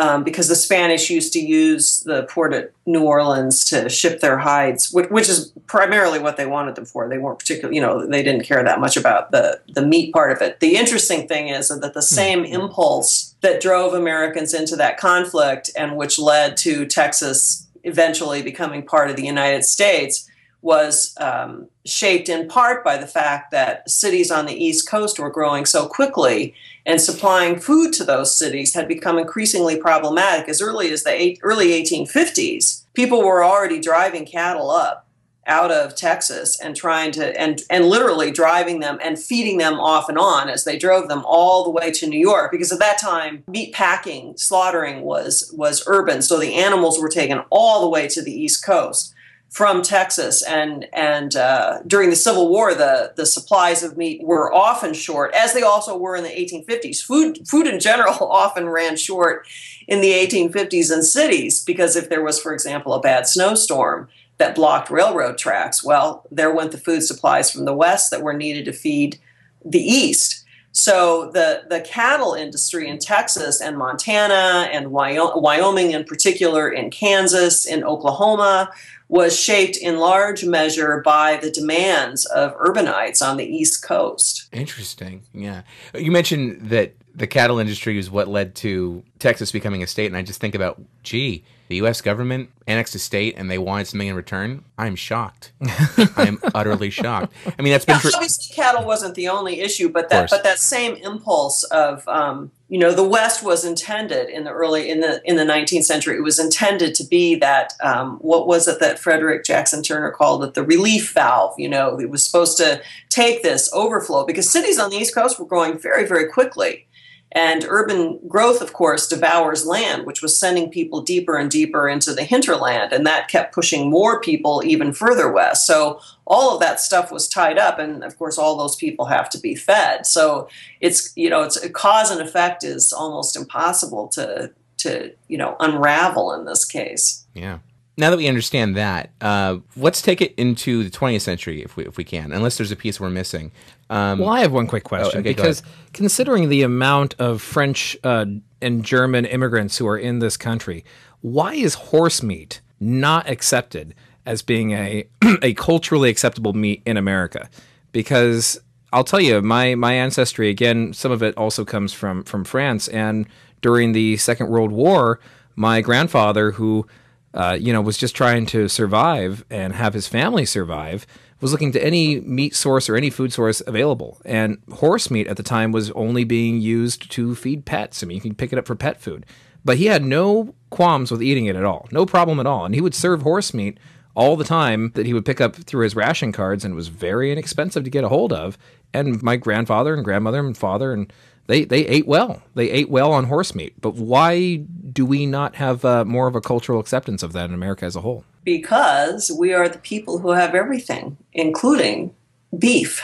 Um, 0.00 0.24
because 0.24 0.48
the 0.48 0.54
Spanish 0.54 1.10
used 1.10 1.34
to 1.34 1.40
use 1.40 2.00
the 2.00 2.22
port 2.22 2.54
at 2.54 2.72
New 2.86 3.02
Orleans 3.02 3.66
to 3.66 3.90
ship 3.90 4.20
their 4.20 4.38
hides, 4.38 4.90
which, 4.90 5.10
which 5.10 5.28
is 5.28 5.52
primarily 5.66 6.18
what 6.18 6.38
they 6.38 6.46
wanted 6.46 6.74
them 6.74 6.86
for. 6.86 7.06
They 7.06 7.18
weren't 7.18 7.38
particularly, 7.38 7.76
you 7.76 7.82
know, 7.82 8.06
they 8.06 8.22
didn't 8.22 8.44
care 8.44 8.64
that 8.64 8.80
much 8.80 8.96
about 8.96 9.30
the 9.30 9.60
the 9.74 9.84
meat 9.84 10.14
part 10.14 10.32
of 10.32 10.40
it. 10.40 10.60
The 10.60 10.76
interesting 10.76 11.28
thing 11.28 11.48
is 11.48 11.68
that 11.68 11.92
the 11.92 12.00
same 12.00 12.46
impulse 12.46 13.34
that 13.42 13.60
drove 13.60 13.92
Americans 13.92 14.54
into 14.54 14.74
that 14.76 14.96
conflict 14.96 15.68
and 15.76 15.98
which 15.98 16.18
led 16.18 16.56
to 16.58 16.86
Texas 16.86 17.66
eventually 17.84 18.40
becoming 18.40 18.82
part 18.82 19.10
of 19.10 19.16
the 19.16 19.26
United 19.26 19.64
States 19.64 20.29
was 20.62 21.16
um, 21.18 21.68
shaped 21.86 22.28
in 22.28 22.48
part 22.48 22.84
by 22.84 22.96
the 22.96 23.06
fact 23.06 23.50
that 23.50 23.88
cities 23.88 24.30
on 24.30 24.46
the 24.46 24.64
East 24.64 24.88
Coast 24.88 25.18
were 25.18 25.30
growing 25.30 25.64
so 25.64 25.86
quickly 25.86 26.54
and 26.84 27.00
supplying 27.00 27.58
food 27.58 27.92
to 27.94 28.04
those 28.04 28.34
cities 28.34 28.74
had 28.74 28.88
become 28.88 29.18
increasingly 29.18 29.76
problematic. 29.76 30.48
As 30.48 30.60
early 30.60 30.90
as 30.90 31.02
the 31.02 31.10
eight, 31.10 31.38
early 31.42 31.68
1850s, 31.68 32.84
people 32.94 33.22
were 33.22 33.44
already 33.44 33.80
driving 33.80 34.26
cattle 34.26 34.70
up 34.70 35.06
out 35.46 35.70
of 35.72 35.96
Texas 35.96 36.60
and 36.60 36.76
trying 36.76 37.10
to 37.10 37.38
and 37.40 37.62
and 37.70 37.86
literally 37.86 38.30
driving 38.30 38.80
them 38.80 38.98
and 39.02 39.18
feeding 39.18 39.58
them 39.58 39.80
off 39.80 40.08
and 40.08 40.18
on 40.18 40.48
as 40.48 40.64
they 40.64 40.78
drove 40.78 41.08
them 41.08 41.24
all 41.24 41.64
the 41.64 41.70
way 41.70 41.90
to 41.90 42.06
New 42.06 42.20
York. 42.20 42.52
Because 42.52 42.70
at 42.70 42.78
that 42.78 42.98
time 42.98 43.42
meat 43.48 43.72
packing 43.72 44.36
slaughtering 44.36 45.02
was 45.02 45.52
was 45.56 45.82
urban. 45.86 46.22
So 46.22 46.38
the 46.38 46.54
animals 46.54 47.00
were 47.00 47.08
taken 47.08 47.42
all 47.50 47.80
the 47.80 47.88
way 47.88 48.06
to 48.08 48.22
the 48.22 48.32
east 48.32 48.64
coast 48.64 49.14
from 49.50 49.82
Texas 49.82 50.42
and 50.42 50.86
and 50.92 51.34
uh, 51.36 51.80
during 51.86 52.08
the 52.08 52.16
Civil 52.16 52.48
War 52.48 52.72
the 52.74 53.12
the 53.16 53.26
supplies 53.26 53.82
of 53.82 53.96
meat 53.96 54.22
were 54.22 54.52
often 54.52 54.94
short 54.94 55.34
as 55.34 55.52
they 55.52 55.62
also 55.62 55.96
were 55.96 56.16
in 56.16 56.22
the 56.22 56.30
1850s 56.30 57.02
food 57.02 57.46
food 57.46 57.66
in 57.66 57.80
general 57.80 58.14
often 58.30 58.68
ran 58.68 58.96
short 58.96 59.46
in 59.88 60.00
the 60.00 60.12
1850s 60.12 60.92
in 60.92 61.02
cities 61.02 61.64
because 61.64 61.96
if 61.96 62.08
there 62.08 62.22
was 62.22 62.40
for 62.40 62.54
example 62.54 62.94
a 62.94 63.00
bad 63.00 63.26
snowstorm 63.26 64.08
that 64.40 64.54
blocked 64.54 64.88
railroad 64.88 65.36
tracks. 65.36 65.84
Well, 65.84 66.26
there 66.30 66.52
went 66.52 66.72
the 66.72 66.78
food 66.78 67.02
supplies 67.02 67.50
from 67.50 67.66
the 67.66 67.74
west 67.74 68.10
that 68.10 68.22
were 68.22 68.32
needed 68.32 68.64
to 68.64 68.72
feed 68.72 69.18
the 69.62 69.82
east. 69.82 70.44
So 70.72 71.30
the 71.32 71.64
the 71.68 71.80
cattle 71.82 72.32
industry 72.32 72.88
in 72.88 72.98
Texas 72.98 73.60
and 73.60 73.76
Montana 73.76 74.68
and 74.72 74.90
Wyoming 74.90 75.90
in 75.90 76.04
particular, 76.04 76.70
in 76.70 76.90
Kansas, 76.90 77.66
in 77.66 77.84
Oklahoma, 77.84 78.70
was 79.10 79.36
shaped 79.36 79.76
in 79.76 79.98
large 79.98 80.44
measure 80.44 81.02
by 81.04 81.36
the 81.36 81.50
demands 81.50 82.24
of 82.26 82.56
urbanites 82.58 83.20
on 83.20 83.36
the 83.36 83.44
East 83.44 83.82
Coast. 83.82 84.48
Interesting. 84.52 85.24
Yeah. 85.34 85.62
You 85.92 86.12
mentioned 86.12 86.70
that 86.70 86.94
the 87.14 87.26
cattle 87.26 87.58
industry 87.58 87.98
is 87.98 88.10
what 88.10 88.28
led 88.28 88.54
to 88.56 89.02
Texas 89.18 89.52
becoming 89.52 89.82
a 89.82 89.86
state, 89.86 90.06
and 90.06 90.16
I 90.16 90.22
just 90.22 90.40
think 90.40 90.54
about, 90.54 90.80
gee, 91.02 91.44
the 91.70 91.76
U.S. 91.76 92.00
government 92.00 92.50
annexed 92.66 92.96
a 92.96 92.98
state 92.98 93.36
and 93.36 93.48
they 93.48 93.56
wanted 93.56 93.86
something 93.86 94.08
in 94.08 94.16
return. 94.16 94.64
I'm 94.76 94.96
shocked. 94.96 95.52
I'm 96.16 96.40
utterly 96.52 96.90
shocked. 96.90 97.32
I 97.46 97.62
mean, 97.62 97.72
that's 97.72 97.84
been 97.84 97.94
Yeah, 97.94 98.00
for, 98.00 98.10
obviously 98.16 98.52
cattle 98.56 98.84
wasn't 98.84 99.14
the 99.14 99.28
only 99.28 99.60
issue, 99.60 99.88
but 99.88 100.08
that 100.08 100.30
but 100.30 100.42
that 100.42 100.58
same 100.58 100.96
impulse 100.96 101.62
of 101.62 102.06
um, 102.08 102.50
you 102.70 102.78
know 102.78 102.92
the 102.92 103.06
west 103.06 103.44
was 103.44 103.64
intended 103.64 104.28
in 104.30 104.42
the 104.42 104.50
early 104.50 104.90
in 104.90 104.98
the 104.98 105.20
in 105.24 105.36
the 105.36 105.44
19th 105.44 105.84
century 105.84 106.16
it 106.16 106.22
was 106.22 106.38
intended 106.38 106.94
to 106.94 107.04
be 107.04 107.34
that 107.34 107.72
um, 107.82 108.16
what 108.18 108.46
was 108.46 108.68
it 108.68 108.78
that 108.78 108.98
frederick 108.98 109.44
jackson 109.44 109.82
turner 109.82 110.12
called 110.12 110.44
it 110.44 110.54
the 110.54 110.62
relief 110.62 111.12
valve 111.12 111.52
you 111.58 111.68
know 111.68 111.98
it 111.98 112.08
was 112.08 112.24
supposed 112.24 112.56
to 112.56 112.80
take 113.08 113.42
this 113.42 113.68
overflow 113.72 114.24
because 114.24 114.48
cities 114.48 114.78
on 114.78 114.88
the 114.88 114.96
east 114.96 115.14
coast 115.14 115.38
were 115.38 115.46
growing 115.46 115.76
very 115.78 116.06
very 116.06 116.28
quickly 116.28 116.86
and 117.32 117.64
urban 117.68 118.18
growth, 118.26 118.60
of 118.60 118.72
course, 118.72 119.06
devours 119.06 119.64
land, 119.64 120.04
which 120.04 120.20
was 120.20 120.36
sending 120.36 120.68
people 120.68 121.00
deeper 121.00 121.36
and 121.36 121.50
deeper 121.50 121.88
into 121.88 122.12
the 122.12 122.24
hinterland. 122.24 122.92
And 122.92 123.06
that 123.06 123.28
kept 123.28 123.54
pushing 123.54 123.88
more 123.88 124.20
people 124.20 124.62
even 124.64 124.92
further 124.92 125.30
west. 125.30 125.64
So 125.64 126.00
all 126.26 126.52
of 126.52 126.60
that 126.60 126.80
stuff 126.80 127.12
was 127.12 127.28
tied 127.28 127.56
up. 127.56 127.78
And 127.78 128.02
of 128.02 128.18
course, 128.18 128.36
all 128.36 128.56
those 128.56 128.74
people 128.74 129.04
have 129.06 129.30
to 129.30 129.38
be 129.38 129.54
fed. 129.54 130.06
So 130.06 130.48
it's, 130.80 131.12
you 131.16 131.30
know, 131.30 131.42
it's 131.42 131.56
a 131.56 131.70
cause 131.70 132.10
and 132.10 132.20
effect 132.20 132.64
is 132.64 132.92
almost 132.92 133.36
impossible 133.36 134.08
to, 134.08 134.52
to, 134.78 135.12
you 135.28 135.38
know, 135.38 135.56
unravel 135.60 136.32
in 136.32 136.46
this 136.46 136.64
case. 136.64 137.26
Yeah 137.34 137.58
now 138.00 138.10
that 138.10 138.16
we 138.16 138.26
understand 138.26 138.76
that, 138.76 139.10
uh, 139.20 139.58
let's 139.76 140.02
take 140.02 140.20
it 140.20 140.34
into 140.36 140.82
the 140.82 140.90
20th 140.90 141.20
century 141.20 141.62
if 141.62 141.76
we 141.76 141.86
if 141.86 141.96
we 141.96 142.04
can, 142.04 142.32
unless 142.32 142.56
there's 142.56 142.72
a 142.72 142.76
piece 142.76 142.98
we're 142.98 143.10
missing. 143.10 143.52
Um, 143.90 144.20
well, 144.20 144.30
I 144.30 144.40
have 144.40 144.52
one 144.52 144.66
quick 144.66 144.84
question 144.84 145.18
oh, 145.18 145.20
okay, 145.20 145.34
because 145.34 145.62
considering 145.92 146.48
the 146.48 146.62
amount 146.62 147.14
of 147.18 147.42
French 147.42 147.96
uh, 148.02 148.26
and 148.62 148.84
German 148.84 149.24
immigrants 149.24 149.78
who 149.78 149.86
are 149.86 149.98
in 149.98 150.18
this 150.18 150.36
country, 150.36 150.84
why 151.20 151.54
is 151.54 151.74
horse 151.74 152.22
meat 152.22 152.60
not 152.80 153.28
accepted 153.28 153.94
as 154.24 154.42
being 154.42 154.72
a 154.72 155.06
a 155.42 155.54
culturally 155.54 156.08
acceptable 156.08 156.54
meat 156.54 156.82
in 156.86 156.96
America? 156.96 157.50
Because 157.92 158.60
I'll 158.92 159.04
tell 159.04 159.20
you, 159.20 159.42
my 159.42 159.74
my 159.74 159.92
ancestry 159.92 160.48
again, 160.48 160.92
some 160.92 161.12
of 161.12 161.22
it 161.22 161.36
also 161.36 161.64
comes 161.64 161.92
from 161.92 162.24
from 162.24 162.44
France, 162.44 162.88
and 162.88 163.26
during 163.60 163.92
the 163.92 164.16
Second 164.16 164.48
World 164.48 164.72
War, 164.72 165.20
my 165.54 165.82
grandfather 165.82 166.52
who 166.52 166.86
uh, 167.34 167.56
you 167.60 167.72
know, 167.72 167.80
was 167.80 167.96
just 167.96 168.16
trying 168.16 168.46
to 168.46 168.68
survive 168.68 169.44
and 169.50 169.74
have 169.74 169.94
his 169.94 170.08
family 170.08 170.44
survive, 170.44 171.06
was 171.40 171.52
looking 171.52 171.72
to 171.72 171.84
any 171.84 172.20
meat 172.20 172.54
source 172.54 172.88
or 172.88 172.96
any 172.96 173.10
food 173.10 173.32
source 173.32 173.62
available. 173.66 174.20
And 174.24 174.58
horse 174.72 175.10
meat 175.10 175.26
at 175.26 175.36
the 175.36 175.42
time 175.42 175.72
was 175.72 175.90
only 175.92 176.24
being 176.24 176.60
used 176.60 177.10
to 177.12 177.34
feed 177.34 177.64
pets. 177.64 178.02
I 178.02 178.06
mean, 178.06 178.16
you 178.16 178.20
can 178.20 178.34
pick 178.34 178.52
it 178.52 178.58
up 178.58 178.66
for 178.66 178.74
pet 178.74 179.00
food. 179.00 179.24
But 179.64 179.76
he 179.76 179.86
had 179.86 180.02
no 180.02 180.54
qualms 180.70 181.10
with 181.10 181.22
eating 181.22 181.46
it 181.46 181.56
at 181.56 181.64
all, 181.64 181.86
no 181.92 182.06
problem 182.06 182.40
at 182.40 182.46
all. 182.46 182.64
And 182.64 182.74
he 182.74 182.80
would 182.80 182.94
serve 182.94 183.22
horse 183.22 183.52
meat 183.52 183.78
all 184.14 184.36
the 184.36 184.44
time 184.44 184.90
that 184.94 185.06
he 185.06 185.14
would 185.14 185.24
pick 185.24 185.40
up 185.40 185.54
through 185.54 185.84
his 185.84 185.94
ration 185.94 186.32
cards 186.32 186.64
and 186.64 186.72
it 186.72 186.76
was 186.76 186.88
very 186.88 187.30
inexpensive 187.30 187.84
to 187.84 187.90
get 187.90 188.04
a 188.04 188.08
hold 188.08 188.32
of. 188.32 188.58
And 188.92 189.22
my 189.22 189.36
grandfather 189.36 189.94
and 189.94 190.04
grandmother 190.04 190.44
and 190.44 190.56
father 190.56 190.92
and 190.92 191.12
they 191.50 191.64
they 191.64 191.86
ate 191.86 192.06
well. 192.06 192.42
They 192.54 192.70
ate 192.70 192.88
well 192.88 193.12
on 193.12 193.24
horse 193.24 193.54
meat. 193.54 193.74
But 193.80 193.96
why 193.96 194.56
do 194.92 195.04
we 195.04 195.26
not 195.26 195.56
have 195.56 195.84
uh, 195.84 196.04
more 196.04 196.28
of 196.28 196.36
a 196.36 196.40
cultural 196.40 196.78
acceptance 196.78 197.22
of 197.22 197.32
that 197.32 197.48
in 197.48 197.54
America 197.54 197.84
as 197.84 197.96
a 197.96 198.00
whole? 198.00 198.24
Because 198.44 199.30
we 199.36 199.52
are 199.52 199.68
the 199.68 199.78
people 199.78 200.18
who 200.20 200.30
have 200.30 200.54
everything, 200.54 201.16
including 201.32 202.14
beef. 202.56 203.02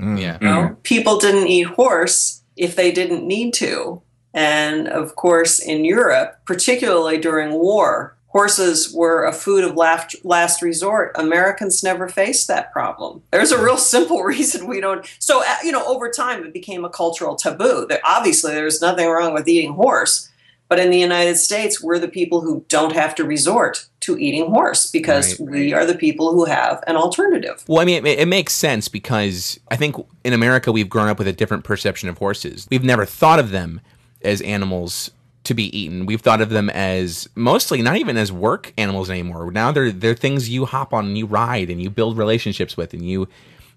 Mm, 0.00 0.20
yeah. 0.20 0.38
You 0.40 0.46
know? 0.46 0.62
mm-hmm. 0.62 0.74
People 0.82 1.18
didn't 1.18 1.48
eat 1.48 1.66
horse 1.66 2.42
if 2.56 2.74
they 2.74 2.90
didn't 2.90 3.26
need 3.26 3.52
to. 3.54 4.00
And 4.34 4.88
of 4.88 5.14
course, 5.14 5.58
in 5.58 5.84
Europe, 5.84 6.40
particularly 6.46 7.18
during 7.18 7.52
war, 7.52 8.16
horses 8.32 8.92
were 8.92 9.24
a 9.24 9.32
food 9.32 9.62
of 9.62 9.76
last, 9.76 10.16
last 10.24 10.62
resort. 10.62 11.12
Americans 11.14 11.82
never 11.82 12.08
faced 12.08 12.48
that 12.48 12.72
problem. 12.72 13.22
There's 13.30 13.52
a 13.52 13.62
real 13.62 13.76
simple 13.76 14.22
reason 14.22 14.66
we 14.66 14.80
don't. 14.80 15.06
So, 15.18 15.42
uh, 15.46 15.56
you 15.62 15.72
know, 15.72 15.84
over 15.86 16.10
time, 16.10 16.44
it 16.44 16.52
became 16.52 16.84
a 16.84 16.90
cultural 16.90 17.36
taboo. 17.36 17.86
That 17.88 18.00
obviously, 18.04 18.52
there's 18.52 18.80
nothing 18.80 19.08
wrong 19.08 19.34
with 19.34 19.48
eating 19.48 19.74
horse. 19.74 20.30
But 20.68 20.78
in 20.78 20.90
the 20.90 20.98
United 20.98 21.36
States, 21.36 21.82
we're 21.82 21.98
the 21.98 22.08
people 22.08 22.40
who 22.40 22.64
don't 22.68 22.94
have 22.94 23.14
to 23.16 23.24
resort 23.24 23.88
to 24.00 24.16
eating 24.18 24.46
horse 24.46 24.90
because 24.90 25.38
right. 25.38 25.50
we 25.50 25.74
are 25.74 25.84
the 25.84 25.94
people 25.94 26.32
who 26.32 26.46
have 26.46 26.82
an 26.86 26.96
alternative. 26.96 27.62
Well, 27.68 27.80
I 27.80 27.84
mean, 27.84 28.06
it, 28.06 28.20
it, 28.20 28.26
makes 28.26 28.54
sense 28.54 28.88
because 28.88 29.60
I 29.70 29.76
think 29.76 29.96
in 30.24 30.32
America 30.32 30.72
we've 30.72 30.88
grown 30.88 31.08
up 31.08 31.18
with 31.18 31.28
a 31.28 31.32
different 31.32 31.64
perception 31.64 32.08
of 32.08 32.16
horses. 32.16 32.66
We've 32.70 32.82
never 32.82 33.04
thought 33.04 33.38
of 33.38 33.50
them 33.50 33.82
as 34.22 34.40
animals 34.40 35.10
to 35.44 35.54
be 35.54 35.76
eaten. 35.76 36.06
We've 36.06 36.20
thought 36.20 36.40
of 36.40 36.50
them 36.50 36.70
as 36.70 37.28
mostly 37.34 37.82
not 37.82 37.96
even 37.96 38.16
as 38.16 38.30
work 38.30 38.72
animals 38.78 39.10
anymore. 39.10 39.50
Now 39.50 39.72
they're 39.72 39.90
they're 39.90 40.14
things 40.14 40.48
you 40.48 40.66
hop 40.66 40.92
on 40.94 41.06
and 41.06 41.18
you 41.18 41.26
ride 41.26 41.70
and 41.70 41.82
you 41.82 41.90
build 41.90 42.16
relationships 42.16 42.76
with 42.76 42.92
and 42.92 43.02
you 43.08 43.28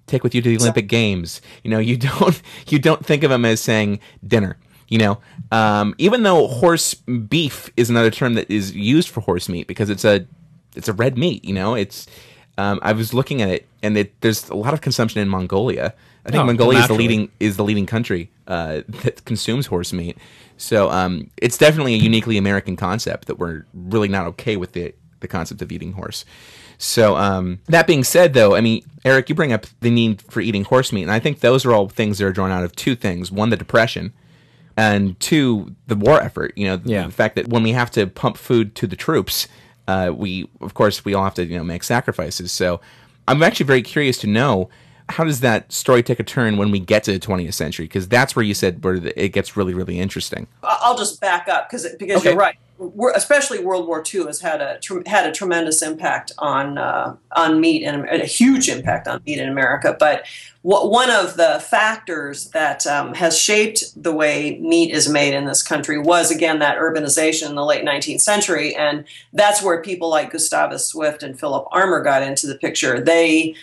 take 0.08 0.24
with 0.24 0.36
you 0.36 0.42
to 0.42 0.50
the 0.50 0.58
Olympic 0.58 0.88
Games. 0.88 1.42
You 1.64 1.72
know, 1.72 1.80
you 1.80 1.98
don't 2.20 2.42
you 2.68 2.80
don't 2.80 3.06
think 3.06 3.24
of 3.24 3.30
them 3.30 3.46
as 3.46 3.62
saying 3.62 4.00
dinner. 4.26 4.58
You 4.88 5.00
know, 5.00 5.20
um, 5.52 5.96
even 5.98 6.22
though 6.22 6.48
horse 6.48 6.94
beef 6.94 7.72
is 7.76 7.90
another 7.90 8.12
term 8.12 8.36
that 8.36 8.52
is 8.52 8.76
used 8.76 9.10
for 9.10 9.22
horse 9.22 9.50
meat 9.50 9.66
because 9.66 9.90
it's 9.90 10.06
a 10.06 10.28
it's 10.76 10.88
a 10.88 10.94
red 10.94 11.18
meat. 11.18 11.44
You 11.44 11.56
know, 11.56 11.74
it's 11.74 12.06
um, 12.60 12.80
I 12.84 12.92
was 12.94 13.14
looking 13.14 13.42
at 13.42 13.50
it 13.50 13.68
and 13.82 13.98
it, 13.98 14.22
there's 14.22 14.48
a 14.50 14.56
lot 14.56 14.74
of 14.74 14.82
consumption 14.82 15.22
in 15.22 15.28
Mongolia. 15.28 15.96
I 16.26 16.32
think 16.32 16.42
oh, 16.42 16.46
Mongolia 16.46 16.80
is 16.80 16.88
the 16.88 16.94
leading 16.94 17.30
is 17.40 17.56
the 17.56 17.64
leading 17.64 17.86
country 17.86 18.32
uh, 18.48 18.82
that 19.04 19.24
consumes 19.26 19.68
horse 19.68 19.94
meat. 19.94 20.18
So 20.58 20.90
um, 20.90 21.30
it's 21.38 21.58
definitely 21.58 21.94
a 21.94 21.98
uniquely 21.98 22.38
American 22.38 22.76
concept 22.76 23.28
that 23.28 23.38
we're 23.38 23.66
really 23.74 24.08
not 24.08 24.26
okay 24.28 24.58
with 24.58 24.72
the 24.72 24.94
the 25.20 25.28
concept 25.28 25.62
of 25.62 25.72
eating 25.72 25.94
horse. 25.94 26.26
So 26.78 27.16
um, 27.16 27.60
that 27.68 27.88
being 27.88 28.04
said, 28.04 28.34
though, 28.34 28.56
I 28.56 28.62
mean, 28.62 28.84
Eric, 29.06 29.30
you 29.30 29.36
bring 29.36 29.54
up 29.54 29.66
the 29.80 29.90
need 29.90 30.22
for 30.24 30.42
eating 30.42 30.64
horse 30.64 30.92
meat, 30.92 31.04
and 31.04 31.12
I 31.12 31.20
think 31.20 31.40
those 31.40 31.66
are 31.66 31.74
all 31.74 31.88
things 31.88 32.18
that 32.18 32.26
are 32.26 32.34
drawn 32.34 32.52
out 32.52 32.64
of 32.64 32.76
two 32.76 32.96
things: 32.96 33.32
one, 33.32 33.50
the 33.50 33.58
depression, 33.58 34.14
and 34.76 35.20
two, 35.20 35.76
the 35.88 35.96
war 35.96 36.22
effort. 36.22 36.54
You 36.56 36.68
know, 36.68 36.82
yeah. 36.84 37.06
the 37.06 37.14
fact 37.14 37.36
that 37.36 37.48
when 37.48 37.64
we 37.64 37.72
have 37.72 37.92
to 37.92 38.08
pump 38.08 38.38
food 38.38 38.76
to 38.76 38.88
the 38.88 38.96
troops, 38.96 39.48
uh, 39.88 40.12
we, 40.16 40.50
of 40.60 40.74
course, 40.74 41.06
we 41.06 41.14
all 41.14 41.24
have 41.24 41.36
to 41.36 41.46
you 41.46 41.58
know 41.58 41.64
make 41.64 41.84
sacrifices. 41.84 42.52
So 42.52 42.82
I'm 43.28 43.42
actually 43.44 43.68
very 43.68 43.82
curious 43.84 44.18
to 44.20 44.28
know 44.28 44.70
how 45.10 45.24
does 45.24 45.42
that 45.42 45.72
story 45.72 46.02
take 46.02 46.20
a 46.20 46.24
turn 46.24 46.58
when 46.58 46.72
we 46.72 46.80
get 46.80 47.04
to 47.04 47.12
the 47.12 47.20
20th 47.20 47.54
century? 47.54 47.86
Because 47.86 48.08
that's 48.08 48.36
where 48.36 48.44
you 48.44 48.54
said 48.54 48.84
where 48.84 48.96
it 48.96 49.30
gets 49.30 49.56
really, 49.56 49.74
really 49.74 50.00
interesting. 50.00 50.48
I'll 50.64 50.98
just 50.98 51.22
back 51.22 51.48
up 51.48 51.70
because 51.70 51.88
because 52.00 52.18
okay. 52.18 52.30
you're 52.30 52.40
right. 52.40 52.58
We're, 52.78 53.14
especially 53.14 53.64
World 53.64 53.88
War 53.88 54.04
II 54.14 54.26
has 54.26 54.42
had 54.42 54.62
a 54.62 54.80
had 55.06 55.30
a 55.30 55.32
tremendous 55.32 55.82
impact 55.82 56.34
on 56.38 56.78
uh, 56.78 57.16
on 57.34 57.62
meat 57.62 57.86
and 57.86 58.06
a 58.06 58.26
huge 58.26 58.68
impact 58.68 59.08
on 59.08 59.22
meat 59.26 59.40
in 59.40 59.48
America. 59.48 59.96
But 59.98 60.26
one 60.62 61.12
of 61.12 61.38
the 61.38 61.64
factors 61.64 62.50
that 62.50 62.88
um, 62.88 63.14
has 63.14 63.40
shaped 63.40 64.02
the 64.02 64.12
way 64.12 64.58
meat 64.60 64.92
is 64.92 65.08
made 65.08 65.36
in 65.36 65.46
this 65.46 65.62
country 65.62 66.00
was 66.00 66.32
again 66.32 66.60
that 66.60 66.78
urbanization 66.78 67.50
in 67.50 67.56
the 67.56 67.64
late 67.64 67.86
19th 67.86 68.22
century, 68.22 68.76
and 68.76 69.06
that's 69.32 69.62
where 69.62 69.82
people 69.82 70.10
like 70.10 70.32
Gustavus 70.32 70.88
Swift 70.88 71.22
and 71.22 71.40
Philip 71.40 71.68
Armour 71.72 72.02
got 72.02 72.24
into 72.24 72.48
the 72.48 72.58
picture. 72.58 73.00
They 73.00 73.56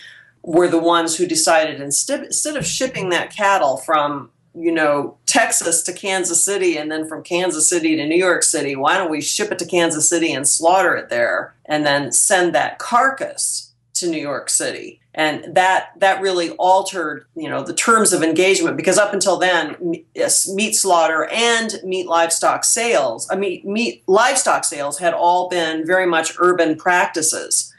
were 0.43 0.67
the 0.67 0.79
ones 0.79 1.15
who 1.15 1.25
decided 1.25 1.81
instead 1.81 2.57
of 2.57 2.65
shipping 2.65 3.09
that 3.09 3.33
cattle 3.35 3.77
from 3.77 4.29
you 4.53 4.71
know 4.71 5.17
Texas 5.25 5.81
to 5.83 5.93
Kansas 5.93 6.43
City 6.43 6.77
and 6.77 6.91
then 6.91 7.07
from 7.07 7.23
Kansas 7.23 7.67
City 7.67 7.95
to 7.95 8.05
New 8.05 8.17
York 8.17 8.43
City, 8.43 8.75
why 8.75 8.97
don't 8.97 9.09
we 9.09 9.21
ship 9.21 9.51
it 9.51 9.59
to 9.59 9.65
Kansas 9.65 10.07
City 10.07 10.31
and 10.31 10.47
slaughter 10.47 10.95
it 10.95 11.09
there 11.09 11.55
and 11.65 11.85
then 11.85 12.11
send 12.11 12.53
that 12.53 12.77
carcass 12.77 13.71
to 13.95 14.07
New 14.07 14.21
York 14.21 14.49
City? 14.49 14.99
And 15.15 15.55
that 15.55 15.91
that 15.97 16.21
really 16.21 16.51
altered 16.51 17.25
you 17.35 17.49
know 17.49 17.63
the 17.63 17.73
terms 17.73 18.11
of 18.11 18.21
engagement 18.21 18.75
because 18.75 18.97
up 18.97 19.13
until 19.13 19.37
then, 19.37 19.77
meat 19.81 20.75
slaughter 20.75 21.25
and 21.31 21.79
meat 21.83 22.07
livestock 22.07 22.65
sales, 22.65 23.29
I 23.31 23.37
mean 23.37 23.61
meat 23.63 24.03
livestock 24.07 24.65
sales 24.65 24.99
had 24.99 25.13
all 25.13 25.47
been 25.47 25.85
very 25.85 26.05
much 26.05 26.33
urban 26.37 26.75
practices 26.75 27.72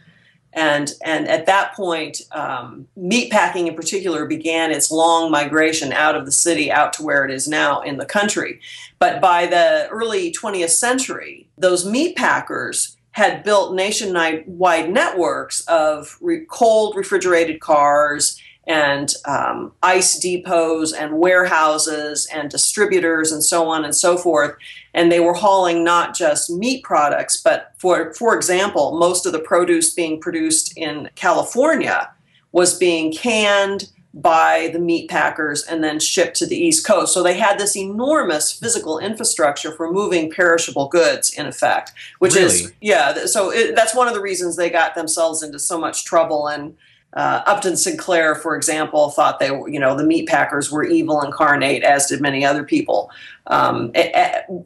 and 0.55 0.93
and 1.05 1.29
at 1.29 1.47
that 1.47 1.75
point, 1.75 2.23
um, 2.33 2.87
meatpacking 2.99 3.67
in 3.67 3.75
particular 3.75 4.25
began 4.25 4.71
its 4.71 4.90
long 4.90 5.31
migration 5.31 5.93
out 5.93 6.17
of 6.17 6.25
the 6.27 6.33
city, 6.33 6.71
out 6.71 6.93
to 6.95 7.03
where 7.03 7.25
it 7.25 7.31
is 7.31 7.49
now 7.49 7.81
in 7.83 7.99
the 7.99 8.07
country. 8.07 8.61
But 8.99 9.21
by 9.21 9.47
the 9.47 9.88
early 9.90 10.33
20th 10.33 10.71
century, 10.71 11.49
those 11.59 11.85
meatpackers 11.85 12.97
had 13.12 13.45
built 13.45 13.75
nationwide 13.75 14.90
networks 14.90 15.61
of 15.67 16.19
re- 16.21 16.44
cold 16.48 16.96
refrigerated 16.96 17.61
cars 17.61 18.40
and 18.67 19.15
um, 19.27 19.73
ice 19.83 20.19
depots 20.19 20.92
and 20.92 21.19
warehouses 21.19 22.27
and 22.33 22.50
distributors 22.50 23.31
and 23.31 23.44
so 23.44 23.69
on 23.69 23.85
and 23.85 23.94
so 23.94 24.17
forth. 24.17 24.56
And 24.94 25.10
they 25.10 25.21
were 25.21 25.35
hauling 25.35 25.85
not 25.85 26.17
just 26.17 26.50
meat 26.50 26.83
products, 26.83 27.40
but 27.40 27.73
for, 27.79 28.15
for 28.15 28.35
example, 28.35 28.96
most 28.98 29.27
of 29.27 29.33
the 29.33 29.38
produce 29.38 29.92
being 29.92 30.21
produced 30.21 30.77
in 30.77 31.10
California 31.15 32.10
was 32.52 32.79
being 32.79 33.12
canned 33.12 33.90
by 34.15 34.71
the 34.73 34.79
meat 34.79 35.10
packers 35.10 35.65
and 35.65 35.83
then 35.83 35.98
shipped 35.98 36.37
to 36.37 36.46
the 36.46 36.56
East 36.56 36.87
Coast. 36.87 37.12
So 37.12 37.23
they 37.23 37.35
had 37.37 37.58
this 37.58 37.77
enormous 37.77 38.52
physical 38.52 39.00
infrastructure 39.00 39.73
for 39.73 39.90
moving 39.90 40.31
perishable 40.31 40.87
goods, 40.87 41.35
in 41.35 41.46
effect, 41.46 41.90
which 42.21 42.35
really? 42.35 42.46
is, 42.46 42.73
yeah, 42.81 43.27
so 43.27 43.50
it, 43.50 43.75
that's 43.75 43.94
one 43.94 44.06
of 44.06 44.15
the 44.15 44.21
reasons 44.21 44.54
they 44.54 44.71
got 44.71 44.94
themselves 44.94 45.42
into 45.42 45.58
so 45.58 45.81
much 45.81 46.04
trouble 46.04 46.46
and 46.46 46.77
uh, 47.15 47.42
Upton 47.46 47.77
Sinclair, 47.77 48.35
for 48.35 48.56
example, 48.56 49.10
thought 49.10 49.38
they, 49.38 49.46
you 49.46 49.79
know, 49.79 49.96
the 49.96 50.04
meat 50.04 50.29
packers 50.29 50.71
were 50.71 50.85
evil 50.85 51.23
incarnate, 51.23 51.85
as 51.85 52.06
did 52.06 52.21
many 52.21 52.44
other 52.44 52.65
people. 52.65 53.10
Um, 53.46 53.92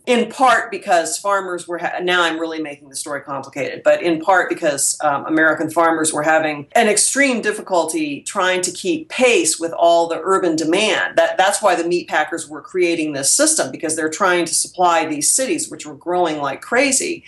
in 0.07 0.31
part 0.31 0.71
because 0.71 1.19
farmers 1.19 1.67
were. 1.67 1.79
Ha- 1.79 1.99
now 2.01 2.23
I'm 2.23 2.39
really 2.39 2.63
making 2.63 2.89
the 2.89 2.97
story 2.97 3.21
complicated, 3.21 3.83
but 3.83 4.01
in 4.03 4.21
part 4.21 4.49
because 4.49 4.97
um, 5.03 5.27
American 5.27 5.69
farmers 5.69 6.13
were 6.13 6.23
having 6.23 6.69
an 6.77 6.89
extreme 6.89 7.43
difficulty 7.43 8.23
trying 8.23 8.63
to 8.63 8.71
keep 8.71 9.09
pace 9.09 9.59
with 9.59 9.73
all 9.73 10.07
the 10.07 10.21
urban 10.23 10.55
demand. 10.55 11.17
That 11.17 11.37
that's 11.37 11.61
why 11.61 11.75
the 11.75 11.89
meat 11.89 12.09
packers 12.09 12.49
were 12.49 12.63
creating 12.63 13.15
this 13.15 13.33
system 13.33 13.73
because 13.73 13.97
they're 13.97 14.09
trying 14.09 14.45
to 14.45 14.55
supply 14.55 15.05
these 15.05 15.29
cities, 15.29 15.69
which 15.69 15.85
were 15.85 15.97
growing 15.97 16.39
like 16.39 16.63
crazy. 16.63 17.25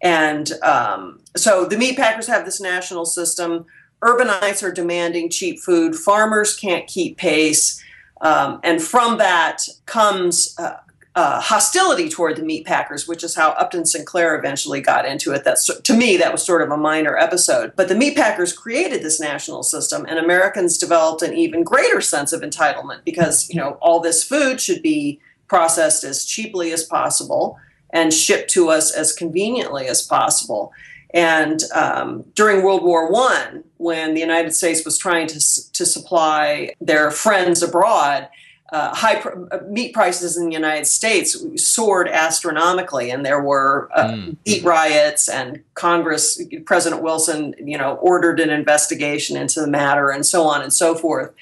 And 0.00 0.50
um, 0.62 1.20
so 1.36 1.66
the 1.66 1.76
meat 1.76 1.96
packers 1.96 2.26
have 2.26 2.44
this 2.46 2.60
national 2.60 3.04
system 3.04 3.66
urbanites 4.02 4.62
are 4.62 4.72
demanding 4.72 5.30
cheap 5.30 5.60
food, 5.60 5.94
farmers 5.94 6.56
can't 6.56 6.86
keep 6.86 7.16
pace, 7.16 7.82
um, 8.20 8.60
and 8.62 8.82
from 8.82 9.18
that 9.18 9.62
comes 9.86 10.54
uh, 10.58 10.76
uh, 11.16 11.40
hostility 11.40 12.10
toward 12.10 12.36
the 12.36 12.42
meat 12.42 12.66
packers, 12.66 13.08
which 13.08 13.24
is 13.24 13.34
how 13.34 13.50
Upton 13.52 13.86
Sinclair 13.86 14.38
eventually 14.38 14.82
got 14.82 15.06
into 15.06 15.32
it. 15.32 15.44
That's 15.44 15.64
to 15.64 15.96
me 15.96 16.18
that 16.18 16.30
was 16.30 16.44
sort 16.44 16.60
of 16.60 16.70
a 16.70 16.76
minor 16.76 17.16
episode. 17.16 17.72
But 17.74 17.88
the 17.88 17.94
meat 17.94 18.16
packers 18.16 18.52
created 18.52 19.02
this 19.02 19.18
national 19.18 19.62
system, 19.62 20.04
and 20.06 20.18
Americans 20.18 20.76
developed 20.76 21.22
an 21.22 21.34
even 21.34 21.64
greater 21.64 22.02
sense 22.02 22.34
of 22.34 22.42
entitlement 22.42 23.00
because 23.04 23.48
you 23.48 23.56
know 23.56 23.78
all 23.80 24.00
this 24.00 24.22
food 24.22 24.60
should 24.60 24.82
be 24.82 25.18
processed 25.48 26.04
as 26.04 26.26
cheaply 26.26 26.70
as 26.72 26.84
possible 26.84 27.58
and 27.90 28.12
shipped 28.12 28.50
to 28.50 28.68
us 28.68 28.92
as 28.92 29.14
conveniently 29.14 29.86
as 29.86 30.02
possible. 30.02 30.70
And 31.16 31.62
um, 31.74 32.24
during 32.34 32.62
World 32.62 32.84
War 32.84 33.10
One, 33.10 33.64
when 33.78 34.12
the 34.12 34.20
United 34.20 34.54
States 34.54 34.84
was 34.84 34.98
trying 34.98 35.26
to 35.28 35.72
to 35.72 35.86
supply 35.86 36.74
their 36.78 37.10
friends 37.10 37.62
abroad, 37.62 38.28
uh, 38.70 38.94
high 38.94 39.16
pr- 39.16 39.46
uh, 39.50 39.60
meat 39.66 39.94
prices 39.94 40.36
in 40.36 40.50
the 40.50 40.52
United 40.52 40.86
States 40.86 41.42
soared 41.56 42.06
astronomically, 42.08 43.10
and 43.10 43.24
there 43.24 43.40
were 43.40 43.88
uh, 43.94 44.08
mm. 44.08 44.36
meat 44.44 44.62
riots. 44.62 45.26
And 45.26 45.62
Congress, 45.72 46.38
President 46.66 47.02
Wilson, 47.02 47.54
you 47.58 47.78
know, 47.78 47.94
ordered 47.94 48.38
an 48.38 48.50
investigation 48.50 49.38
into 49.38 49.62
the 49.62 49.68
matter, 49.68 50.10
and 50.10 50.26
so 50.26 50.44
on 50.44 50.60
and 50.60 50.72
so 50.72 50.94
forth. 50.94 51.32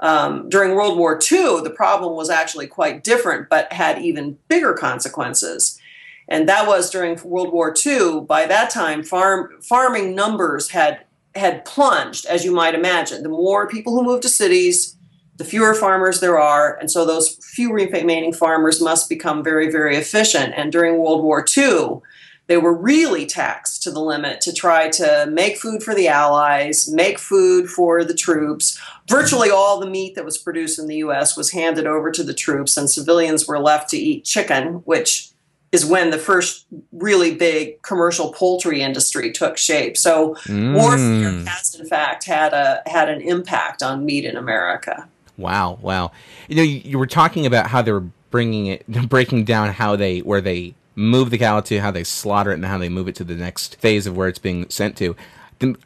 Um, 0.00 0.50
during 0.50 0.74
World 0.74 0.98
War 0.98 1.14
II, 1.14 1.62
the 1.62 1.72
problem 1.74 2.16
was 2.16 2.28
actually 2.28 2.66
quite 2.66 3.02
different, 3.02 3.48
but 3.48 3.72
had 3.72 4.02
even 4.02 4.36
bigger 4.48 4.74
consequences 4.74 5.80
and 6.28 6.48
that 6.48 6.66
was 6.66 6.90
during 6.90 7.18
World 7.24 7.52
War 7.52 7.74
II. 7.84 8.20
By 8.20 8.46
that 8.46 8.70
time, 8.70 9.02
farm 9.02 9.60
farming 9.60 10.14
numbers 10.14 10.70
had 10.70 11.04
had 11.34 11.64
plunged, 11.64 12.26
as 12.26 12.44
you 12.44 12.52
might 12.52 12.74
imagine. 12.74 13.22
The 13.22 13.28
more 13.28 13.66
people 13.66 13.94
who 13.94 14.04
move 14.04 14.20
to 14.20 14.28
cities, 14.28 14.96
the 15.36 15.44
fewer 15.44 15.74
farmers 15.74 16.20
there 16.20 16.38
are, 16.38 16.76
and 16.78 16.90
so 16.90 17.04
those 17.04 17.36
few 17.36 17.72
remaining 17.72 18.32
farmers 18.32 18.82
must 18.82 19.08
become 19.08 19.42
very, 19.42 19.70
very 19.70 19.96
efficient. 19.96 20.52
And 20.56 20.70
during 20.70 20.98
World 20.98 21.22
War 21.22 21.44
II, 21.56 22.00
they 22.48 22.58
were 22.58 22.74
really 22.74 23.24
taxed 23.24 23.82
to 23.82 23.90
the 23.90 24.00
limit 24.00 24.40
to 24.42 24.52
try 24.52 24.90
to 24.90 25.26
make 25.30 25.56
food 25.56 25.82
for 25.82 25.94
the 25.94 26.08
Allies, 26.08 26.88
make 26.88 27.18
food 27.18 27.68
for 27.68 28.04
the 28.04 28.14
troops. 28.14 28.78
Virtually 29.08 29.48
all 29.50 29.80
the 29.80 29.88
meat 29.88 30.14
that 30.16 30.24
was 30.24 30.38
produced 30.38 30.78
in 30.78 30.86
the 30.86 30.96
US 30.96 31.36
was 31.36 31.52
handed 31.52 31.86
over 31.86 32.10
to 32.10 32.22
the 32.22 32.34
troops, 32.34 32.76
and 32.76 32.90
civilians 32.90 33.46
were 33.46 33.58
left 33.58 33.88
to 33.90 33.96
eat 33.96 34.24
chicken, 34.24 34.82
which 34.84 35.31
is 35.72 35.86
when 35.86 36.10
the 36.10 36.18
first 36.18 36.66
really 36.92 37.34
big 37.34 37.80
commercial 37.80 38.32
poultry 38.32 38.82
industry 38.82 39.32
took 39.32 39.56
shape. 39.56 39.96
So 39.96 40.34
mm. 40.44 40.74
warfare 40.74 41.50
has 41.50 41.74
in 41.74 41.86
fact 41.86 42.24
had 42.24 42.52
a 42.52 42.82
had 42.86 43.08
an 43.08 43.22
impact 43.22 43.82
on 43.82 44.04
meat 44.04 44.26
in 44.26 44.36
America. 44.36 45.08
Wow, 45.38 45.78
wow. 45.80 46.12
You 46.46 46.56
know, 46.56 46.62
you, 46.62 46.82
you 46.84 46.98
were 46.98 47.06
talking 47.06 47.46
about 47.46 47.68
how 47.68 47.80
they 47.80 47.90
were 47.90 48.06
bringing 48.30 48.66
it, 48.66 48.86
breaking 49.08 49.44
down 49.44 49.72
how 49.72 49.96
they 49.96 50.20
where 50.20 50.42
they 50.42 50.74
move 50.94 51.30
the 51.30 51.38
cow 51.38 51.60
to, 51.60 51.80
how 51.80 51.90
they 51.90 52.04
slaughter 52.04 52.50
it, 52.50 52.54
and 52.54 52.66
how 52.66 52.76
they 52.76 52.90
move 52.90 53.08
it 53.08 53.14
to 53.16 53.24
the 53.24 53.34
next 53.34 53.76
phase 53.76 54.06
of 54.06 54.14
where 54.14 54.28
it's 54.28 54.38
being 54.38 54.68
sent 54.68 54.96
to. 54.98 55.16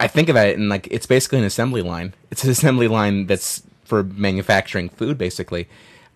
I 0.01 0.09
think 0.09 0.30
about 0.30 0.49
it 0.49 0.59
and 0.59 0.70
like 0.70 0.89
it's 0.91 1.07
basically 1.07 1.39
an 1.39 1.45
assembly 1.45 1.82
line. 1.82 2.14
It's 2.30 2.43
an 2.43 2.51
assembly 2.51 2.89
line 2.89 3.26
that's 3.26 3.62
for 3.84 4.03
manufacturing 4.03 4.89
food, 4.89 5.16
basically. 5.16 5.68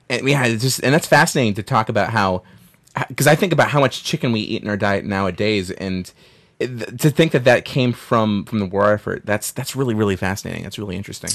And 0.08 0.26
yeah, 0.28 0.44
it's 0.46 0.62
just 0.62 0.82
and 0.82 0.92
that's 0.92 1.06
fascinating 1.06 1.54
to 1.54 1.62
talk 1.62 1.88
about 1.88 2.10
how 2.10 2.42
because 3.08 3.26
I 3.26 3.34
think 3.34 3.52
about 3.52 3.68
how 3.68 3.80
much 3.80 4.04
chicken 4.04 4.32
we 4.32 4.40
eat 4.40 4.62
in 4.62 4.68
our 4.68 4.76
diet 4.76 5.04
nowadays, 5.04 5.70
and 5.70 6.12
to 6.58 7.10
think 7.10 7.32
that 7.32 7.44
that 7.44 7.64
came 7.64 7.92
from 7.92 8.44
from 8.44 8.58
the 8.58 8.66
war 8.66 8.92
effort, 8.92 9.24
that's 9.24 9.50
that's 9.50 9.74
really 9.74 9.94
really 9.94 10.16
fascinating. 10.16 10.62
That's 10.62 10.78
really 10.78 10.96
interesting. 10.96 11.30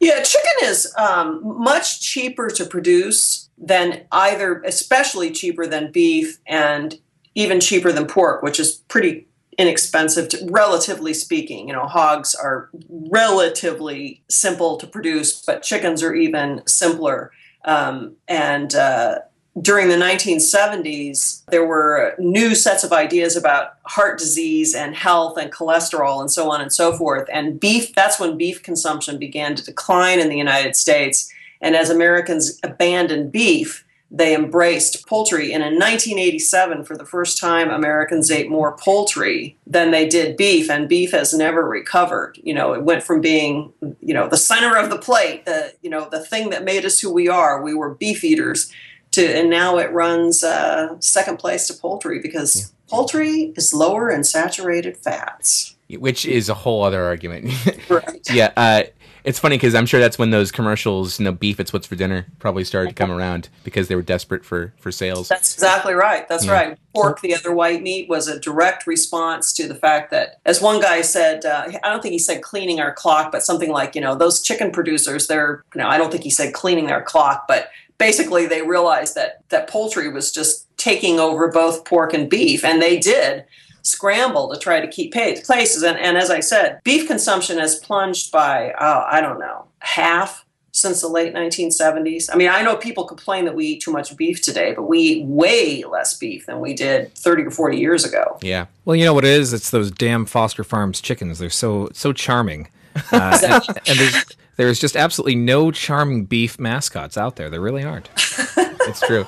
Yeah, 0.00 0.20
chicken 0.22 0.52
is 0.64 0.92
um, 0.98 1.40
much 1.44 2.00
cheaper 2.00 2.48
to 2.50 2.64
produce 2.64 3.48
than 3.56 4.02
either, 4.10 4.60
especially 4.66 5.30
cheaper 5.30 5.66
than 5.66 5.92
beef, 5.92 6.38
and 6.46 6.98
even 7.34 7.60
cheaper 7.60 7.92
than 7.92 8.06
pork, 8.06 8.42
which 8.42 8.58
is 8.58 8.82
pretty 8.88 9.28
inexpensive, 9.58 10.28
to, 10.30 10.48
relatively 10.50 11.14
speaking. 11.14 11.68
You 11.68 11.74
know, 11.74 11.86
hogs 11.86 12.34
are 12.34 12.70
relatively 12.88 14.22
simple 14.28 14.76
to 14.78 14.86
produce, 14.86 15.40
but 15.40 15.62
chickens 15.62 16.02
are 16.02 16.14
even 16.14 16.62
simpler. 16.66 17.30
Um, 17.64 18.16
and 18.26 18.74
uh, 18.74 19.20
during 19.60 19.88
the 19.88 19.96
1970s, 19.96 21.44
there 21.46 21.66
were 21.66 22.14
new 22.18 22.54
sets 22.54 22.84
of 22.84 22.92
ideas 22.92 23.36
about 23.36 23.74
heart 23.84 24.18
disease 24.18 24.74
and 24.74 24.94
health 24.94 25.36
and 25.36 25.52
cholesterol 25.52 26.20
and 26.20 26.30
so 26.30 26.50
on 26.50 26.62
and 26.62 26.72
so 26.72 26.96
forth. 26.96 27.28
And 27.30 27.60
beef, 27.60 27.94
that's 27.94 28.18
when 28.18 28.38
beef 28.38 28.62
consumption 28.62 29.18
began 29.18 29.54
to 29.54 29.64
decline 29.64 30.20
in 30.20 30.30
the 30.30 30.38
United 30.38 30.74
States. 30.74 31.30
And 31.60 31.76
as 31.76 31.90
Americans 31.90 32.58
abandoned 32.62 33.30
beef, 33.30 33.84
they 34.10 34.34
embraced 34.34 35.06
poultry. 35.06 35.52
And 35.52 35.62
in 35.62 35.74
1987, 35.74 36.84
for 36.84 36.96
the 36.96 37.06
first 37.06 37.38
time, 37.38 37.70
Americans 37.70 38.30
ate 38.30 38.50
more 38.50 38.76
poultry 38.76 39.56
than 39.66 39.90
they 39.90 40.06
did 40.06 40.36
beef, 40.36 40.70
and 40.70 40.86
beef 40.86 41.12
has 41.12 41.32
never 41.32 41.66
recovered. 41.66 42.38
You 42.42 42.52
know, 42.52 42.74
it 42.74 42.82
went 42.82 43.02
from 43.02 43.22
being, 43.22 43.72
you 44.00 44.12
know, 44.12 44.28
the 44.28 44.36
center 44.36 44.76
of 44.76 44.90
the 44.90 44.98
plate, 44.98 45.46
the, 45.46 45.72
you 45.80 45.88
know, 45.88 46.08
the 46.10 46.22
thing 46.22 46.50
that 46.50 46.62
made 46.62 46.84
us 46.84 47.00
who 47.00 47.10
we 47.10 47.28
are. 47.28 47.62
We 47.62 47.72
were 47.72 47.94
beef 47.94 48.22
eaters 48.22 48.70
to 49.12 49.24
and 49.24 49.48
now 49.50 49.78
it 49.78 49.90
runs 49.92 50.44
uh, 50.44 50.98
second 51.00 51.38
place 51.38 51.66
to 51.68 51.74
poultry 51.74 52.18
because 52.20 52.56
yeah. 52.56 52.66
poultry 52.90 53.52
is 53.56 53.72
lower 53.72 54.10
in 54.10 54.24
saturated 54.24 54.96
fats. 54.96 55.76
Which 55.90 56.24
is 56.24 56.48
a 56.48 56.54
whole 56.54 56.82
other 56.84 57.04
argument. 57.04 57.52
Right 57.88 58.20
yeah 58.32 58.52
uh, 58.56 58.84
it's 59.24 59.38
funny 59.38 59.56
because 59.56 59.74
i'm 59.74 59.86
sure 59.86 60.00
that's 60.00 60.18
when 60.18 60.30
those 60.30 60.50
commercials 60.50 61.18
you 61.18 61.24
know 61.24 61.32
beef 61.32 61.60
it's 61.60 61.72
what's 61.72 61.86
for 61.86 61.96
dinner 61.96 62.26
probably 62.38 62.64
started 62.64 62.88
to 62.88 62.94
come 62.94 63.10
around 63.10 63.48
because 63.64 63.88
they 63.88 63.94
were 63.94 64.02
desperate 64.02 64.44
for 64.44 64.72
for 64.78 64.90
sales. 64.90 65.28
That's 65.28 65.54
exactly 65.54 65.94
right. 65.94 66.28
That's 66.28 66.46
yeah. 66.46 66.52
right. 66.52 66.78
Pork 66.94 67.20
the 67.20 67.34
other 67.34 67.52
white 67.54 67.82
meat 67.82 68.08
was 68.08 68.28
a 68.28 68.38
direct 68.38 68.86
response 68.86 69.52
to 69.54 69.66
the 69.66 69.74
fact 69.74 70.10
that 70.10 70.40
as 70.44 70.60
one 70.60 70.80
guy 70.80 71.00
said 71.02 71.44
uh, 71.44 71.66
i 71.82 71.88
don't 71.88 72.02
think 72.02 72.12
he 72.12 72.18
said 72.18 72.42
cleaning 72.42 72.80
our 72.80 72.92
clock 72.92 73.32
but 73.32 73.42
something 73.42 73.70
like 73.70 73.94
you 73.94 74.00
know 74.00 74.14
those 74.14 74.42
chicken 74.42 74.70
producers 74.70 75.26
they're 75.26 75.64
you 75.74 75.80
know 75.80 75.88
i 75.88 75.96
don't 75.96 76.10
think 76.10 76.24
he 76.24 76.30
said 76.30 76.52
cleaning 76.52 76.86
their 76.86 77.02
clock 77.02 77.46
but 77.48 77.70
basically 78.02 78.46
they 78.46 78.62
realized 78.62 79.14
that 79.14 79.48
that 79.50 79.68
poultry 79.68 80.10
was 80.10 80.32
just 80.32 80.66
taking 80.76 81.20
over 81.20 81.48
both 81.48 81.84
pork 81.84 82.12
and 82.12 82.28
beef, 82.28 82.64
and 82.64 82.82
they 82.82 82.98
did 82.98 83.44
scramble 83.82 84.52
to 84.52 84.58
try 84.58 84.80
to 84.80 84.88
keep 84.88 85.12
pace, 85.12 85.46
places. 85.46 85.84
And, 85.84 85.96
and 85.96 86.18
as 86.18 86.28
I 86.28 86.40
said, 86.40 86.80
beef 86.82 87.06
consumption 87.06 87.58
has 87.58 87.76
plunged 87.76 88.32
by 88.32 88.74
oh, 88.80 89.04
I 89.08 89.20
don't 89.20 89.38
know 89.38 89.66
half 89.78 90.44
since 90.72 91.00
the 91.00 91.06
late 91.06 91.32
1970s. 91.32 92.28
I 92.32 92.36
mean, 92.36 92.48
I 92.48 92.62
know 92.62 92.76
people 92.76 93.04
complain 93.04 93.44
that 93.44 93.54
we 93.54 93.66
eat 93.66 93.82
too 93.82 93.92
much 93.92 94.16
beef 94.16 94.42
today, 94.42 94.72
but 94.74 94.82
we 94.82 94.98
eat 94.98 95.26
way 95.26 95.84
less 95.84 96.16
beef 96.18 96.46
than 96.46 96.58
we 96.58 96.74
did 96.74 97.14
30 97.14 97.44
or 97.44 97.50
40 97.52 97.76
years 97.76 98.04
ago. 98.04 98.38
Yeah. 98.42 98.66
Well, 98.84 98.96
you 98.96 99.04
know 99.04 99.14
what 99.14 99.24
it 99.24 99.30
is? 99.30 99.52
It's 99.52 99.70
those 99.70 99.92
damn 99.92 100.26
Foster 100.26 100.64
Farms 100.64 101.00
chickens. 101.00 101.38
They're 101.38 101.50
so 101.50 101.88
so 101.92 102.12
charming. 102.12 102.68
Uh, 103.10 103.38
and, 103.42 103.78
and 103.88 103.98
there's 103.98 104.24
there's 104.56 104.78
just 104.78 104.96
absolutely 104.96 105.34
no 105.34 105.70
charming 105.70 106.24
beef 106.24 106.58
mascots 106.58 107.16
out 107.16 107.36
there. 107.36 107.50
There 107.50 107.60
really 107.60 107.84
aren't. 107.84 108.10
it's 108.16 109.00
true. 109.00 109.24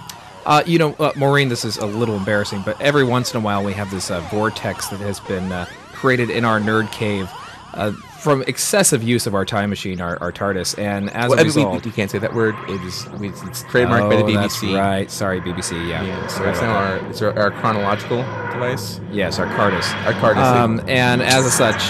Uh, 0.47 0.63
you 0.67 0.79
know, 0.79 0.95
uh, 0.95 1.13
Maureen, 1.17 1.49
this 1.49 1.65
is 1.65 1.79
a 1.79 1.87
little 1.87 2.17
embarrassing, 2.17 2.63
but 2.65 2.79
every 2.81 3.05
once 3.05 3.33
in 3.33 3.41
a 3.41 3.45
while 3.45 3.65
we 3.65 3.73
have 3.73 3.91
this 3.91 4.11
uh, 4.11 4.21
vortex 4.31 4.89
that 4.89 5.01
has 5.01 5.21
been 5.21 5.51
uh, 5.51 5.67
created 5.93 6.29
in 6.29 6.45
our 6.45 6.61
nerd 6.61 6.93
cave 6.93 7.31
uh, 7.75 7.93
from 7.93 8.43
excessive 8.43 9.03
use 9.03 9.27
of 9.27 9.35
our 9.35 9.45
time 9.45 9.69
machine, 9.69 10.01
our, 10.01 10.17
our 10.23 10.33
TARDIS, 10.33 10.79
and 10.79 11.11
as 11.11 11.29
well, 11.29 11.39
a 11.39 11.45
result, 11.45 11.85
we, 11.85 11.91
you 11.91 11.95
can't 11.95 12.11
say 12.11 12.19
that 12.19 12.33
word. 12.33 12.55
It 12.69 12.81
is 12.83 13.05
it's 13.21 13.63
trademarked 13.65 14.03
oh, 14.03 14.11
by 14.11 14.17
the 14.17 14.23
BBC. 14.23 14.35
That's 14.35 14.63
right. 14.63 15.11
Sorry, 15.11 15.41
BBC. 15.41 15.89
Yeah. 15.89 16.05
yeah 16.05 16.27
so 16.29 16.45
that's 16.45 16.61
now 16.61 16.75
our 16.75 16.97
it's 17.09 17.21
our, 17.21 17.37
our, 17.39 17.51
chronological 17.51 18.19
device. 18.53 19.01
Yes, 19.11 19.39
our 19.39 19.47
CARDIS. 19.47 19.93
Our 20.07 20.13
CARDIS. 20.15 20.43
Um, 20.43 20.81
and 20.89 21.21
as 21.21 21.53
such, 21.53 21.83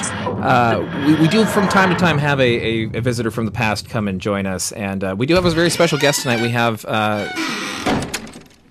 uh, 0.42 1.04
we, 1.06 1.14
we 1.16 1.28
do 1.28 1.44
from 1.44 1.68
time 1.68 1.90
to 1.90 1.96
time 1.96 2.18
have 2.18 2.40
a, 2.40 2.42
a, 2.42 2.98
a, 2.98 3.00
visitor 3.00 3.30
from 3.30 3.44
the 3.44 3.52
past 3.52 3.88
come 3.88 4.08
and 4.08 4.20
join 4.20 4.46
us, 4.46 4.72
and 4.72 5.04
uh, 5.04 5.14
we 5.16 5.26
do 5.26 5.34
have 5.34 5.44
a 5.44 5.50
very 5.50 5.70
special 5.70 5.98
guest 5.98 6.22
tonight. 6.22 6.40
We 6.40 6.48
have 6.48 6.84
uh, 6.86 7.30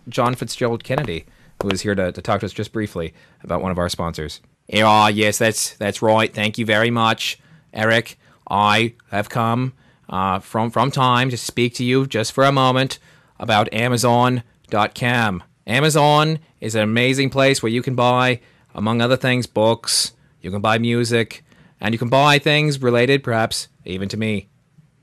John 0.10 0.34
Fitzgerald 0.36 0.84
Kennedy, 0.84 1.26
who 1.62 1.70
is 1.70 1.82
here 1.82 1.94
to, 1.94 2.12
to 2.12 2.22
talk 2.22 2.40
to 2.40 2.48
us 2.48 2.54
just 2.54 2.74
briefly 2.74 3.14
about 3.44 3.62
one 3.62 3.72
of 3.72 3.78
our 3.78 3.90
sponsors. 3.90 4.42
Oh, 4.72 5.08
yes, 5.08 5.38
that's 5.38 5.76
that's 5.76 6.02
right. 6.02 6.34
Thank 6.34 6.58
you 6.58 6.66
very 6.66 6.92
much. 6.92 7.40
Eric. 7.74 8.18
I 8.50 8.94
have 9.10 9.30
come 9.30 9.74
uh, 10.10 10.40
from 10.40 10.70
from 10.70 10.92
time 10.92 11.30
to 11.30 11.38
speak 11.38 11.74
to 11.76 11.84
you 11.84 12.06
just 12.06 12.32
for 12.32 12.44
a 12.44 12.52
moment 12.52 13.00
about 13.40 13.74
Amazon.com. 13.74 15.44
Amazon 15.66 16.40
is 16.60 16.76
an 16.76 16.82
amazing 16.82 17.30
place 17.30 17.64
where 17.64 17.72
you 17.72 17.82
can 17.82 17.96
buy, 17.96 18.42
among 18.76 19.02
other 19.02 19.18
things, 19.18 19.48
books. 19.48 20.14
You 20.42 20.52
can 20.52 20.62
buy 20.62 20.78
music, 20.78 21.44
and 21.80 21.94
you 21.94 22.00
can 22.00 22.10
buy 22.10 22.38
things 22.38 22.82
related, 22.82 23.24
perhaps 23.24 23.70
even 23.86 24.10
to 24.10 24.18
me, 24.18 24.50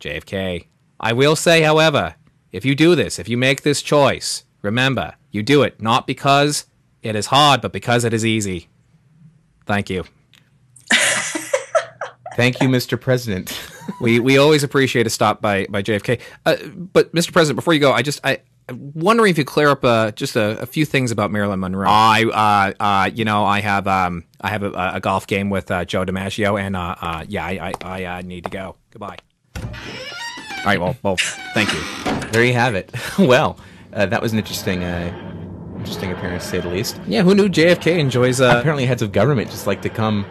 JFK. 0.00 0.66
I 0.98 1.12
will 1.12 1.34
say, 1.34 1.62
however, 1.62 2.14
if 2.52 2.64
you 2.64 2.74
do 2.74 2.94
this, 2.94 3.18
if 3.18 3.28
you 3.28 3.38
make 3.38 3.62
this 3.62 3.80
choice, 3.82 4.44
remember, 4.62 5.14
you 5.30 5.42
do 5.42 5.62
it 5.62 5.80
not 5.80 6.06
because 6.06 6.66
it 7.02 7.16
is 7.16 7.26
hard, 7.26 7.60
but 7.62 7.72
because 7.72 8.04
it 8.04 8.12
is 8.12 8.24
easy. 8.24 8.68
Thank 9.66 9.90
you. 9.90 10.04
Thank 12.36 12.60
you, 12.62 12.68
Mr. 12.68 13.00
President. 13.00 13.58
we 14.00 14.20
we 14.20 14.38
always 14.38 14.62
appreciate 14.62 15.06
a 15.06 15.10
stop 15.10 15.40
by 15.40 15.66
by 15.68 15.82
JFK. 15.82 16.20
Uh, 16.46 16.56
but 16.74 17.14
Mr. 17.14 17.32
President, 17.32 17.56
before 17.56 17.74
you 17.74 17.80
go, 17.80 17.92
I 17.92 18.02
just 18.02 18.20
I. 18.24 18.40
I'm 18.68 18.92
wondering 18.94 19.32
if 19.32 19.38
you 19.38 19.44
clear 19.44 19.68
up 19.68 19.84
uh, 19.84 20.12
just 20.12 20.36
a, 20.36 20.60
a, 20.60 20.66
few 20.66 20.86
things 20.86 21.10
about 21.10 21.32
Marilyn 21.32 21.58
Monroe. 21.58 21.88
I, 21.88 22.22
uh, 22.78 22.80
uh, 22.80 23.10
you 23.12 23.24
know, 23.24 23.44
I 23.44 23.60
have 23.60 23.88
um, 23.88 24.22
I 24.40 24.48
have 24.50 24.62
a, 24.62 24.92
a 24.94 25.00
golf 25.00 25.26
game 25.26 25.50
with 25.50 25.72
uh, 25.72 25.84
Joe 25.84 26.04
DiMaggio, 26.04 26.60
and 26.60 26.76
uh, 26.76 26.94
uh, 27.00 27.24
yeah, 27.26 27.44
I 27.44 27.72
I, 27.82 28.06
I 28.06 28.22
need 28.22 28.44
to 28.44 28.50
go. 28.50 28.76
Goodbye. 28.92 29.16
All 29.56 29.64
right. 30.64 30.80
Well, 30.80 30.96
well, 31.02 31.16
thank 31.52 31.72
you. 31.72 31.80
There 32.30 32.44
you 32.44 32.52
have 32.52 32.76
it. 32.76 32.94
well, 33.18 33.58
that 33.90 34.22
was 34.22 34.32
an 34.32 34.38
interesting 34.38 34.82
interesting 35.80 36.12
appearance, 36.12 36.44
to 36.44 36.50
say 36.50 36.60
the 36.60 36.68
least. 36.68 37.00
Yeah, 37.06 37.22
who 37.22 37.34
knew 37.34 37.48
JFK 37.48 37.98
enjoys? 37.98 38.40
Uh... 38.40 38.56
Apparently, 38.58 38.86
heads 38.86 39.02
of 39.02 39.12
government 39.12 39.50
just 39.50 39.66
like 39.66 39.82
to 39.82 39.88
come 39.88 40.26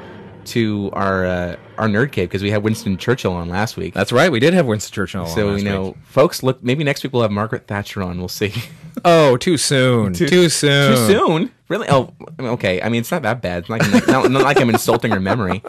to 0.46 0.90
our 0.94 1.26
uh, 1.26 1.56
our 1.78 1.88
nerd 1.88 2.12
cave 2.12 2.30
because 2.30 2.42
we 2.42 2.52
had 2.52 2.64
Winston 2.64 2.98
Churchill 2.98 3.34
on 3.34 3.50
last 3.50 3.78
week. 3.78 3.94
That's 3.94 4.12
right, 4.12 4.32
we 4.32 4.40
did 4.40 4.54
have 4.54 4.66
Winston 4.66 4.94
Churchill. 4.94 5.22
On. 5.22 5.28
So 5.28 5.56
you 5.56 5.64
know, 5.64 5.88
week. 5.88 5.98
folks, 6.04 6.44
look. 6.44 6.64
Maybe 6.64 6.84
next 6.84 7.04
week 7.04 7.14
we'll 7.14 7.24
have 7.24 7.32
Margaret 7.32 7.68
Thatcher 7.68 8.02
on. 8.04 8.20
We'll 8.20 8.28
see. 8.28 8.54
Oh, 9.06 9.38
too 9.38 9.56
soon. 9.56 10.14
too, 10.14 10.28
too, 10.28 10.50
soon. 10.50 10.96
Too 10.96 11.08
soon. 11.08 11.52
Really? 11.70 11.88
Oh, 11.90 12.14
okay. 12.40 12.82
I 12.82 12.90
mean, 12.90 13.00
it's 13.00 13.12
not 13.12 13.22
that 13.22 13.42
bad. 13.42 13.60
It's 13.60 13.70
not, 13.70 13.80
like, 13.82 14.08
not, 14.08 14.30
not 14.30 14.42
like 14.42 14.60
I'm 14.60 14.70
insulting 14.70 15.12
her 15.12 15.20
memory 15.20 15.62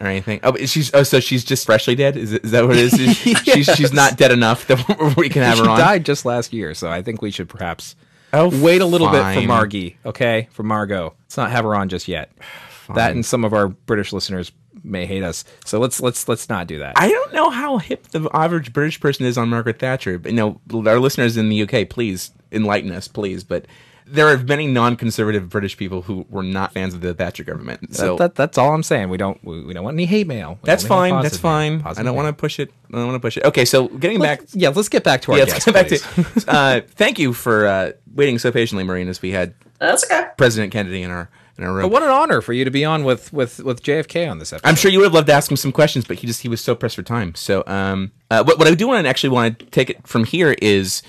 or 0.00 0.06
anything. 0.06 0.40
Oh, 0.42 0.54
she's 0.58 0.94
oh, 0.94 1.02
so 1.02 1.18
she's 1.18 1.42
just 1.42 1.66
freshly 1.66 1.94
dead. 1.94 2.16
Is, 2.16 2.32
it, 2.32 2.44
is 2.44 2.50
that 2.52 2.66
what 2.66 2.76
it 2.76 2.92
is? 2.92 3.26
yes. 3.26 3.42
She's 3.44 3.66
she's 3.66 3.92
not 3.92 4.16
dead 4.16 4.30
enough 4.30 4.66
that 4.68 5.16
we 5.16 5.28
can 5.28 5.42
have 5.42 5.56
she 5.56 5.64
her 5.64 5.70
on. 5.70 5.76
She 5.76 5.82
died 5.82 6.04
just 6.04 6.24
last 6.24 6.52
year, 6.52 6.74
so 6.74 6.90
I 6.90 7.02
think 7.02 7.22
we 7.22 7.30
should 7.30 7.48
perhaps 7.48 7.96
Oh, 8.32 8.48
wait 8.62 8.80
a 8.80 8.86
little 8.86 9.08
fine. 9.08 9.34
bit 9.34 9.42
for 9.42 9.48
Margie, 9.48 9.96
okay? 10.04 10.48
For 10.52 10.62
Margot. 10.62 11.14
Let's 11.22 11.36
not 11.36 11.50
have 11.50 11.64
her 11.64 11.74
on 11.74 11.88
just 11.88 12.08
yet. 12.08 12.32
Fine. 12.68 12.96
That 12.96 13.12
and 13.12 13.24
some 13.24 13.44
of 13.44 13.52
our 13.52 13.68
British 13.68 14.12
listeners 14.12 14.52
may 14.84 15.06
hate 15.06 15.22
us. 15.22 15.44
So 15.64 15.78
let's 15.78 16.00
let's 16.00 16.28
let's 16.28 16.48
not 16.48 16.66
do 16.66 16.78
that. 16.78 16.94
I 16.96 17.08
don't 17.08 17.32
know 17.32 17.50
how 17.50 17.78
hip 17.78 18.08
the 18.08 18.28
average 18.32 18.72
British 18.72 19.00
person 19.00 19.26
is 19.26 19.38
on 19.38 19.48
Margaret 19.48 19.78
Thatcher. 19.78 20.18
But 20.18 20.32
you 20.32 20.36
know, 20.36 20.60
our 20.88 20.98
listeners 20.98 21.36
in 21.36 21.48
the 21.48 21.62
UK, 21.62 21.88
please 21.88 22.30
enlighten 22.52 22.92
us, 22.92 23.08
please. 23.08 23.44
But 23.44 23.66
there 24.10 24.28
are 24.28 24.38
many 24.38 24.66
non-conservative 24.66 25.48
British 25.48 25.76
people 25.76 26.02
who 26.02 26.26
were 26.30 26.42
not 26.42 26.72
fans 26.72 26.94
of 26.94 27.00
the 27.00 27.14
Thatcher 27.14 27.44
government. 27.44 27.94
So 27.94 28.16
that, 28.16 28.18
that, 28.18 28.34
that's 28.34 28.58
all 28.58 28.72
I'm 28.72 28.82
saying. 28.82 29.08
We 29.08 29.16
don't 29.16 29.42
we, 29.44 29.62
we 29.64 29.74
don't 29.74 29.84
want 29.84 29.94
any 29.94 30.06
hate 30.06 30.26
mail. 30.26 30.58
We 30.62 30.66
that's 30.66 30.84
fine. 30.84 31.22
That's 31.22 31.36
fine. 31.36 31.82
I 31.84 32.02
don't 32.02 32.16
want 32.16 32.28
to 32.28 32.32
push 32.32 32.58
it. 32.58 32.72
I 32.92 32.96
don't 32.96 33.06
want 33.06 33.16
to 33.16 33.20
push 33.20 33.36
it. 33.36 33.44
Okay, 33.44 33.64
so 33.64 33.88
getting 33.88 34.18
let's, 34.18 34.44
back. 34.44 34.50
Yeah, 34.54 34.70
let's 34.70 34.88
get 34.88 35.04
back 35.04 35.22
to 35.22 35.32
our 35.32 35.38
yeah, 35.38 35.44
guest. 35.44 35.66
Let's 35.66 35.90
get 35.90 36.14
back 36.16 36.34
to. 36.34 36.44
uh, 36.50 36.80
thank 36.94 37.18
you 37.18 37.32
for 37.32 37.66
uh, 37.66 37.92
waiting 38.14 38.38
so 38.38 38.50
patiently, 38.50 38.84
Maureen, 38.84 39.08
as 39.08 39.20
we 39.20 39.30
had. 39.30 39.54
That's 39.78 40.04
okay. 40.04 40.28
President 40.36 40.72
Kennedy 40.72 41.02
in 41.02 41.10
our 41.10 41.28
in 41.58 41.64
our 41.64 41.72
room. 41.72 41.82
But 41.82 41.90
what 41.90 42.02
an 42.02 42.10
honor 42.10 42.40
for 42.40 42.52
you 42.52 42.64
to 42.64 42.70
be 42.70 42.84
on 42.84 43.04
with 43.04 43.32
with 43.32 43.60
with 43.60 43.82
JFK 43.82 44.30
on 44.30 44.38
this 44.38 44.52
episode. 44.52 44.68
I'm 44.68 44.76
sure 44.76 44.90
you 44.90 44.98
would 44.98 45.06
have 45.06 45.14
loved 45.14 45.26
to 45.26 45.32
ask 45.32 45.50
him 45.50 45.56
some 45.56 45.72
questions, 45.72 46.04
but 46.04 46.18
he 46.18 46.26
just 46.26 46.42
he 46.42 46.48
was 46.48 46.60
so 46.60 46.74
pressed 46.74 46.96
for 46.96 47.02
time. 47.02 47.34
So, 47.34 47.62
um, 47.66 48.12
uh, 48.30 48.42
what 48.44 48.58
what 48.58 48.66
I 48.66 48.74
do 48.74 48.88
want 48.88 49.04
to 49.04 49.08
actually 49.08 49.30
want 49.30 49.58
to 49.58 49.66
take 49.66 49.90
it 49.90 50.06
from 50.06 50.24
here 50.24 50.56
is 50.62 51.02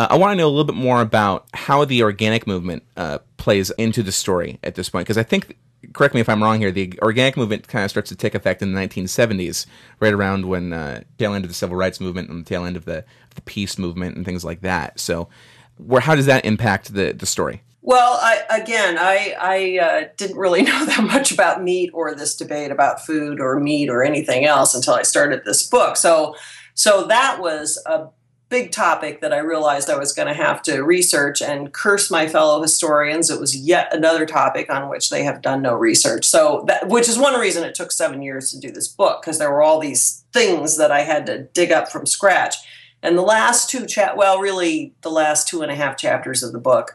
uh, 0.00 0.06
I 0.08 0.16
want 0.16 0.32
to 0.32 0.36
know 0.36 0.46
a 0.46 0.48
little 0.48 0.64
bit 0.64 0.76
more 0.76 1.02
about 1.02 1.46
how 1.52 1.84
the 1.84 2.02
organic 2.02 2.46
movement 2.46 2.84
uh, 2.96 3.18
plays 3.36 3.68
into 3.72 4.02
the 4.02 4.12
story 4.12 4.58
at 4.64 4.74
this 4.74 4.88
point, 4.88 5.04
because 5.04 5.18
I 5.18 5.22
think, 5.22 5.58
correct 5.92 6.14
me 6.14 6.22
if 6.22 6.28
I'm 6.30 6.42
wrong 6.42 6.58
here, 6.58 6.70
the 6.70 6.98
organic 7.02 7.36
movement 7.36 7.68
kind 7.68 7.84
of 7.84 7.90
starts 7.90 8.08
to 8.08 8.16
take 8.16 8.34
effect 8.34 8.62
in 8.62 8.72
the 8.72 8.80
1970s, 8.80 9.66
right 9.98 10.14
around 10.14 10.46
when 10.46 10.72
uh, 10.72 11.02
tail 11.18 11.34
end 11.34 11.44
of 11.44 11.50
the 11.50 11.54
civil 11.54 11.76
rights 11.76 12.00
movement 12.00 12.30
and 12.30 12.46
the 12.46 12.48
tail 12.48 12.64
end 12.64 12.78
of 12.78 12.86
the 12.86 13.04
the 13.34 13.42
peace 13.42 13.78
movement 13.78 14.16
and 14.16 14.24
things 14.24 14.42
like 14.42 14.62
that. 14.62 14.98
So, 14.98 15.28
where 15.76 16.00
how 16.00 16.14
does 16.14 16.24
that 16.26 16.46
impact 16.46 16.94
the 16.94 17.12
the 17.12 17.26
story? 17.26 17.62
Well, 17.82 18.18
I, 18.22 18.42
again, 18.48 18.96
I, 18.98 19.34
I 19.38 19.78
uh, 19.78 20.08
didn't 20.16 20.38
really 20.38 20.62
know 20.70 20.86
that 20.86 21.04
much 21.04 21.30
about 21.30 21.62
meat 21.62 21.90
or 21.92 22.14
this 22.14 22.34
debate 22.36 22.70
about 22.70 23.04
food 23.04 23.38
or 23.38 23.60
meat 23.60 23.90
or 23.90 24.02
anything 24.02 24.46
else 24.46 24.74
until 24.74 24.94
I 24.94 25.02
started 25.02 25.42
this 25.44 25.66
book. 25.66 25.98
So, 25.98 26.36
so 26.72 27.04
that 27.04 27.38
was 27.40 27.82
a 27.84 28.08
big 28.50 28.72
topic 28.72 29.20
that 29.20 29.32
I 29.32 29.38
realized 29.38 29.88
I 29.88 29.96
was 29.96 30.12
going 30.12 30.28
to 30.28 30.34
have 30.34 30.60
to 30.64 30.82
research 30.82 31.40
and 31.40 31.72
curse 31.72 32.10
my 32.10 32.26
fellow 32.26 32.60
historians. 32.60 33.30
It 33.30 33.40
was 33.40 33.56
yet 33.56 33.94
another 33.94 34.26
topic 34.26 34.68
on 34.68 34.90
which 34.90 35.08
they 35.08 35.22
have 35.22 35.40
done 35.40 35.62
no 35.62 35.74
research. 35.74 36.26
So, 36.26 36.64
that, 36.66 36.88
which 36.88 37.08
is 37.08 37.16
one 37.16 37.38
reason 37.40 37.64
it 37.64 37.76
took 37.76 37.92
seven 37.92 38.22
years 38.22 38.50
to 38.50 38.60
do 38.60 38.72
this 38.72 38.88
book 38.88 39.22
because 39.22 39.38
there 39.38 39.50
were 39.50 39.62
all 39.62 39.78
these 39.78 40.24
things 40.32 40.76
that 40.76 40.90
I 40.90 41.02
had 41.02 41.26
to 41.26 41.44
dig 41.44 41.72
up 41.72 41.90
from 41.90 42.06
scratch. 42.06 42.56
And 43.02 43.16
the 43.16 43.22
last 43.22 43.70
two 43.70 43.86
chat, 43.86 44.16
well, 44.16 44.40
really 44.40 44.92
the 45.02 45.10
last 45.10 45.48
two 45.48 45.62
and 45.62 45.70
a 45.70 45.76
half 45.76 45.96
chapters 45.96 46.42
of 46.42 46.52
the 46.52 46.58
book 46.58 46.92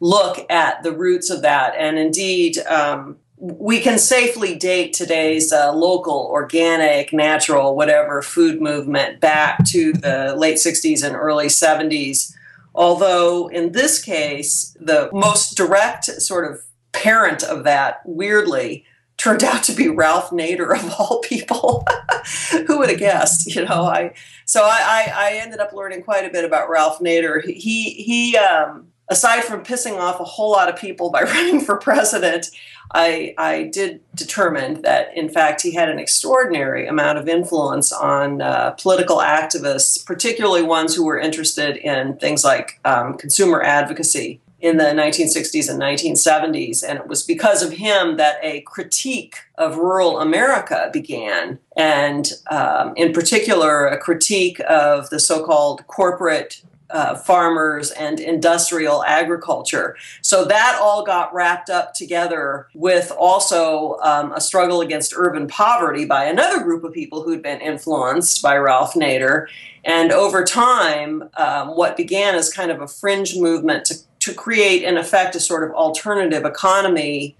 look 0.00 0.46
at 0.50 0.82
the 0.82 0.92
roots 0.92 1.30
of 1.30 1.42
that. 1.42 1.74
And 1.76 1.98
indeed, 1.98 2.58
um, 2.66 3.16
we 3.40 3.80
can 3.80 3.98
safely 3.98 4.56
date 4.56 4.92
today's 4.92 5.52
uh, 5.52 5.72
local, 5.72 6.28
organic, 6.30 7.12
natural, 7.12 7.76
whatever 7.76 8.20
food 8.20 8.60
movement 8.60 9.20
back 9.20 9.64
to 9.66 9.92
the 9.92 10.34
late 10.36 10.56
60s 10.56 11.06
and 11.06 11.14
early 11.14 11.46
70s. 11.46 12.34
Although, 12.74 13.48
in 13.48 13.72
this 13.72 14.02
case, 14.02 14.76
the 14.80 15.08
most 15.12 15.56
direct 15.56 16.06
sort 16.06 16.50
of 16.50 16.62
parent 16.92 17.42
of 17.44 17.64
that, 17.64 18.00
weirdly, 18.04 18.84
turned 19.16 19.44
out 19.44 19.62
to 19.64 19.72
be 19.72 19.88
Ralph 19.88 20.30
Nader 20.30 20.76
of 20.76 20.94
all 20.98 21.20
people. 21.24 21.86
Who 22.66 22.78
would 22.78 22.90
have 22.90 22.98
guessed? 22.98 23.54
You 23.54 23.64
know, 23.64 23.82
I 23.82 24.14
so 24.46 24.62
I, 24.64 24.80
I, 24.84 25.12
I 25.14 25.32
ended 25.34 25.60
up 25.60 25.72
learning 25.72 26.02
quite 26.02 26.24
a 26.24 26.30
bit 26.30 26.44
about 26.44 26.70
Ralph 26.70 26.98
Nader. 27.00 27.44
He 27.44 27.90
he 27.90 28.36
um, 28.36 28.88
aside 29.08 29.42
from 29.44 29.64
pissing 29.64 29.98
off 29.98 30.20
a 30.20 30.24
whole 30.24 30.50
lot 30.50 30.68
of 30.68 30.76
people 30.76 31.10
by 31.10 31.22
running 31.24 31.60
for 31.60 31.76
president, 31.76 32.50
I, 32.90 33.34
I 33.36 33.64
did 33.64 34.00
determine 34.14 34.82
that, 34.82 35.16
in 35.16 35.28
fact, 35.28 35.62
he 35.62 35.74
had 35.74 35.88
an 35.88 35.98
extraordinary 35.98 36.86
amount 36.86 37.18
of 37.18 37.28
influence 37.28 37.92
on 37.92 38.40
uh, 38.40 38.70
political 38.72 39.18
activists, 39.18 40.04
particularly 40.04 40.62
ones 40.62 40.94
who 40.94 41.04
were 41.04 41.18
interested 41.18 41.76
in 41.76 42.16
things 42.16 42.44
like 42.44 42.80
um, 42.84 43.18
consumer 43.18 43.62
advocacy 43.62 44.40
in 44.60 44.76
the 44.76 44.84
1960s 44.84 45.70
and 45.70 45.80
1970s. 45.80 46.82
And 46.82 46.98
it 46.98 47.06
was 47.06 47.22
because 47.22 47.62
of 47.62 47.72
him 47.72 48.16
that 48.16 48.38
a 48.42 48.62
critique 48.62 49.36
of 49.56 49.76
rural 49.76 50.18
America 50.18 50.90
began, 50.92 51.58
and 51.76 52.32
um, 52.50 52.92
in 52.96 53.12
particular, 53.12 53.86
a 53.86 53.98
critique 53.98 54.60
of 54.68 55.10
the 55.10 55.20
so 55.20 55.44
called 55.44 55.86
corporate 55.86 56.62
uh, 56.90 57.14
farmers 57.16 57.90
and 57.90 58.18
industrial 58.20 59.04
agriculture. 59.04 59.96
So 60.22 60.44
that 60.46 60.78
all 60.80 61.04
got 61.04 61.32
wrapped 61.34 61.70
up 61.70 61.94
together 61.94 62.68
with 62.74 63.10
also 63.12 63.98
um, 64.02 64.32
a 64.32 64.40
struggle 64.40 64.80
against 64.80 65.12
urban 65.14 65.48
poverty 65.48 66.04
by 66.04 66.24
another 66.24 66.62
group 66.62 66.84
of 66.84 66.92
people 66.92 67.22
who'd 67.22 67.42
been 67.42 67.60
influenced 67.60 68.42
by 68.42 68.56
Ralph 68.56 68.94
Nader. 68.94 69.48
And 69.84 70.12
over 70.12 70.44
time, 70.44 71.28
um, 71.36 71.76
what 71.76 71.96
began 71.96 72.34
as 72.34 72.52
kind 72.52 72.70
of 72.70 72.80
a 72.80 72.88
fringe 72.88 73.36
movement 73.36 73.84
to, 73.86 73.94
to 74.20 74.34
create, 74.34 74.82
in 74.82 74.96
effect, 74.96 75.36
a 75.36 75.40
sort 75.40 75.64
of 75.64 75.74
alternative 75.74 76.44
economy 76.44 77.36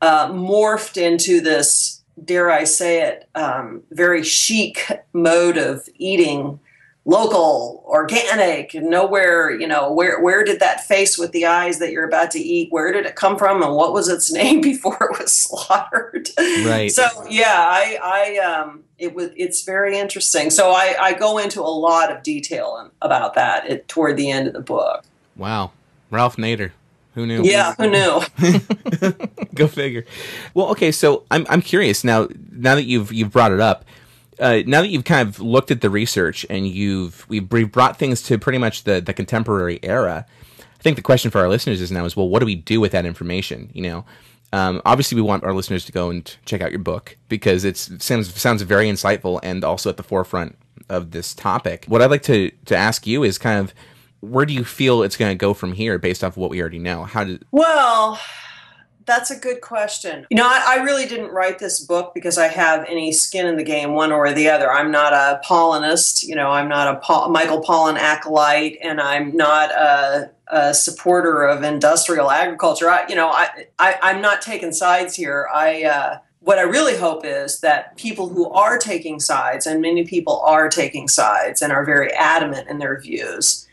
uh, 0.00 0.28
morphed 0.28 1.00
into 1.00 1.40
this, 1.40 2.02
dare 2.24 2.50
I 2.50 2.64
say 2.64 3.02
it, 3.02 3.28
um, 3.34 3.82
very 3.90 4.22
chic 4.22 4.86
mode 5.12 5.56
of 5.56 5.88
eating 5.98 6.60
local, 7.06 7.82
organic, 7.86 8.74
nowhere, 8.74 9.50
you 9.50 9.66
know, 9.66 9.92
where 9.92 10.20
where 10.20 10.44
did 10.44 10.60
that 10.60 10.84
face 10.84 11.18
with 11.18 11.32
the 11.32 11.46
eyes 11.46 11.78
that 11.78 11.92
you're 11.92 12.06
about 12.06 12.30
to 12.32 12.38
eat, 12.38 12.72
where 12.72 12.92
did 12.92 13.06
it 13.06 13.14
come 13.14 13.36
from 13.36 13.62
and 13.62 13.74
what 13.74 13.92
was 13.92 14.08
its 14.08 14.32
name 14.40 14.60
before 14.60 14.96
it 15.00 15.18
was 15.18 15.32
slaughtered? 15.32 16.30
Right. 16.38 16.90
So 16.90 17.06
yeah, 17.28 17.54
I 17.56 17.98
I 18.02 18.38
um 18.38 18.84
it 18.98 19.14
was 19.14 19.30
it's 19.36 19.62
very 19.62 19.98
interesting. 19.98 20.50
So 20.50 20.70
I 20.70 20.96
I 21.00 21.12
go 21.12 21.38
into 21.38 21.60
a 21.60 21.62
lot 21.62 22.10
of 22.10 22.22
detail 22.22 22.90
about 23.02 23.34
that 23.34 23.66
at, 23.66 23.88
toward 23.88 24.16
the 24.16 24.30
end 24.30 24.46
of 24.46 24.54
the 24.54 24.60
book. 24.60 25.04
Wow. 25.36 25.72
Ralph 26.10 26.36
Nader. 26.36 26.72
Who 27.14 27.26
knew? 27.26 27.44
Yeah, 27.44 27.74
who 27.74 27.90
knew? 27.90 28.22
Go 29.54 29.68
figure. 29.68 30.04
Well, 30.52 30.68
okay, 30.70 30.90
so 30.90 31.24
I'm 31.30 31.46
I'm 31.48 31.62
curious 31.62 32.02
now. 32.02 32.28
Now 32.50 32.74
that 32.74 32.84
you've 32.84 33.12
you've 33.12 33.30
brought 33.30 33.52
it 33.52 33.60
up, 33.60 33.84
uh, 34.38 34.62
now 34.66 34.80
that 34.82 34.88
you've 34.88 35.04
kind 35.04 35.28
of 35.28 35.40
looked 35.40 35.70
at 35.70 35.80
the 35.80 35.90
research 35.90 36.44
and 36.50 36.66
you've 36.66 37.24
we've 37.28 37.48
brought 37.48 37.96
things 37.98 38.22
to 38.22 38.38
pretty 38.38 38.58
much 38.58 38.84
the 38.84 39.00
the 39.00 39.12
contemporary 39.12 39.78
era, 39.82 40.26
I 40.60 40.82
think 40.82 40.96
the 40.96 41.02
question 41.02 41.30
for 41.30 41.40
our 41.40 41.48
listeners 41.48 41.80
is 41.80 41.90
now 41.90 42.04
is 42.04 42.16
well, 42.16 42.28
what 42.28 42.40
do 42.40 42.46
we 42.46 42.54
do 42.54 42.80
with 42.80 42.92
that 42.92 43.06
information? 43.06 43.70
You 43.72 43.82
know, 43.82 44.04
Um, 44.52 44.80
obviously, 44.84 45.16
we 45.16 45.22
want 45.22 45.42
our 45.42 45.52
listeners 45.52 45.84
to 45.86 45.92
go 45.92 46.10
and 46.10 46.36
check 46.44 46.60
out 46.60 46.70
your 46.70 46.78
book 46.78 47.16
because 47.28 47.64
it 47.64 47.76
sounds 47.76 48.32
sounds 48.40 48.62
very 48.62 48.86
insightful 48.88 49.40
and 49.42 49.64
also 49.64 49.90
at 49.90 49.96
the 49.96 50.02
forefront 50.04 50.56
of 50.88 51.10
this 51.10 51.34
topic. 51.34 51.86
What 51.88 52.02
I'd 52.02 52.10
like 52.10 52.22
to 52.24 52.50
to 52.66 52.76
ask 52.76 53.06
you 53.06 53.24
is 53.24 53.38
kind 53.38 53.58
of 53.58 53.74
where 54.20 54.46
do 54.46 54.54
you 54.54 54.64
feel 54.64 55.02
it's 55.02 55.16
going 55.16 55.30
to 55.30 55.46
go 55.46 55.54
from 55.54 55.72
here 55.72 55.98
based 55.98 56.22
off 56.24 56.34
of 56.34 56.36
what 56.38 56.50
we 56.50 56.60
already 56.60 56.78
know? 56.78 57.04
How 57.04 57.24
did 57.24 57.44
well 57.50 58.18
that's 59.06 59.30
a 59.30 59.38
good 59.38 59.60
question. 59.60 60.26
You 60.30 60.36
know, 60.36 60.46
I, 60.46 60.78
I, 60.78 60.82
really 60.82 61.06
didn't 61.06 61.30
write 61.30 61.58
this 61.58 61.80
book 61.80 62.12
because 62.14 62.38
I 62.38 62.48
have 62.48 62.84
any 62.88 63.12
skin 63.12 63.46
in 63.46 63.56
the 63.56 63.64
game, 63.64 63.92
one 63.92 64.12
or 64.12 64.32
the 64.32 64.48
other. 64.48 64.70
I'm 64.70 64.90
not 64.90 65.12
a 65.12 65.40
Pollanist. 65.44 66.26
You 66.26 66.34
know, 66.34 66.50
I'm 66.50 66.68
not 66.68 66.94
a 66.94 66.98
Paul, 67.00 67.28
Michael 67.30 67.62
Pollan 67.62 67.96
acolyte, 67.96 68.78
and 68.82 69.00
I'm 69.00 69.36
not 69.36 69.70
a, 69.72 70.30
a 70.48 70.74
supporter 70.74 71.42
of 71.42 71.62
industrial 71.62 72.30
agriculture. 72.30 72.88
I, 72.88 73.06
you 73.08 73.14
know, 73.14 73.28
I, 73.28 73.66
I 73.78 74.10
am 74.10 74.22
not 74.22 74.42
taking 74.42 74.72
sides 74.72 75.14
here. 75.14 75.48
I 75.52 75.84
uh, 75.84 76.18
what 76.40 76.58
I 76.58 76.62
really 76.62 76.96
hope 76.96 77.24
is 77.24 77.60
that 77.60 77.96
people 77.96 78.28
who 78.28 78.50
are 78.50 78.78
taking 78.78 79.18
sides, 79.20 79.66
and 79.66 79.80
many 79.80 80.04
people 80.04 80.40
are 80.40 80.68
taking 80.68 81.08
sides 81.08 81.62
and 81.62 81.72
are 81.72 81.84
very 81.84 82.12
adamant 82.12 82.68
in 82.68 82.78
their 82.78 83.00
views 83.00 83.63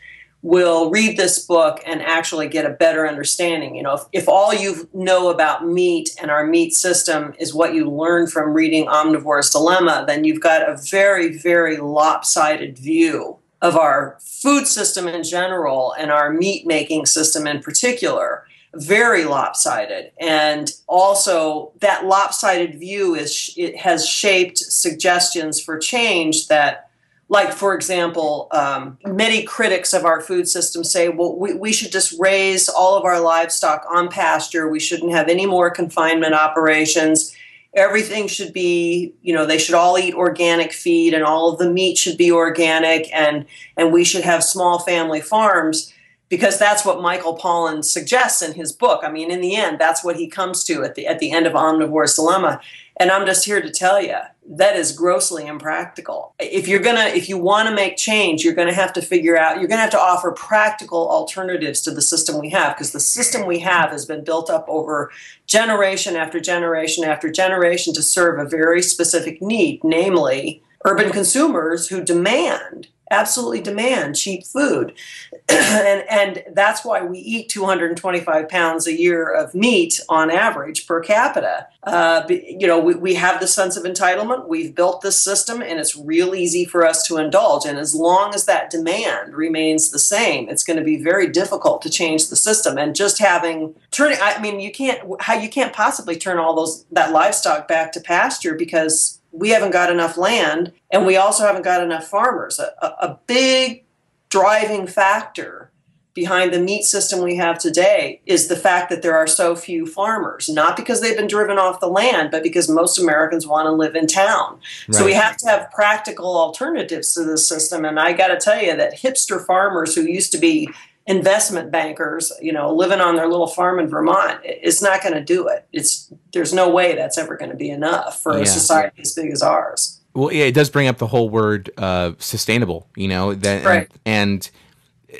will 0.42 0.90
read 0.90 1.16
this 1.16 1.44
book 1.46 1.80
and 1.86 2.02
actually 2.02 2.48
get 2.48 2.66
a 2.66 2.70
better 2.70 3.06
understanding. 3.06 3.76
You 3.76 3.84
know, 3.84 3.94
if, 3.94 4.02
if 4.12 4.28
all 4.28 4.52
you 4.52 4.88
know 4.92 5.30
about 5.30 5.66
meat 5.66 6.10
and 6.20 6.30
our 6.30 6.44
meat 6.44 6.74
system 6.74 7.32
is 7.38 7.54
what 7.54 7.74
you 7.74 7.88
learn 7.88 8.26
from 8.26 8.52
reading 8.52 8.86
Omnivore's 8.86 9.50
Dilemma, 9.50 10.04
then 10.06 10.24
you've 10.24 10.40
got 10.40 10.68
a 10.68 10.76
very, 10.90 11.36
very 11.38 11.76
lopsided 11.76 12.76
view 12.76 13.38
of 13.62 13.76
our 13.76 14.18
food 14.20 14.66
system 14.66 15.06
in 15.06 15.22
general 15.22 15.94
and 15.96 16.10
our 16.10 16.32
meat 16.32 16.66
making 16.66 17.06
system 17.06 17.46
in 17.46 17.62
particular. 17.62 18.44
Very 18.74 19.24
lopsided, 19.26 20.12
and 20.18 20.72
also 20.88 21.72
that 21.80 22.06
lopsided 22.06 22.80
view 22.80 23.14
is 23.14 23.52
it 23.54 23.76
has 23.76 24.08
shaped 24.08 24.56
suggestions 24.56 25.60
for 25.60 25.76
change 25.78 26.48
that 26.48 26.88
like 27.32 27.50
for 27.50 27.74
example 27.74 28.46
um, 28.52 28.98
many 29.06 29.42
critics 29.42 29.94
of 29.94 30.04
our 30.04 30.20
food 30.20 30.46
system 30.46 30.84
say 30.84 31.08
well 31.08 31.36
we, 31.36 31.54
we 31.54 31.72
should 31.72 31.90
just 31.90 32.14
raise 32.20 32.68
all 32.68 32.96
of 32.96 33.04
our 33.04 33.18
livestock 33.18 33.84
on 33.90 34.08
pasture 34.08 34.68
we 34.68 34.78
shouldn't 34.78 35.10
have 35.10 35.28
any 35.28 35.46
more 35.46 35.70
confinement 35.70 36.34
operations 36.34 37.34
everything 37.74 38.28
should 38.28 38.52
be 38.52 39.14
you 39.22 39.34
know 39.34 39.46
they 39.46 39.58
should 39.58 39.74
all 39.74 39.98
eat 39.98 40.14
organic 40.14 40.72
feed 40.72 41.14
and 41.14 41.24
all 41.24 41.50
of 41.50 41.58
the 41.58 41.70
meat 41.70 41.96
should 41.96 42.18
be 42.18 42.30
organic 42.30 43.12
and 43.14 43.46
and 43.78 43.92
we 43.92 44.04
should 44.04 44.22
have 44.22 44.44
small 44.44 44.78
family 44.78 45.20
farms 45.20 45.92
because 46.28 46.58
that's 46.58 46.82
what 46.82 47.02
Michael 47.02 47.36
Pollan 47.36 47.84
suggests 47.84 48.40
in 48.40 48.54
his 48.54 48.72
book. 48.72 49.02
I 49.04 49.12
mean, 49.12 49.30
in 49.30 49.42
the 49.42 49.54
end, 49.54 49.78
that's 49.78 50.02
what 50.02 50.16
he 50.16 50.26
comes 50.26 50.64
to 50.64 50.82
at 50.82 50.94
the 50.94 51.06
at 51.06 51.18
the 51.18 51.30
end 51.30 51.46
of 51.46 51.52
Omnivore's 51.52 52.14
Dilemma. 52.14 52.58
And 53.02 53.10
I'm 53.10 53.26
just 53.26 53.44
here 53.44 53.60
to 53.60 53.68
tell 53.68 54.00
you 54.00 54.14
that 54.50 54.76
is 54.76 54.92
grossly 54.92 55.44
impractical. 55.44 56.36
If 56.38 56.68
you're 56.68 56.78
gonna, 56.78 57.06
if 57.06 57.28
you 57.28 57.36
want 57.36 57.68
to 57.68 57.74
make 57.74 57.96
change, 57.96 58.44
you're 58.44 58.54
gonna 58.54 58.72
have 58.72 58.92
to 58.92 59.02
figure 59.02 59.36
out. 59.36 59.58
You're 59.58 59.66
gonna 59.66 59.80
have 59.80 59.90
to 59.90 59.98
offer 59.98 60.30
practical 60.30 61.10
alternatives 61.10 61.80
to 61.80 61.90
the 61.90 62.00
system 62.00 62.38
we 62.38 62.50
have 62.50 62.76
because 62.76 62.92
the 62.92 63.00
system 63.00 63.44
we 63.44 63.58
have 63.58 63.90
has 63.90 64.06
been 64.06 64.22
built 64.22 64.48
up 64.48 64.66
over 64.68 65.10
generation 65.46 66.14
after 66.14 66.38
generation 66.38 67.02
after 67.02 67.28
generation 67.28 67.92
to 67.94 68.04
serve 68.04 68.38
a 68.38 68.48
very 68.48 68.82
specific 68.82 69.42
need, 69.42 69.82
namely 69.82 70.62
urban 70.84 71.10
consumers 71.10 71.88
who 71.88 72.04
demand 72.04 72.86
absolutely 73.12 73.60
demand 73.60 74.16
cheap 74.16 74.44
food. 74.44 74.94
and, 75.48 76.04
and 76.08 76.44
that's 76.54 76.84
why 76.84 77.02
we 77.02 77.18
eat 77.18 77.48
225 77.48 78.48
pounds 78.48 78.86
a 78.86 78.98
year 78.98 79.32
of 79.32 79.54
meat 79.54 80.00
on 80.08 80.30
average 80.30 80.86
per 80.86 81.00
capita. 81.00 81.68
Uh, 81.84 82.22
you 82.28 82.66
know, 82.66 82.78
we, 82.78 82.94
we 82.94 83.14
have 83.14 83.40
the 83.40 83.46
sense 83.46 83.76
of 83.76 83.84
entitlement. 83.84 84.48
We've 84.48 84.74
built 84.74 85.02
this 85.02 85.20
system, 85.20 85.60
and 85.62 85.78
it's 85.78 85.96
real 85.96 86.34
easy 86.34 86.64
for 86.64 86.86
us 86.86 87.06
to 87.08 87.18
indulge. 87.18 87.66
And 87.66 87.78
as 87.78 87.94
long 87.94 88.34
as 88.34 88.46
that 88.46 88.70
demand 88.70 89.34
remains 89.34 89.90
the 89.90 89.98
same, 89.98 90.48
it's 90.48 90.64
going 90.64 90.78
to 90.78 90.84
be 90.84 91.02
very 91.02 91.28
difficult 91.28 91.82
to 91.82 91.90
change 91.90 92.28
the 92.28 92.36
system. 92.36 92.78
And 92.78 92.94
just 92.94 93.18
having 93.18 93.74
turning, 93.90 94.18
I 94.22 94.40
mean, 94.40 94.60
you 94.60 94.72
can't 94.72 95.00
how 95.20 95.34
you 95.34 95.48
can't 95.48 95.72
possibly 95.72 96.16
turn 96.16 96.38
all 96.38 96.54
those 96.54 96.84
that 96.92 97.12
livestock 97.12 97.68
back 97.68 97.92
to 97.92 98.00
pasture 98.00 98.54
because 98.54 99.20
we 99.32 99.48
haven't 99.48 99.70
got 99.70 99.90
enough 99.90 100.16
land 100.16 100.72
and 100.90 101.06
we 101.06 101.16
also 101.16 101.44
haven't 101.44 101.62
got 101.64 101.82
enough 101.82 102.06
farmers. 102.06 102.58
A, 102.58 102.86
a, 103.00 103.18
big 103.26 103.84
driving 104.28 104.86
factor 104.86 105.70
behind 106.14 106.52
the 106.52 106.60
meat 106.60 106.84
system 106.84 107.22
we 107.22 107.36
have 107.36 107.58
today 107.58 108.20
is 108.26 108.48
the 108.48 108.56
fact 108.56 108.90
that 108.90 109.00
there 109.00 109.16
are 109.16 109.26
so 109.26 109.56
few 109.56 109.86
farmers, 109.86 110.48
not 110.48 110.76
because 110.76 111.00
they've 111.00 111.16
been 111.16 111.26
driven 111.26 111.58
off 111.58 111.80
the 111.80 111.88
land, 111.88 112.30
but 112.30 112.42
because 112.42 112.68
most 112.68 112.98
Americans 112.98 113.46
want 113.46 113.66
to 113.66 113.72
live 113.72 113.94
in 113.94 114.06
town. 114.06 114.60
Right. 114.88 114.94
So 114.96 115.04
we 115.06 115.14
have 115.14 115.38
to 115.38 115.48
have 115.48 115.70
practical 115.70 116.36
alternatives 116.36 117.14
to 117.14 117.24
this 117.24 117.46
system. 117.46 117.86
And 117.86 117.98
I 117.98 118.12
got 118.12 118.28
to 118.28 118.36
tell 118.36 118.62
you 118.62 118.76
that 118.76 118.98
hipster 118.98 119.44
farmers 119.44 119.94
who 119.94 120.02
used 120.02 120.32
to 120.32 120.38
be 120.38 120.68
investment 121.06 121.70
bankers, 121.70 122.32
you 122.40 122.52
know, 122.52 122.72
living 122.72 123.00
on 123.00 123.16
their 123.16 123.26
little 123.26 123.46
farm 123.46 123.78
in 123.78 123.88
Vermont, 123.88 124.40
it's 124.44 124.82
not 124.82 125.02
going 125.02 125.14
to 125.14 125.24
do 125.24 125.48
it. 125.48 125.66
It's 125.72 126.12
there's 126.32 126.52
no 126.52 126.70
way 126.70 126.94
that's 126.94 127.18
ever 127.18 127.36
going 127.36 127.50
to 127.50 127.56
be 127.56 127.70
enough 127.70 128.22
for 128.22 128.36
yeah. 128.36 128.42
a 128.42 128.46
society 128.46 129.02
as 129.02 129.14
big 129.14 129.30
as 129.30 129.42
ours. 129.42 130.00
Well, 130.14 130.32
yeah, 130.32 130.44
it 130.44 130.52
does 130.52 130.70
bring 130.70 130.88
up 130.88 130.98
the 130.98 131.06
whole 131.06 131.28
word 131.28 131.70
uh, 131.76 132.12
sustainable. 132.18 132.88
You 132.96 133.08
know 133.08 133.34
that, 133.34 133.64
right. 133.64 133.90
and, 134.04 134.48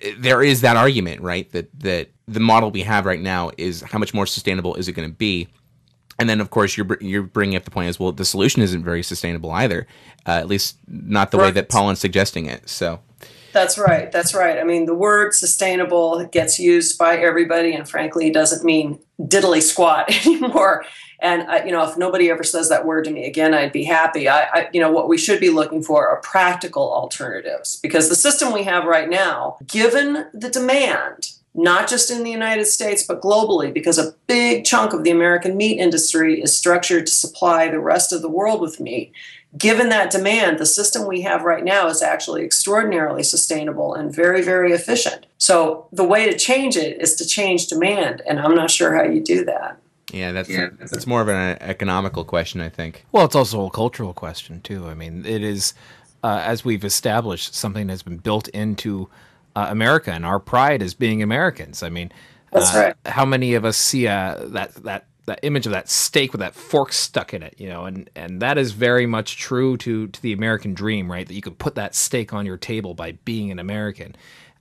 and 0.02 0.22
there 0.22 0.42
is 0.42 0.60
that 0.60 0.76
argument, 0.76 1.20
right? 1.20 1.50
That 1.52 1.68
that 1.80 2.10
the 2.28 2.40
model 2.40 2.70
we 2.70 2.82
have 2.82 3.06
right 3.06 3.20
now 3.20 3.50
is 3.58 3.82
how 3.82 3.98
much 3.98 4.14
more 4.14 4.26
sustainable 4.26 4.74
is 4.76 4.88
it 4.88 4.92
going 4.92 5.08
to 5.08 5.14
be? 5.14 5.48
And 6.18 6.28
then, 6.28 6.40
of 6.40 6.50
course, 6.50 6.76
you're 6.76 6.98
you're 7.00 7.22
bringing 7.22 7.56
up 7.56 7.64
the 7.64 7.70
point 7.70 7.88
as 7.88 7.98
well. 7.98 8.12
The 8.12 8.24
solution 8.24 8.62
isn't 8.62 8.84
very 8.84 9.02
sustainable 9.02 9.50
either, 9.50 9.86
uh, 10.26 10.32
at 10.32 10.46
least 10.46 10.76
not 10.86 11.30
the 11.30 11.38
right. 11.38 11.46
way 11.46 11.50
that 11.52 11.68
Pollan's 11.68 11.98
suggesting 11.98 12.46
it. 12.46 12.68
So 12.68 13.00
that's 13.52 13.78
right. 13.78 14.10
That's 14.10 14.34
right. 14.34 14.58
I 14.58 14.64
mean, 14.64 14.86
the 14.86 14.94
word 14.94 15.34
sustainable 15.34 16.24
gets 16.26 16.58
used 16.58 16.98
by 16.98 17.16
everybody, 17.16 17.74
and 17.74 17.88
frankly, 17.88 18.30
doesn't 18.30 18.64
mean 18.64 18.98
diddly 19.20 19.62
squat 19.62 20.10
anymore. 20.26 20.84
And 21.20 21.46
you 21.64 21.70
know, 21.70 21.88
if 21.88 21.96
nobody 21.96 22.30
ever 22.30 22.42
says 22.42 22.68
that 22.68 22.84
word 22.84 23.04
to 23.04 23.10
me 23.12 23.24
again, 23.24 23.54
I'd 23.54 23.72
be 23.72 23.84
happy. 23.84 24.28
I, 24.28 24.42
I, 24.42 24.68
you 24.72 24.80
know, 24.80 24.90
what 24.90 25.08
we 25.08 25.16
should 25.16 25.38
be 25.38 25.50
looking 25.50 25.82
for 25.82 26.08
are 26.08 26.20
practical 26.20 26.92
alternatives 26.92 27.78
because 27.80 28.08
the 28.08 28.16
system 28.16 28.52
we 28.52 28.64
have 28.64 28.84
right 28.84 29.08
now, 29.08 29.56
given 29.66 30.26
the 30.34 30.50
demand, 30.50 31.30
not 31.54 31.88
just 31.88 32.10
in 32.10 32.24
the 32.24 32.30
United 32.30 32.64
States 32.64 33.04
but 33.04 33.22
globally, 33.22 33.72
because 33.72 33.98
a 33.98 34.14
big 34.26 34.64
chunk 34.64 34.92
of 34.92 35.04
the 35.04 35.10
American 35.10 35.56
meat 35.56 35.78
industry 35.78 36.42
is 36.42 36.56
structured 36.56 37.06
to 37.06 37.12
supply 37.12 37.68
the 37.68 37.78
rest 37.78 38.12
of 38.12 38.20
the 38.20 38.28
world 38.28 38.60
with 38.60 38.80
meat 38.80 39.12
given 39.56 39.88
that 39.90 40.10
demand, 40.10 40.58
the 40.58 40.66
system 40.66 41.06
we 41.06 41.22
have 41.22 41.42
right 41.42 41.64
now 41.64 41.86
is 41.88 42.02
actually 42.02 42.42
extraordinarily 42.42 43.22
sustainable 43.22 43.94
and 43.94 44.14
very, 44.14 44.42
very 44.42 44.72
efficient. 44.72 45.26
So 45.38 45.86
the 45.92 46.04
way 46.04 46.30
to 46.30 46.36
change 46.38 46.76
it 46.76 47.00
is 47.00 47.14
to 47.16 47.26
change 47.26 47.66
demand, 47.66 48.22
and 48.26 48.40
I'm 48.40 48.54
not 48.54 48.70
sure 48.70 48.96
how 48.96 49.04
you 49.04 49.20
do 49.20 49.44
that. 49.44 49.78
Yeah, 50.12 50.32
that's 50.32 50.48
yeah. 50.48 50.68
that's 50.78 51.06
more 51.06 51.22
of 51.22 51.28
an 51.28 51.56
economical 51.60 52.24
question, 52.24 52.60
I 52.60 52.68
think. 52.68 53.06
Well, 53.12 53.24
it's 53.24 53.34
also 53.34 53.66
a 53.66 53.70
cultural 53.70 54.12
question 54.12 54.60
too. 54.60 54.86
I 54.86 54.94
mean, 54.94 55.24
it 55.24 55.42
is 55.42 55.72
uh, 56.22 56.42
as 56.44 56.64
we've 56.64 56.84
established 56.84 57.54
something 57.54 57.88
has 57.88 58.02
been 58.02 58.18
built 58.18 58.48
into 58.48 59.08
uh, 59.56 59.66
America 59.70 60.12
and 60.12 60.26
our 60.26 60.38
pride 60.38 60.82
as 60.82 60.94
being 60.94 61.22
Americans. 61.22 61.82
I 61.82 61.88
mean, 61.88 62.12
that's 62.52 62.74
uh, 62.74 62.78
right. 62.78 63.12
How 63.12 63.24
many 63.24 63.54
of 63.54 63.64
us 63.64 63.76
see 63.76 64.06
uh, 64.06 64.36
that 64.48 64.74
that 64.84 65.06
that 65.26 65.40
image 65.42 65.66
of 65.66 65.72
that 65.72 65.88
steak 65.88 66.32
with 66.32 66.40
that 66.40 66.54
fork 66.54 66.92
stuck 66.92 67.32
in 67.32 67.42
it, 67.42 67.54
you 67.58 67.68
know, 67.68 67.84
and 67.84 68.10
and 68.16 68.40
that 68.42 68.58
is 68.58 68.72
very 68.72 69.06
much 69.06 69.36
true 69.36 69.76
to 69.78 70.08
to 70.08 70.22
the 70.22 70.32
American 70.32 70.74
dream, 70.74 71.10
right? 71.10 71.26
That 71.26 71.34
you 71.34 71.42
could 71.42 71.58
put 71.58 71.74
that 71.76 71.94
steak 71.94 72.32
on 72.32 72.46
your 72.46 72.56
table 72.56 72.94
by 72.94 73.12
being 73.24 73.50
an 73.50 73.58
American, 73.58 74.16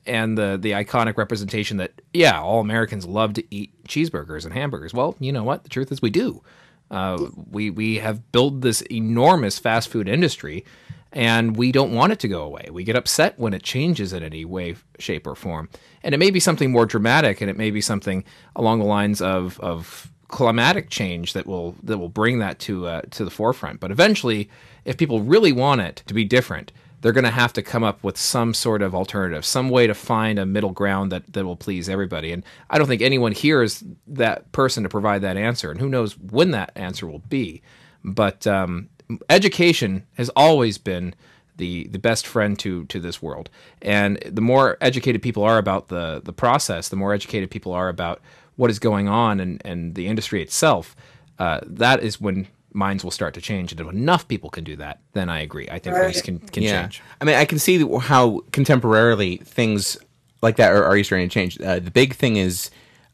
and 0.05 0.38
the 0.38 0.57
the 0.62 0.72
iconic 0.72 1.18
representation 1.18 1.78
that 1.78 2.01
yeah, 2.14 2.39
all 2.39 2.59
Americans 2.59 3.05
love 3.05 3.34
to 3.34 3.43
eat 3.53 3.72
cheeseburgers 3.88 4.45
and 4.45 4.53
hamburgers. 4.53 4.93
Well, 4.93 5.16
you 5.20 5.32
know 5.32 5.43
what? 5.43 5.64
The 5.64 5.70
truth 5.70 5.91
is, 5.91 6.01
we 6.01 6.12
do. 6.12 6.43
Uh, 6.91 7.30
we 7.49 7.70
we 7.70 7.97
have 7.97 8.32
built 8.32 8.62
this 8.62 8.82
enormous 8.84 9.57
fast 9.57 9.89
food 9.89 10.07
industry, 10.07 10.64
and 11.12 11.57
we 11.57 11.72
don't 11.72 11.93
want 11.93 12.14
it 12.14 12.20
to 12.20 12.28
go 12.28 12.43
away. 12.43 12.68
We 12.72 12.84
get 12.84 12.95
upset 12.95 13.39
when 13.39 13.53
it 13.53 13.64
changes 13.64 14.14
in 14.14 14.22
any 14.22 14.45
way, 14.45 14.76
shape, 14.99 15.26
or 15.26 15.36
form. 15.36 15.70
And 16.03 16.14
it 16.14 16.18
may 16.18 16.30
be 16.30 16.39
something 16.39 16.72
more 16.72 16.86
dramatic, 16.86 17.41
and 17.41 17.49
it 17.49 17.57
may 17.57 17.72
be 17.72 17.82
something 17.82 18.24
along 18.55 18.80
the 18.80 18.86
lines 18.86 19.22
of 19.22 19.59
of 19.59 20.11
climatic 20.32 20.89
change 20.89 21.34
that 21.34 21.45
will 21.45 21.75
that 21.84 21.97
will 21.99 22.09
bring 22.09 22.39
that 22.39 22.57
to 22.59 22.88
uh, 22.88 23.01
to 23.11 23.23
the 23.23 23.32
forefront. 23.32 23.79
But 23.79 23.91
eventually, 23.91 24.49
if 24.86 24.97
people 24.97 25.21
really 25.21 25.51
want 25.51 25.82
it 25.82 26.03
to 26.07 26.13
be 26.13 26.25
different, 26.25 26.71
they're 27.01 27.11
going 27.11 27.23
to 27.23 27.32
have 27.32 27.53
to 27.53 27.61
come 27.61 27.84
up 27.84 28.03
with 28.03 28.17
some 28.17 28.53
sort 28.53 28.82
of 28.82 28.95
alternative, 28.95 29.43
some 29.43 29.69
way 29.69 29.88
to 29.88 29.93
find 29.93 30.39
a 30.39 30.45
middle 30.45 30.71
ground 30.71 31.11
that, 31.11 31.34
that 31.34 31.45
will 31.45 31.55
please 31.55 31.89
everybody. 31.89 32.32
And 32.32 32.43
I 32.69 32.77
don't 32.77 32.88
think 32.88 33.01
anyone 33.01 33.32
here 33.32 33.63
is 33.63 33.84
that 34.07 34.51
person 34.51 34.84
to 34.84 34.89
provide 34.89 35.21
that 35.21 35.38
answer. 35.38 35.71
And 35.71 35.79
who 35.79 35.89
knows 35.89 36.17
when 36.17 36.51
that 36.51 36.71
answer 36.75 37.07
will 37.07 37.23
be. 37.27 37.61
But 38.03 38.45
um, 38.47 38.89
education 39.29 40.05
has 40.13 40.29
always 40.36 40.77
been 40.77 41.13
the 41.57 41.88
the 41.89 41.99
best 41.99 42.25
friend 42.25 42.57
to 42.59 42.86
to 42.86 42.99
this 42.99 43.21
world. 43.21 43.49
And 43.82 44.17
the 44.25 44.41
more 44.41 44.77
educated 44.82 45.21
people 45.21 45.43
are 45.43 45.57
about 45.57 45.89
the 45.89 46.21
the 46.23 46.34
process, 46.34 46.89
the 46.89 46.95
more 46.95 47.13
educated 47.13 47.51
people 47.51 47.73
are 47.73 47.89
about 47.89 48.21
what 48.62 48.70
is 48.70 48.78
going 48.78 49.09
on 49.09 49.39
and, 49.39 49.59
and 49.66 49.95
the 49.95 50.05
industry 50.05 50.39
itself, 50.39 50.95
uh, 51.39 51.62
that 51.66 52.03
is 52.03 52.22
when 52.22 52.45
minds 52.74 53.03
will 53.03 53.09
start 53.09 53.34
to 53.34 53.41
change. 53.41 53.72
And 53.72 53.82
if 53.82 53.88
enough 53.88 54.28
people 54.28 54.51
can 54.51 54.64
do 54.64 54.76
that, 54.76 54.99
then 55.14 55.30
I 55.30 55.39
agree. 55.39 55.68
I 55.68 55.80
think 55.80 55.95
Right. 55.95 56.14
things 56.14 56.22
can, 56.22 56.38
can 56.38 56.62
yeah. 56.62 56.84
change. 56.84 57.01
I 57.20 57.26
mean, 57.26 57.36
I 57.38 57.45
can 57.45 57.57
see 57.57 57.80
how 57.80 58.41
contemporarily 58.51 59.43
things 59.43 59.97
like 60.43 60.57
that 60.57 60.72
are, 60.72 60.84
are 60.86 61.03
starting 61.03 61.28
to 61.28 61.34
change. 61.34 61.59
Uh, 61.59 61.80
the 61.80 61.89
big 61.89 62.14
thing 62.14 62.38
is, 62.38 62.70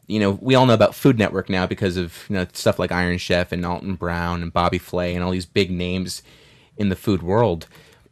you 0.08 0.20
know, 0.20 0.32
we 0.32 0.54
all 0.54 0.66
know 0.66 0.74
about 0.74 0.94
Food 0.94 1.18
Network 1.18 1.50
now 1.50 1.66
because 1.66 1.96
of 1.96 2.26
you 2.28 2.36
know 2.36 2.46
stuff 2.52 2.78
like 2.78 2.92
Iron 2.92 3.18
Chef 3.18 3.54
and 3.54 3.66
Alton 3.66 3.96
Brown 3.96 4.42
and 4.44 4.52
Bobby 4.52 4.80
Flay 4.80 5.16
and 5.16 5.24
all 5.24 5.32
these 5.32 5.46
big 5.46 5.72
names 5.72 6.24
in 6.76 6.90
the 6.90 6.96
food 6.98 7.24
world. 7.24 7.68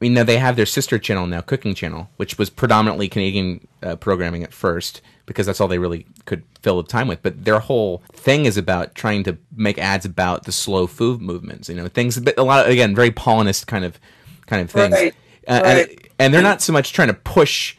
Mean, 0.05 0.13
now 0.13 0.23
they 0.23 0.37
have 0.37 0.55
their 0.55 0.67
sister 0.67 0.99
channel 0.99 1.25
now, 1.25 1.41
Cooking 1.41 1.73
Channel, 1.73 2.11
which 2.17 2.37
was 2.37 2.51
predominantly 2.51 3.09
Canadian 3.09 3.67
uh, 3.81 3.95
programming 3.95 4.43
at 4.43 4.53
first 4.53 5.01
because 5.25 5.47
that's 5.47 5.59
all 5.59 5.67
they 5.67 5.79
really 5.79 6.05
could 6.25 6.43
fill 6.61 6.79
the 6.79 6.87
time 6.87 7.07
with. 7.07 7.23
But 7.23 7.43
their 7.43 7.57
whole 7.57 8.03
thing 8.13 8.45
is 8.45 8.55
about 8.55 8.93
trying 8.93 9.23
to 9.23 9.35
make 9.55 9.79
ads 9.79 10.05
about 10.05 10.43
the 10.43 10.51
slow 10.51 10.85
food 10.85 11.21
movements. 11.21 11.69
You 11.69 11.75
know, 11.75 11.87
things 11.87 12.19
but 12.19 12.37
a 12.37 12.43
lot 12.43 12.67
of, 12.67 12.71
again 12.71 12.93
very 12.93 13.09
Pollanist 13.09 13.65
kind 13.65 13.83
of 13.83 13.99
kind 14.45 14.61
of 14.61 14.69
things. 14.69 14.93
Right, 14.93 15.15
Uh, 15.47 15.61
right. 15.63 15.89
and, 15.89 16.09
and 16.19 16.33
they're 16.35 16.43
not 16.43 16.61
so 16.61 16.71
much 16.71 16.93
trying 16.93 17.07
to 17.07 17.15
push 17.15 17.75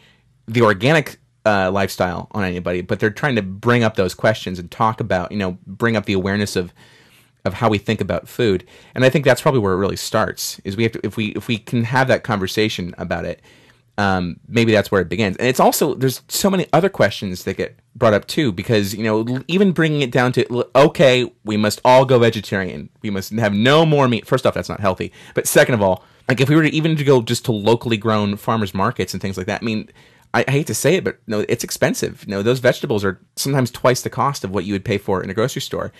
the 0.49 0.63
organic 0.63 1.21
uh, 1.45 1.71
lifestyle 1.71 2.27
on 2.33 2.43
anybody, 2.43 2.81
but 2.81 2.99
they're 2.99 3.09
trying 3.09 3.37
to 3.37 3.43
bring 3.43 3.85
up 3.85 3.95
those 3.95 4.15
questions 4.15 4.59
and 4.59 4.69
talk 4.69 4.99
about, 4.99 5.31
you 5.31 5.39
know, 5.39 5.59
bring 5.65 5.95
up 5.97 6.07
the 6.07 6.13
awareness 6.15 6.57
of 6.57 6.73
of 7.47 7.55
how 7.55 7.69
we 7.69 7.79
think 7.79 8.01
about 8.01 8.29
food. 8.29 8.67
And 8.95 9.05
I 9.05 9.11
think 9.11 9.25
that's 9.25 9.41
probably 9.41 9.61
where 9.61 9.73
it 9.73 9.79
really 9.79 9.97
starts. 9.97 10.61
Is 10.65 10.77
we 10.77 10.83
have 10.83 10.93
to 10.93 11.01
if 11.05 11.17
we 11.17 11.29
if 11.29 11.49
we 11.49 11.59
can 11.59 11.85
have 11.85 12.09
that 12.09 12.25
conversation 12.25 12.95
about 12.99 13.25
it, 13.25 13.41
um, 13.99 14.39
maybe 14.47 14.73
that's 14.73 14.91
where 14.91 15.01
it 15.01 15.09
begins. 15.09 15.37
And 15.37 15.47
it's 15.47 15.61
also 15.61 15.95
there's 15.95 16.23
so 16.29 16.51
many 16.51 16.67
other 16.73 16.89
questions 16.89 17.45
that 17.45 17.57
get 17.57 17.79
brought 17.95 18.13
up 18.13 18.27
too 18.27 18.53
because 18.53 18.95
you 18.95 19.03
know 19.03 19.43
even 19.49 19.73
bringing 19.73 20.03
it 20.03 20.11
down 20.11 20.33
to 20.33 20.67
okay, 20.75 21.31
we 21.45 21.57
must 21.57 21.81
all 21.85 22.05
go 22.05 22.19
vegetarian. 22.19 22.91
We 23.03 23.11
must 23.11 23.33
have 23.33 23.55
no 23.55 23.87
more 23.87 24.09
meat. 24.09 24.27
First 24.27 24.47
off, 24.47 24.55
that's 24.55 24.69
not 24.69 24.81
healthy. 24.81 25.13
But 25.35 25.47
second 25.47 25.75
of 25.75 25.83
all, 25.83 26.05
like 26.29 26.41
if 26.41 26.49
we 26.49 26.57
were 26.57 26.65
to 26.65 26.75
even 26.75 26.97
to 26.97 27.05
go 27.05 27.23
just 27.23 27.45
to 27.47 27.53
locally 27.53 27.97
grown 27.97 28.37
farmers 28.37 28.75
markets 28.75 29.15
and 29.15 29.21
things 29.21 29.37
like 29.37 29.47
that, 29.47 29.63
I 29.63 29.65
mean. 29.65 29.89
I, 30.35 30.45
I 30.47 30.51
hate 30.51 30.67
to 30.67 30.75
say 30.75 30.97
it, 30.97 31.05
but 31.05 31.19
no, 31.29 31.47
it's 31.49 31.63
expensive. 31.63 32.25
You 32.27 32.33
know, 32.33 32.43
those 32.43 32.59
vegetables 32.59 33.05
are 33.05 33.21
sometimes 33.37 33.71
twice 33.71 34.03
the 34.03 34.11
cost 34.11 34.43
of 34.43 34.51
what 34.51 34.65
you 34.65 34.75
would 34.75 34.85
pay 34.85 34.99
for 34.99 35.23
in 35.23 35.31
a 35.31 35.35
grocery 35.35 35.63
store. 35.63 35.93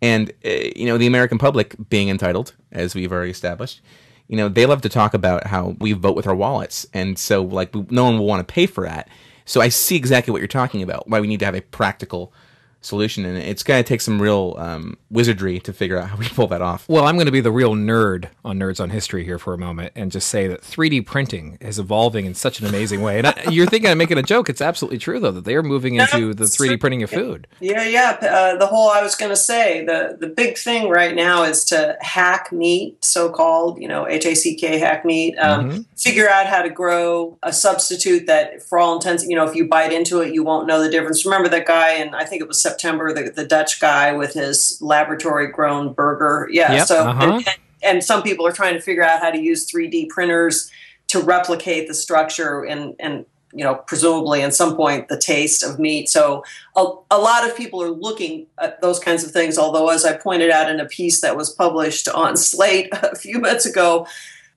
And 0.00 0.30
uh, 0.44 0.50
you 0.76 0.86
know, 0.86 0.98
the 0.98 1.06
American 1.06 1.38
public 1.38 1.74
being 1.88 2.08
entitled, 2.08 2.54
as 2.72 2.94
we've 2.94 3.12
already 3.12 3.30
established, 3.30 3.80
you 4.28 4.36
know, 4.36 4.48
they 4.48 4.66
love 4.66 4.82
to 4.82 4.88
talk 4.88 5.14
about 5.14 5.46
how 5.46 5.76
we 5.80 5.92
vote 5.92 6.14
with 6.16 6.26
our 6.26 6.34
wallets, 6.34 6.86
and 6.92 7.18
so 7.18 7.42
like 7.42 7.74
no 7.90 8.04
one 8.04 8.18
will 8.18 8.26
want 8.26 8.46
to 8.46 8.52
pay 8.52 8.66
for 8.66 8.84
that. 8.84 9.08
So 9.44 9.60
I 9.60 9.70
see 9.70 9.96
exactly 9.96 10.30
what 10.30 10.38
you're 10.38 10.48
talking 10.48 10.82
about. 10.82 11.08
Why 11.08 11.20
we 11.20 11.26
need 11.26 11.40
to 11.40 11.46
have 11.46 11.54
a 11.54 11.62
practical 11.62 12.32
solution, 12.80 13.24
and 13.24 13.38
it's 13.38 13.62
going 13.62 13.82
to 13.82 13.88
take 13.88 14.00
some 14.00 14.20
real 14.20 14.54
um, 14.58 14.98
wizardry 15.10 15.58
to 15.60 15.72
figure 15.72 15.98
out 15.98 16.10
how 16.10 16.16
we 16.16 16.28
pull 16.28 16.46
that 16.48 16.62
off. 16.62 16.88
Well, 16.88 17.06
I'm 17.06 17.16
going 17.16 17.26
to 17.26 17.32
be 17.32 17.40
the 17.40 17.52
real 17.52 17.74
nerd 17.74 18.28
on 18.44 18.58
Nerds 18.58 18.80
on 18.80 18.90
History 18.90 19.24
here 19.24 19.38
for 19.38 19.54
a 19.54 19.58
moment 19.58 19.92
and 19.94 20.12
just 20.12 20.28
say 20.28 20.46
that 20.48 20.62
3D 20.62 21.06
printing 21.06 21.58
is 21.60 21.78
evolving 21.78 22.26
in 22.26 22.34
such 22.34 22.60
an 22.60 22.66
amazing 22.66 23.02
way. 23.02 23.18
And 23.18 23.26
I, 23.28 23.44
you're 23.50 23.66
thinking 23.66 23.90
I'm 23.90 23.98
making 23.98 24.18
a 24.18 24.22
joke. 24.22 24.48
It's 24.48 24.60
absolutely 24.60 24.98
true, 24.98 25.20
though, 25.20 25.32
that 25.32 25.44
they 25.44 25.54
are 25.54 25.62
moving 25.62 25.94
into 25.94 26.34
the 26.34 26.44
3D 26.44 26.80
printing 26.80 27.02
of 27.02 27.10
food. 27.10 27.46
Yeah, 27.60 27.84
yeah. 27.84 28.18
Uh, 28.20 28.56
the 28.56 28.66
whole 28.66 28.90
I 28.90 29.02
was 29.02 29.14
going 29.14 29.30
to 29.30 29.36
say 29.36 29.84
the 29.84 30.16
the 30.18 30.26
big 30.26 30.58
thing 30.58 30.88
right 30.88 31.14
now 31.14 31.42
is 31.42 31.64
to 31.66 31.96
hack 32.00 32.52
meat, 32.52 33.04
so 33.04 33.30
called, 33.30 33.80
you 33.80 33.88
know, 33.88 34.06
H 34.08 34.26
A 34.26 34.34
C 34.34 34.54
K 34.54 34.78
hack 34.78 35.04
meat. 35.04 35.36
Um, 35.38 35.86
Figure 35.96 36.28
out 36.28 36.46
how 36.46 36.62
to 36.62 36.70
grow 36.70 37.38
a 37.42 37.52
substitute 37.52 38.26
that, 38.26 38.62
for 38.62 38.78
all 38.78 38.94
intents, 38.94 39.26
you 39.26 39.34
know, 39.34 39.44
if 39.44 39.54
you 39.54 39.66
bite 39.66 39.92
into 39.92 40.20
it, 40.20 40.32
you 40.32 40.44
won't 40.44 40.66
know 40.66 40.80
the 40.80 40.88
difference. 40.88 41.24
Remember 41.24 41.48
that 41.48 41.66
guy, 41.66 41.94
and 41.94 42.14
I 42.14 42.24
think 42.24 42.40
it 42.40 42.48
was 42.48 42.60
September, 42.60 43.12
the, 43.12 43.30
the 43.30 43.44
Dutch 43.44 43.80
guy 43.80 44.12
with 44.12 44.34
his 44.34 44.80
laboratory 44.98 45.46
grown 45.48 45.92
burger. 45.92 46.48
Yeah. 46.50 46.72
Yep, 46.72 46.86
so. 46.86 47.08
uh-huh. 47.08 47.42
And, 47.46 47.58
and 47.82 48.04
some 48.04 48.22
people 48.22 48.46
are 48.46 48.52
trying 48.52 48.74
to 48.74 48.80
figure 48.80 49.04
out 49.04 49.20
how 49.20 49.30
to 49.30 49.38
use 49.38 49.70
3D 49.70 50.08
printers 50.08 50.70
to 51.08 51.20
replicate 51.20 51.88
the 51.88 51.94
structure 51.94 52.64
and 52.64 52.94
and 52.98 53.24
you 53.54 53.64
know 53.64 53.76
presumably 53.86 54.42
at 54.42 54.54
some 54.54 54.76
point 54.76 55.08
the 55.08 55.18
taste 55.18 55.62
of 55.62 55.78
meat. 55.78 56.08
So 56.08 56.44
a, 56.76 56.84
a 57.10 57.18
lot 57.18 57.48
of 57.48 57.56
people 57.56 57.82
are 57.82 57.90
looking 57.90 58.46
at 58.58 58.80
those 58.82 58.98
kinds 58.98 59.24
of 59.24 59.30
things. 59.30 59.56
Although, 59.56 59.88
as 59.88 60.04
I 60.04 60.16
pointed 60.16 60.50
out 60.50 60.70
in 60.70 60.80
a 60.80 60.86
piece 60.86 61.20
that 61.20 61.36
was 61.36 61.50
published 61.50 62.08
on 62.08 62.36
Slate 62.36 62.88
a 62.92 63.16
few 63.16 63.38
months 63.38 63.64
ago, 63.64 64.06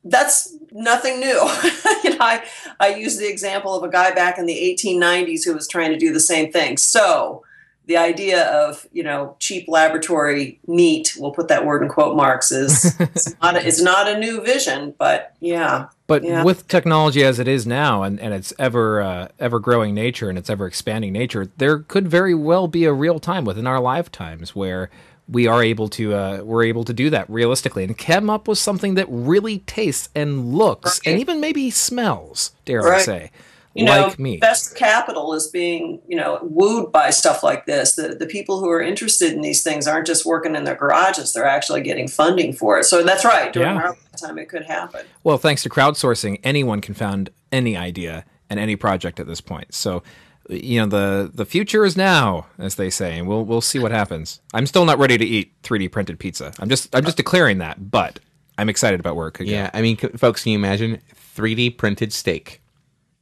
that's 0.03 0.53
nothing 0.71 1.19
new. 1.19 1.27
you 2.03 2.09
know, 2.09 2.17
I, 2.19 2.43
I 2.79 2.95
use 2.95 3.17
the 3.17 3.29
example 3.29 3.75
of 3.75 3.83
a 3.83 3.89
guy 3.89 4.11
back 4.13 4.37
in 4.37 4.45
the 4.45 4.77
1890s 4.77 5.45
who 5.45 5.53
was 5.53 5.67
trying 5.67 5.91
to 5.91 5.97
do 5.97 6.11
the 6.11 6.19
same 6.19 6.51
thing. 6.51 6.75
So 6.77 7.43
the 7.87 7.97
idea 7.97 8.45
of 8.45 8.85
you 8.91 9.03
know 9.03 9.35
cheap 9.39 9.67
laboratory 9.67 10.59
meat, 10.67 11.15
we'll 11.17 11.31
put 11.31 11.47
that 11.49 11.65
word 11.65 11.83
in 11.83 11.89
quote 11.89 12.15
marks, 12.15 12.51
is 12.51 12.95
it's 12.99 13.35
not 13.41 13.55
a, 13.55 13.67
it's 13.67 13.81
not 13.81 14.07
a 14.07 14.17
new 14.19 14.41
vision, 14.41 14.93
but 14.97 15.33
yeah, 15.39 15.87
But 16.07 16.23
Yeah. 16.23 16.43
with 16.43 16.67
technology 16.67 17.23
as 17.23 17.39
it 17.39 17.47
is 17.47 17.65
now 17.65 18.03
and, 18.03 18.19
and 18.19 18.33
its 18.33 18.53
ever 18.59 19.01
uh, 19.01 19.27
ever 19.39 19.59
growing 19.59 19.93
nature 19.95 20.29
and 20.29 20.37
its 20.37 20.49
ever 20.49 20.67
expanding 20.67 21.11
nature, 21.13 21.49
there 21.57 21.79
could 21.79 22.07
very 22.07 22.33
well 22.35 22.67
be 22.67 22.85
a 22.85 22.93
real 22.93 23.19
time 23.19 23.45
within 23.45 23.65
our 23.67 23.79
lifetimes 23.79 24.55
where 24.55 24.89
we 25.27 25.47
are 25.47 25.63
able 25.63 25.87
to 25.87 26.13
uh, 26.13 26.41
we're 26.43 26.63
able 26.63 26.83
to 26.83 26.93
do 26.93 27.09
that 27.09 27.29
realistically 27.29 27.83
and 27.83 27.97
come 27.97 28.29
up 28.29 28.47
with 28.47 28.57
something 28.57 28.95
that 28.95 29.05
really 29.09 29.59
tastes 29.59 30.09
and 30.13 30.53
looks 30.53 30.99
and 31.05 31.19
even 31.19 31.39
maybe 31.39 31.69
smells, 31.69 32.51
dare 32.65 32.85
I 32.87 33.01
say, 33.01 33.31
you 33.73 33.85
like 33.85 34.17
know, 34.19 34.23
me. 34.23 34.37
Best 34.37 34.75
capital 34.75 35.33
is 35.33 35.47
being, 35.47 36.01
you 36.07 36.17
know, 36.17 36.39
wooed 36.41 36.91
by 36.91 37.09
stuff 37.09 37.41
like 37.43 37.65
this. 37.65 37.95
The 37.95 38.09
the 38.09 38.25
people 38.27 38.59
who 38.59 38.69
are 38.69 38.81
interested 38.81 39.31
in 39.33 39.41
these 39.41 39.63
things 39.63 39.87
aren't 39.87 40.07
just 40.07 40.25
working 40.25 40.55
in 40.55 40.63
their 40.65 40.75
garages; 40.75 41.33
they're 41.33 41.45
actually 41.45 41.81
getting 41.81 42.07
funding 42.07 42.53
for 42.53 42.79
it. 42.79 42.83
So 42.85 43.03
that's 43.03 43.23
right. 43.25 43.51
During 43.53 43.75
Yeah. 43.75 43.81
our 43.81 43.89
lifetime, 44.11 44.37
it 44.37 44.49
could 44.49 44.65
happen. 44.65 45.05
Well, 45.23 45.37
thanks 45.37 45.63
to 45.63 45.69
crowdsourcing, 45.69 46.39
anyone 46.43 46.81
can 46.81 46.93
found 46.95 47.29
any 47.51 47.77
idea 47.77 48.25
and 48.49 48.59
any 48.59 48.75
project 48.75 49.19
at 49.19 49.27
this 49.27 49.39
point. 49.41 49.73
So, 49.73 50.03
you 50.49 50.79
know, 50.81 50.87
the 50.87 51.31
the 51.33 51.45
future 51.45 51.85
is 51.85 51.95
now, 51.95 52.47
as 52.57 52.75
they 52.75 52.89
say, 52.89 53.17
and 53.17 53.27
we'll 53.27 53.45
we'll 53.45 53.61
see 53.61 53.79
what 53.79 53.91
happens. 53.91 54.41
I'm 54.53 54.65
still 54.67 54.83
not 54.83 54.99
ready 54.99 55.17
to 55.17 55.25
eat 55.25 55.53
3D 55.63 55.89
printed 55.91 56.19
pizza. 56.19 56.51
I'm 56.59 56.67
just 56.67 56.93
I'm 56.93 57.05
just 57.05 57.15
declaring 57.17 57.59
that, 57.59 57.89
but 57.89 58.19
I'm 58.57 58.67
excited 58.67 58.99
about 58.99 59.15
where 59.15 59.29
it 59.29 59.31
could 59.31 59.47
Yeah, 59.47 59.69
go. 59.71 59.79
I 59.79 59.81
mean, 59.81 59.97
c- 59.97 60.09
folks, 60.17 60.43
can 60.43 60.51
you 60.51 60.57
imagine 60.57 60.99
3D 61.37 61.77
printed 61.77 62.11
steak, 62.11 62.61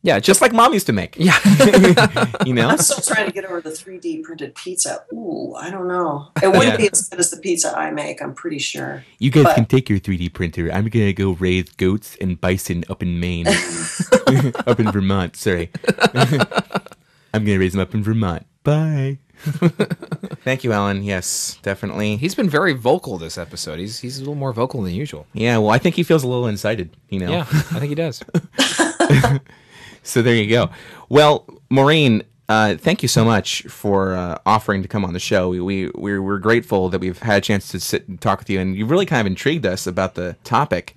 Yeah, 0.02 0.18
just 0.20 0.40
just 0.40 0.42
like 0.42 0.54
mom 0.54 0.72
used 0.74 0.86
to 0.86 0.94
make? 0.94 1.16
yeah. 1.18 1.38
you 2.46 2.54
know. 2.54 2.70
I'm 2.70 2.78
still 2.78 3.02
trying 3.14 3.26
to 3.28 3.34
get 3.34 3.44
over 3.44 3.60
the 3.60 3.72
3D 3.72 4.24
printed 4.24 4.56
pizza. 4.56 5.04
Ooh, 5.12 5.54
I 5.56 5.70
don't 5.70 5.90
know. 5.90 6.32
It 6.42 6.48
wouldn't 6.48 6.66
Yeah. 6.68 6.78
be 6.78 6.90
as 6.90 7.10
good 7.10 7.20
as 7.20 7.32
the 7.32 7.38
pizza 7.38 7.78
I 7.78 7.92
make. 7.92 8.22
I'm 8.22 8.34
pretty 8.34 8.60
sure. 8.60 9.04
You 9.18 9.30
guys 9.32 9.44
But- 9.44 9.56
can 9.56 9.66
take 9.66 9.90
your 9.90 10.00
3D 10.00 10.30
printer. 10.34 10.72
I'm 10.72 10.88
gonna 10.88 11.12
go 11.12 11.32
raise 11.32 11.66
goats 11.72 12.16
and 12.22 12.40
bison 12.40 12.86
up 12.90 13.04
in 13.04 13.20
Maine, 13.20 13.48
up 14.68 14.80
in 14.80 14.90
Vermont. 14.92 15.36
Sorry, 15.36 15.70
I'm 17.34 17.44
gonna 17.44 17.60
raise 17.60 17.74
them 17.74 17.82
up 17.82 17.94
in 17.94 18.02
Vermont. 18.02 18.46
Bye. 18.64 19.18
Thank 20.44 20.64
you, 20.64 20.72
Alan. 20.72 21.04
Yes, 21.04 21.58
definitely. 21.62 22.16
He's 22.18 22.36
been 22.36 22.50
very 22.50 22.74
vocal 22.74 23.18
this 23.18 23.38
episode. 23.38 23.80
He's 23.80 24.00
he's 24.00 24.18
a 24.18 24.22
little 24.22 24.36
more 24.36 24.54
vocal 24.54 24.82
than 24.82 24.94
usual. 24.94 25.28
Yeah, 25.34 25.58
well, 25.58 25.72
I 25.72 25.78
think 25.78 25.96
he 25.96 26.04
feels 26.04 26.24
a 26.24 26.28
little 26.28 26.48
incited. 26.48 26.96
You 27.10 27.20
know. 27.20 27.32
Yeah, 27.32 27.42
I 27.50 27.80
think 27.80 27.90
he 27.90 27.96
does. 27.96 28.22
So 30.04 30.22
there 30.22 30.36
you 30.36 30.50
go. 30.50 30.70
Well, 31.10 31.46
Maureen, 31.70 32.24
uh, 32.50 32.76
thank 32.76 33.04
you 33.04 33.08
so 33.08 33.24
much 33.24 33.62
for 33.64 34.16
uh, 34.16 34.40
offering 34.46 34.82
to 34.82 34.88
come 34.88 35.06
on 35.06 35.14
the 35.14 35.20
show. 35.20 35.50
We, 35.50 35.60
we 35.60 35.90
we're, 35.94 36.22
we're 36.22 36.40
grateful 36.40 36.90
that 36.90 37.00
we've 37.00 37.20
had 37.20 37.38
a 37.38 37.42
chance 37.42 37.70
to 37.70 37.80
sit 37.80 38.08
and 38.08 38.20
talk 38.20 38.40
with 38.40 38.50
you, 38.50 38.60
and 38.60 38.76
you've 38.76 38.90
really 38.90 39.06
kind 39.06 39.22
of 39.22 39.28
intrigued 39.28 39.66
us 39.68 39.86
about 39.86 40.16
the 40.16 40.36
topic. 40.44 40.96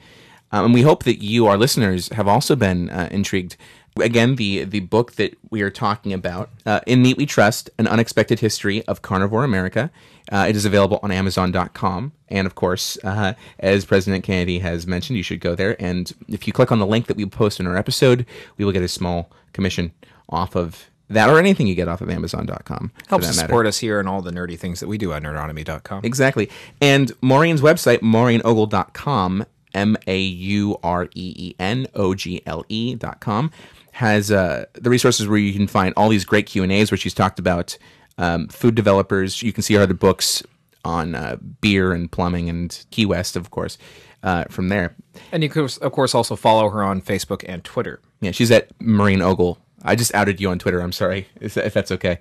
Um, 0.50 0.66
and 0.66 0.74
we 0.74 0.82
hope 0.82 1.05
that 1.05 1.22
you, 1.22 1.46
our 1.46 1.59
listeners, 1.59 2.09
have 2.11 2.26
also 2.26 2.57
been 2.57 2.88
uh, 2.90 3.09
intrigued. 3.11 3.57
Again, 4.00 4.36
the 4.36 4.64
the 4.64 4.80
book 4.80 5.12
that 5.12 5.36
we 5.50 5.61
are 5.61 5.70
talking 5.70 6.14
about, 6.14 6.48
uh, 6.64 6.80
"In 6.86 7.03
Meat 7.03 7.18
We 7.18 7.26
Trust: 7.26 7.68
An 7.78 7.86
Unexpected 7.86 8.40
History 8.40 8.82
of 8.86 9.03
Carnivore 9.03 9.44
America," 9.44 9.90
uh, 10.31 10.47
it 10.49 10.57
is 10.57 10.64
available 10.64 11.01
on 11.03 11.11
Amazon.com, 11.11 12.12
and 12.29 12.47
of 12.47 12.55
course, 12.55 12.97
uh, 13.05 13.35
as 13.59 13.85
President 13.85 14.25
Kennedy 14.25 14.61
has 14.61 14.87
mentioned, 14.87 15.16
you 15.16 15.23
should 15.23 15.41
go 15.41 15.55
there. 15.55 15.81
And 15.83 16.12
if 16.29 16.47
you 16.47 16.53
click 16.53 16.70
on 16.70 16.79
the 16.79 16.87
link 16.87 17.07
that 17.07 17.16
we 17.16 17.27
post 17.27 17.61
in 17.61 17.66
our 17.66 17.77
episode, 17.77 18.25
we 18.57 18.64
will 18.64 18.73
get 18.73 18.83
a 18.83 18.89
small 18.89 19.31
commission 19.53 19.93
off 20.29 20.55
of 20.55 20.91
that, 21.09 21.29
or 21.29 21.39
anything 21.39 21.66
you 21.66 21.75
get 21.75 21.89
off 21.89 22.01
of 22.01 22.09
Amazon.com. 22.09 22.91
Helps 23.09 23.27
that 23.27 23.33
to 23.33 23.37
matter. 23.37 23.49
support 23.49 23.66
us 23.66 23.79
here 23.79 24.01
and 24.01 24.09
all 24.09 24.23
the 24.23 24.31
nerdy 24.31 24.59
things 24.59 24.81
that 24.81 24.87
we 24.87 24.97
do 24.99 25.12
at 25.12 25.23
nerdonomy.com. 25.23 26.05
Exactly. 26.05 26.49
And 26.81 27.12
Maureen's 27.20 27.61
website, 27.61 27.99
MaureenOgle.com, 27.99 29.45
M 29.75 29.97
A 30.07 30.18
U 30.18 30.79
R 30.83 31.05
E 31.14 31.35
E 31.37 31.55
N 31.59 31.87
O 31.95 32.14
G 32.14 32.43
L 32.47 32.64
E.com, 32.68 33.51
has 33.93 34.31
uh, 34.31 34.64
the 34.73 34.91
resources 34.91 35.29
where 35.29 35.39
you 35.39 35.53
can 35.53 35.66
find 35.66 35.93
all 35.97 36.09
these 36.09 36.25
great 36.25 36.47
Q&As 36.47 36.91
where 36.91 36.99
she's 36.99 37.14
talked 37.14 37.39
about 37.39 37.77
um, 38.18 38.48
food 38.48 38.74
developers. 38.74 39.42
You 39.42 39.52
can 39.52 39.62
see 39.62 39.74
her 39.74 39.82
other 39.82 39.94
books 39.94 40.42
on 40.84 41.14
uh, 41.14 41.36
beer 41.60 41.92
and 41.92 42.10
plumbing 42.10 42.48
and 42.48 42.84
Key 42.90 43.06
West, 43.06 43.36
of 43.36 43.50
course, 43.50 43.78
uh, 44.22 44.44
from 44.50 44.68
there. 44.68 44.94
And 45.30 45.42
you 45.42 45.48
could, 45.48 45.76
of 45.80 45.92
course, 45.92 46.14
also 46.14 46.36
follow 46.36 46.68
her 46.70 46.82
on 46.82 47.00
Facebook 47.00 47.44
and 47.46 47.62
Twitter. 47.62 48.00
Yeah, 48.20 48.32
she's 48.32 48.50
at 48.50 48.68
Maureen 48.80 49.22
Ogle. 49.22 49.58
I 49.84 49.94
just 49.96 50.14
outed 50.14 50.40
you 50.40 50.48
on 50.50 50.58
Twitter. 50.58 50.80
I'm 50.80 50.92
sorry, 50.92 51.28
if 51.40 51.56
if 51.56 51.74
that's 51.74 51.90
okay. 51.92 52.18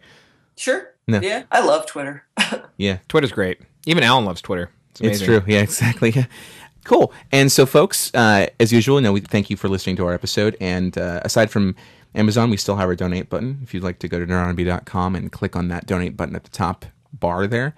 Sure. 0.56 0.94
No. 1.08 1.20
Yeah, 1.20 1.44
I 1.52 1.66
love 1.66 1.86
Twitter. 1.86 2.24
Yeah. 2.78 2.98
Twitter's 3.08 3.32
great. 3.32 3.60
Even 3.86 4.04
Alan 4.04 4.26
loves 4.26 4.42
Twitter. 4.42 4.72
It's, 4.92 5.02
It's 5.02 5.22
true. 5.22 5.44
Yeah, 5.46 5.60
exactly. 5.62 6.14
cool. 6.84 7.14
And 7.32 7.52
so, 7.52 7.68
folks, 7.68 8.12
uh, 8.16 8.48
as 8.60 8.74
usual, 8.74 8.96
you 8.98 9.02
know, 9.04 9.14
we 9.14 9.20
thank 9.22 9.52
you 9.52 9.56
for 9.58 9.70
listening 9.70 9.96
to 9.98 10.06
our 10.08 10.14
episode. 10.14 10.58
And 10.60 10.98
uh, 10.98 11.22
aside 11.24 11.52
from 11.52 11.76
Amazon, 12.14 12.50
we 12.50 12.58
still 12.58 12.76
have 12.76 12.90
our 12.90 12.96
donate 12.96 13.30
button. 13.30 13.60
If 13.64 13.74
you'd 13.74 13.84
like 13.84 14.00
to 14.00 14.08
go 14.08 14.20
to 14.20 14.26
nerdonomy.com 14.26 15.16
and 15.16 15.32
click 15.32 15.56
on 15.56 15.68
that 15.70 15.86
donate 15.86 16.18
button 16.18 16.36
at 16.36 16.44
the 16.44 16.50
top 16.50 16.86
bar 17.14 17.48
there, 17.48 17.74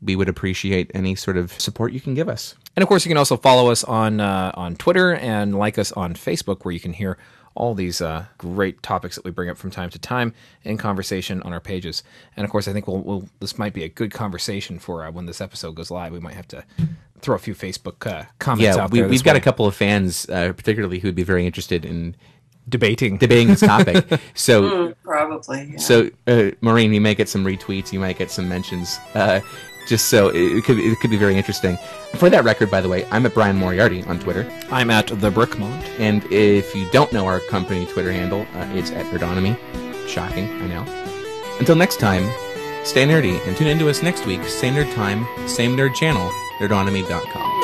we 0.00 0.16
would 0.16 0.28
appreciate 0.28 0.90
any 0.94 1.14
sort 1.14 1.36
of 1.36 1.52
support 1.60 1.92
you 1.92 2.00
can 2.00 2.14
give 2.14 2.28
us. 2.28 2.54
And 2.76 2.82
of 2.82 2.88
course, 2.88 3.04
you 3.04 3.08
can 3.10 3.18
also 3.18 3.36
follow 3.36 3.70
us 3.70 3.84
on 3.84 4.20
uh, 4.20 4.52
on 4.54 4.76
Twitter 4.76 5.14
and 5.14 5.56
like 5.56 5.78
us 5.78 5.92
on 5.92 6.14
Facebook, 6.14 6.64
where 6.64 6.72
you 6.72 6.80
can 6.80 6.92
hear 6.92 7.18
all 7.56 7.72
these 7.74 8.00
uh, 8.00 8.24
great 8.36 8.82
topics 8.82 9.14
that 9.14 9.24
we 9.24 9.30
bring 9.30 9.48
up 9.48 9.56
from 9.56 9.70
time 9.70 9.88
to 9.88 9.98
time 9.98 10.34
in 10.64 10.76
conversation 10.76 11.40
on 11.42 11.52
our 11.52 11.60
pages. 11.60 12.02
And 12.36 12.44
of 12.44 12.50
course, 12.50 12.66
I 12.66 12.72
think 12.72 12.88
we'll, 12.88 12.98
we'll 12.98 13.28
this 13.38 13.58
might 13.58 13.72
be 13.72 13.84
a 13.84 13.88
good 13.88 14.10
conversation 14.12 14.80
for 14.80 15.04
uh, 15.04 15.12
when 15.12 15.26
this 15.26 15.40
episode 15.40 15.76
goes 15.76 15.88
live. 15.90 16.12
We 16.12 16.18
might 16.18 16.34
have 16.34 16.48
to 16.48 16.64
throw 17.20 17.36
a 17.36 17.38
few 17.38 17.54
Facebook 17.54 18.10
uh, 18.10 18.24
comments 18.40 18.76
Yeah, 18.76 18.82
out 18.82 18.90
we, 18.90 18.98
there. 18.98 19.08
we've 19.08 19.20
this 19.20 19.22
got 19.22 19.36
a 19.36 19.40
couple 19.40 19.66
of 19.66 19.76
fans, 19.76 20.28
uh, 20.28 20.52
particularly 20.52 20.98
who'd 20.98 21.14
be 21.14 21.22
very 21.22 21.46
interested 21.46 21.84
in 21.84 22.16
debating. 22.68 23.16
debating 23.18 23.48
this 23.48 23.60
topic. 23.74 24.20
so, 24.34 24.94
Probably. 25.04 25.72
Yeah. 25.72 25.78
so 25.78 26.10
uh, 26.26 26.50
Maureen, 26.60 26.92
you 26.92 27.00
might 27.00 27.16
get 27.16 27.28
some 27.28 27.44
retweets, 27.44 27.92
you 27.92 28.00
might 28.00 28.18
get 28.18 28.30
some 28.30 28.48
mentions. 28.48 28.98
Uh, 29.14 29.40
just 29.86 30.08
so 30.08 30.28
it, 30.28 30.36
it 30.36 30.64
could 30.64 30.78
it 30.78 30.98
could 31.00 31.10
be 31.10 31.16
very 31.18 31.36
interesting. 31.36 31.76
For 32.14 32.30
that 32.30 32.44
record, 32.44 32.70
by 32.70 32.80
the 32.80 32.88
way, 32.88 33.04
I'm 33.10 33.26
at 33.26 33.34
Bryan 33.34 33.56
Moriarty 33.56 34.02
on 34.04 34.18
Twitter. 34.18 34.50
I'm 34.70 34.90
at 34.90 35.08
the 35.08 35.30
Brickmont. 35.30 35.82
And 35.98 36.24
if 36.32 36.74
you 36.74 36.88
don't 36.90 37.12
know 37.12 37.26
our 37.26 37.40
company 37.40 37.84
Twitter 37.86 38.12
handle, 38.12 38.46
uh, 38.54 38.66
it's 38.72 38.90
at 38.92 39.04
Nerdonomy. 39.06 39.58
Shocking, 40.08 40.48
I 40.62 40.66
know. 40.68 40.84
Until 41.58 41.76
next 41.76 42.00
time, 42.00 42.24
stay 42.84 43.06
nerdy 43.06 43.44
and 43.46 43.56
tune 43.56 43.68
into 43.68 43.88
us 43.88 44.02
next 44.02 44.26
week, 44.26 44.42
same 44.44 44.74
nerd 44.74 44.92
time, 44.94 45.26
same 45.48 45.76
nerd 45.76 45.94
channel, 45.94 46.30
nerdonomy.com. 46.58 47.63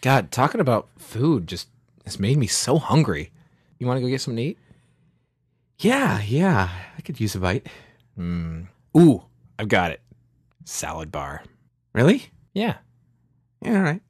God, 0.00 0.30
talking 0.30 0.60
about 0.60 0.88
food 0.98 1.46
just 1.46 1.68
has 2.04 2.18
made 2.18 2.38
me 2.38 2.46
so 2.46 2.78
hungry. 2.78 3.30
You 3.78 3.86
want 3.86 3.98
to 3.98 4.00
go 4.02 4.08
get 4.08 4.20
something 4.20 4.36
to 4.36 4.50
eat? 4.50 4.58
Yeah, 5.78 6.20
yeah, 6.22 6.68
I 6.96 7.00
could 7.02 7.20
use 7.20 7.34
a 7.34 7.40
bite. 7.40 7.66
Hmm. 8.16 8.62
Ooh, 8.96 9.22
I've 9.58 9.68
got 9.68 9.90
it. 9.90 10.00
Salad 10.64 11.10
bar. 11.10 11.42
Really? 11.94 12.26
Yeah. 12.54 12.76
Yeah, 13.62 13.76
all 13.76 13.82
right. 13.82 14.02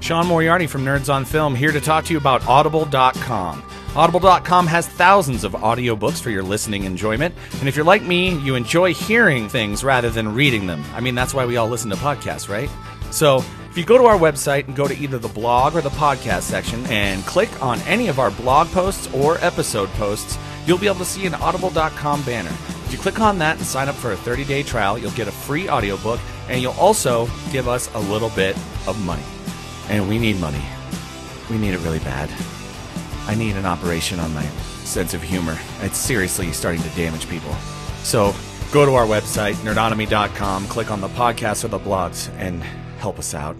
Sean 0.00 0.26
Moriarty 0.26 0.66
from 0.66 0.84
Nerds 0.84 1.12
on 1.12 1.24
Film 1.24 1.54
here 1.54 1.72
to 1.72 1.80
talk 1.80 2.04
to 2.06 2.12
you 2.12 2.18
about 2.18 2.46
Audible.com. 2.46 3.62
Audible.com 3.94 4.66
has 4.68 4.86
thousands 4.86 5.42
of 5.42 5.52
audiobooks 5.52 6.22
for 6.22 6.30
your 6.30 6.44
listening 6.44 6.84
enjoyment. 6.84 7.34
And 7.58 7.68
if 7.68 7.74
you're 7.74 7.84
like 7.84 8.02
me, 8.02 8.38
you 8.38 8.54
enjoy 8.54 8.94
hearing 8.94 9.48
things 9.48 9.82
rather 9.82 10.10
than 10.10 10.34
reading 10.34 10.66
them. 10.66 10.84
I 10.94 11.00
mean, 11.00 11.16
that's 11.16 11.34
why 11.34 11.44
we 11.44 11.56
all 11.56 11.68
listen 11.68 11.90
to 11.90 11.96
podcasts, 11.96 12.48
right? 12.48 12.70
So 13.10 13.44
if 13.70 13.78
you 13.78 13.84
go 13.84 13.96
to 13.96 14.04
our 14.04 14.18
website 14.18 14.66
and 14.66 14.74
go 14.74 14.88
to 14.88 14.98
either 14.98 15.16
the 15.16 15.28
blog 15.28 15.76
or 15.76 15.80
the 15.80 15.90
podcast 15.90 16.42
section 16.42 16.84
and 16.86 17.24
click 17.24 17.62
on 17.62 17.78
any 17.82 18.08
of 18.08 18.18
our 18.18 18.32
blog 18.32 18.66
posts 18.68 19.12
or 19.14 19.38
episode 19.38 19.88
posts, 19.90 20.36
you'll 20.66 20.76
be 20.76 20.88
able 20.88 20.98
to 20.98 21.04
see 21.04 21.24
an 21.24 21.34
Audible.com 21.34 22.22
banner. 22.22 22.50
If 22.50 22.92
you 22.92 22.98
click 22.98 23.20
on 23.20 23.38
that 23.38 23.58
and 23.58 23.64
sign 23.64 23.88
up 23.88 23.94
for 23.94 24.10
a 24.10 24.16
30 24.16 24.44
day 24.44 24.64
trial, 24.64 24.98
you'll 24.98 25.12
get 25.12 25.28
a 25.28 25.32
free 25.32 25.68
audiobook 25.68 26.18
and 26.48 26.60
you'll 26.60 26.72
also 26.72 27.28
give 27.52 27.68
us 27.68 27.88
a 27.94 28.00
little 28.00 28.30
bit 28.30 28.56
of 28.88 29.00
money. 29.04 29.22
And 29.88 30.08
we 30.08 30.18
need 30.18 30.40
money. 30.40 30.62
We 31.48 31.56
need 31.56 31.74
it 31.74 31.78
really 31.78 32.00
bad. 32.00 32.28
I 33.28 33.36
need 33.36 33.54
an 33.54 33.66
operation 33.66 34.18
on 34.18 34.34
my 34.34 34.44
sense 34.82 35.14
of 35.14 35.22
humor. 35.22 35.56
It's 35.82 35.96
seriously 35.96 36.50
starting 36.50 36.82
to 36.82 36.88
damage 36.90 37.28
people. 37.28 37.54
So 38.02 38.34
go 38.72 38.84
to 38.84 38.94
our 38.94 39.06
website, 39.06 39.54
nerdonomy.com, 39.62 40.66
click 40.66 40.90
on 40.90 41.00
the 41.00 41.08
podcast 41.10 41.64
or 41.64 41.68
the 41.68 41.78
blogs, 41.78 42.28
and 42.36 42.64
help 43.00 43.18
us 43.18 43.34
out. 43.34 43.56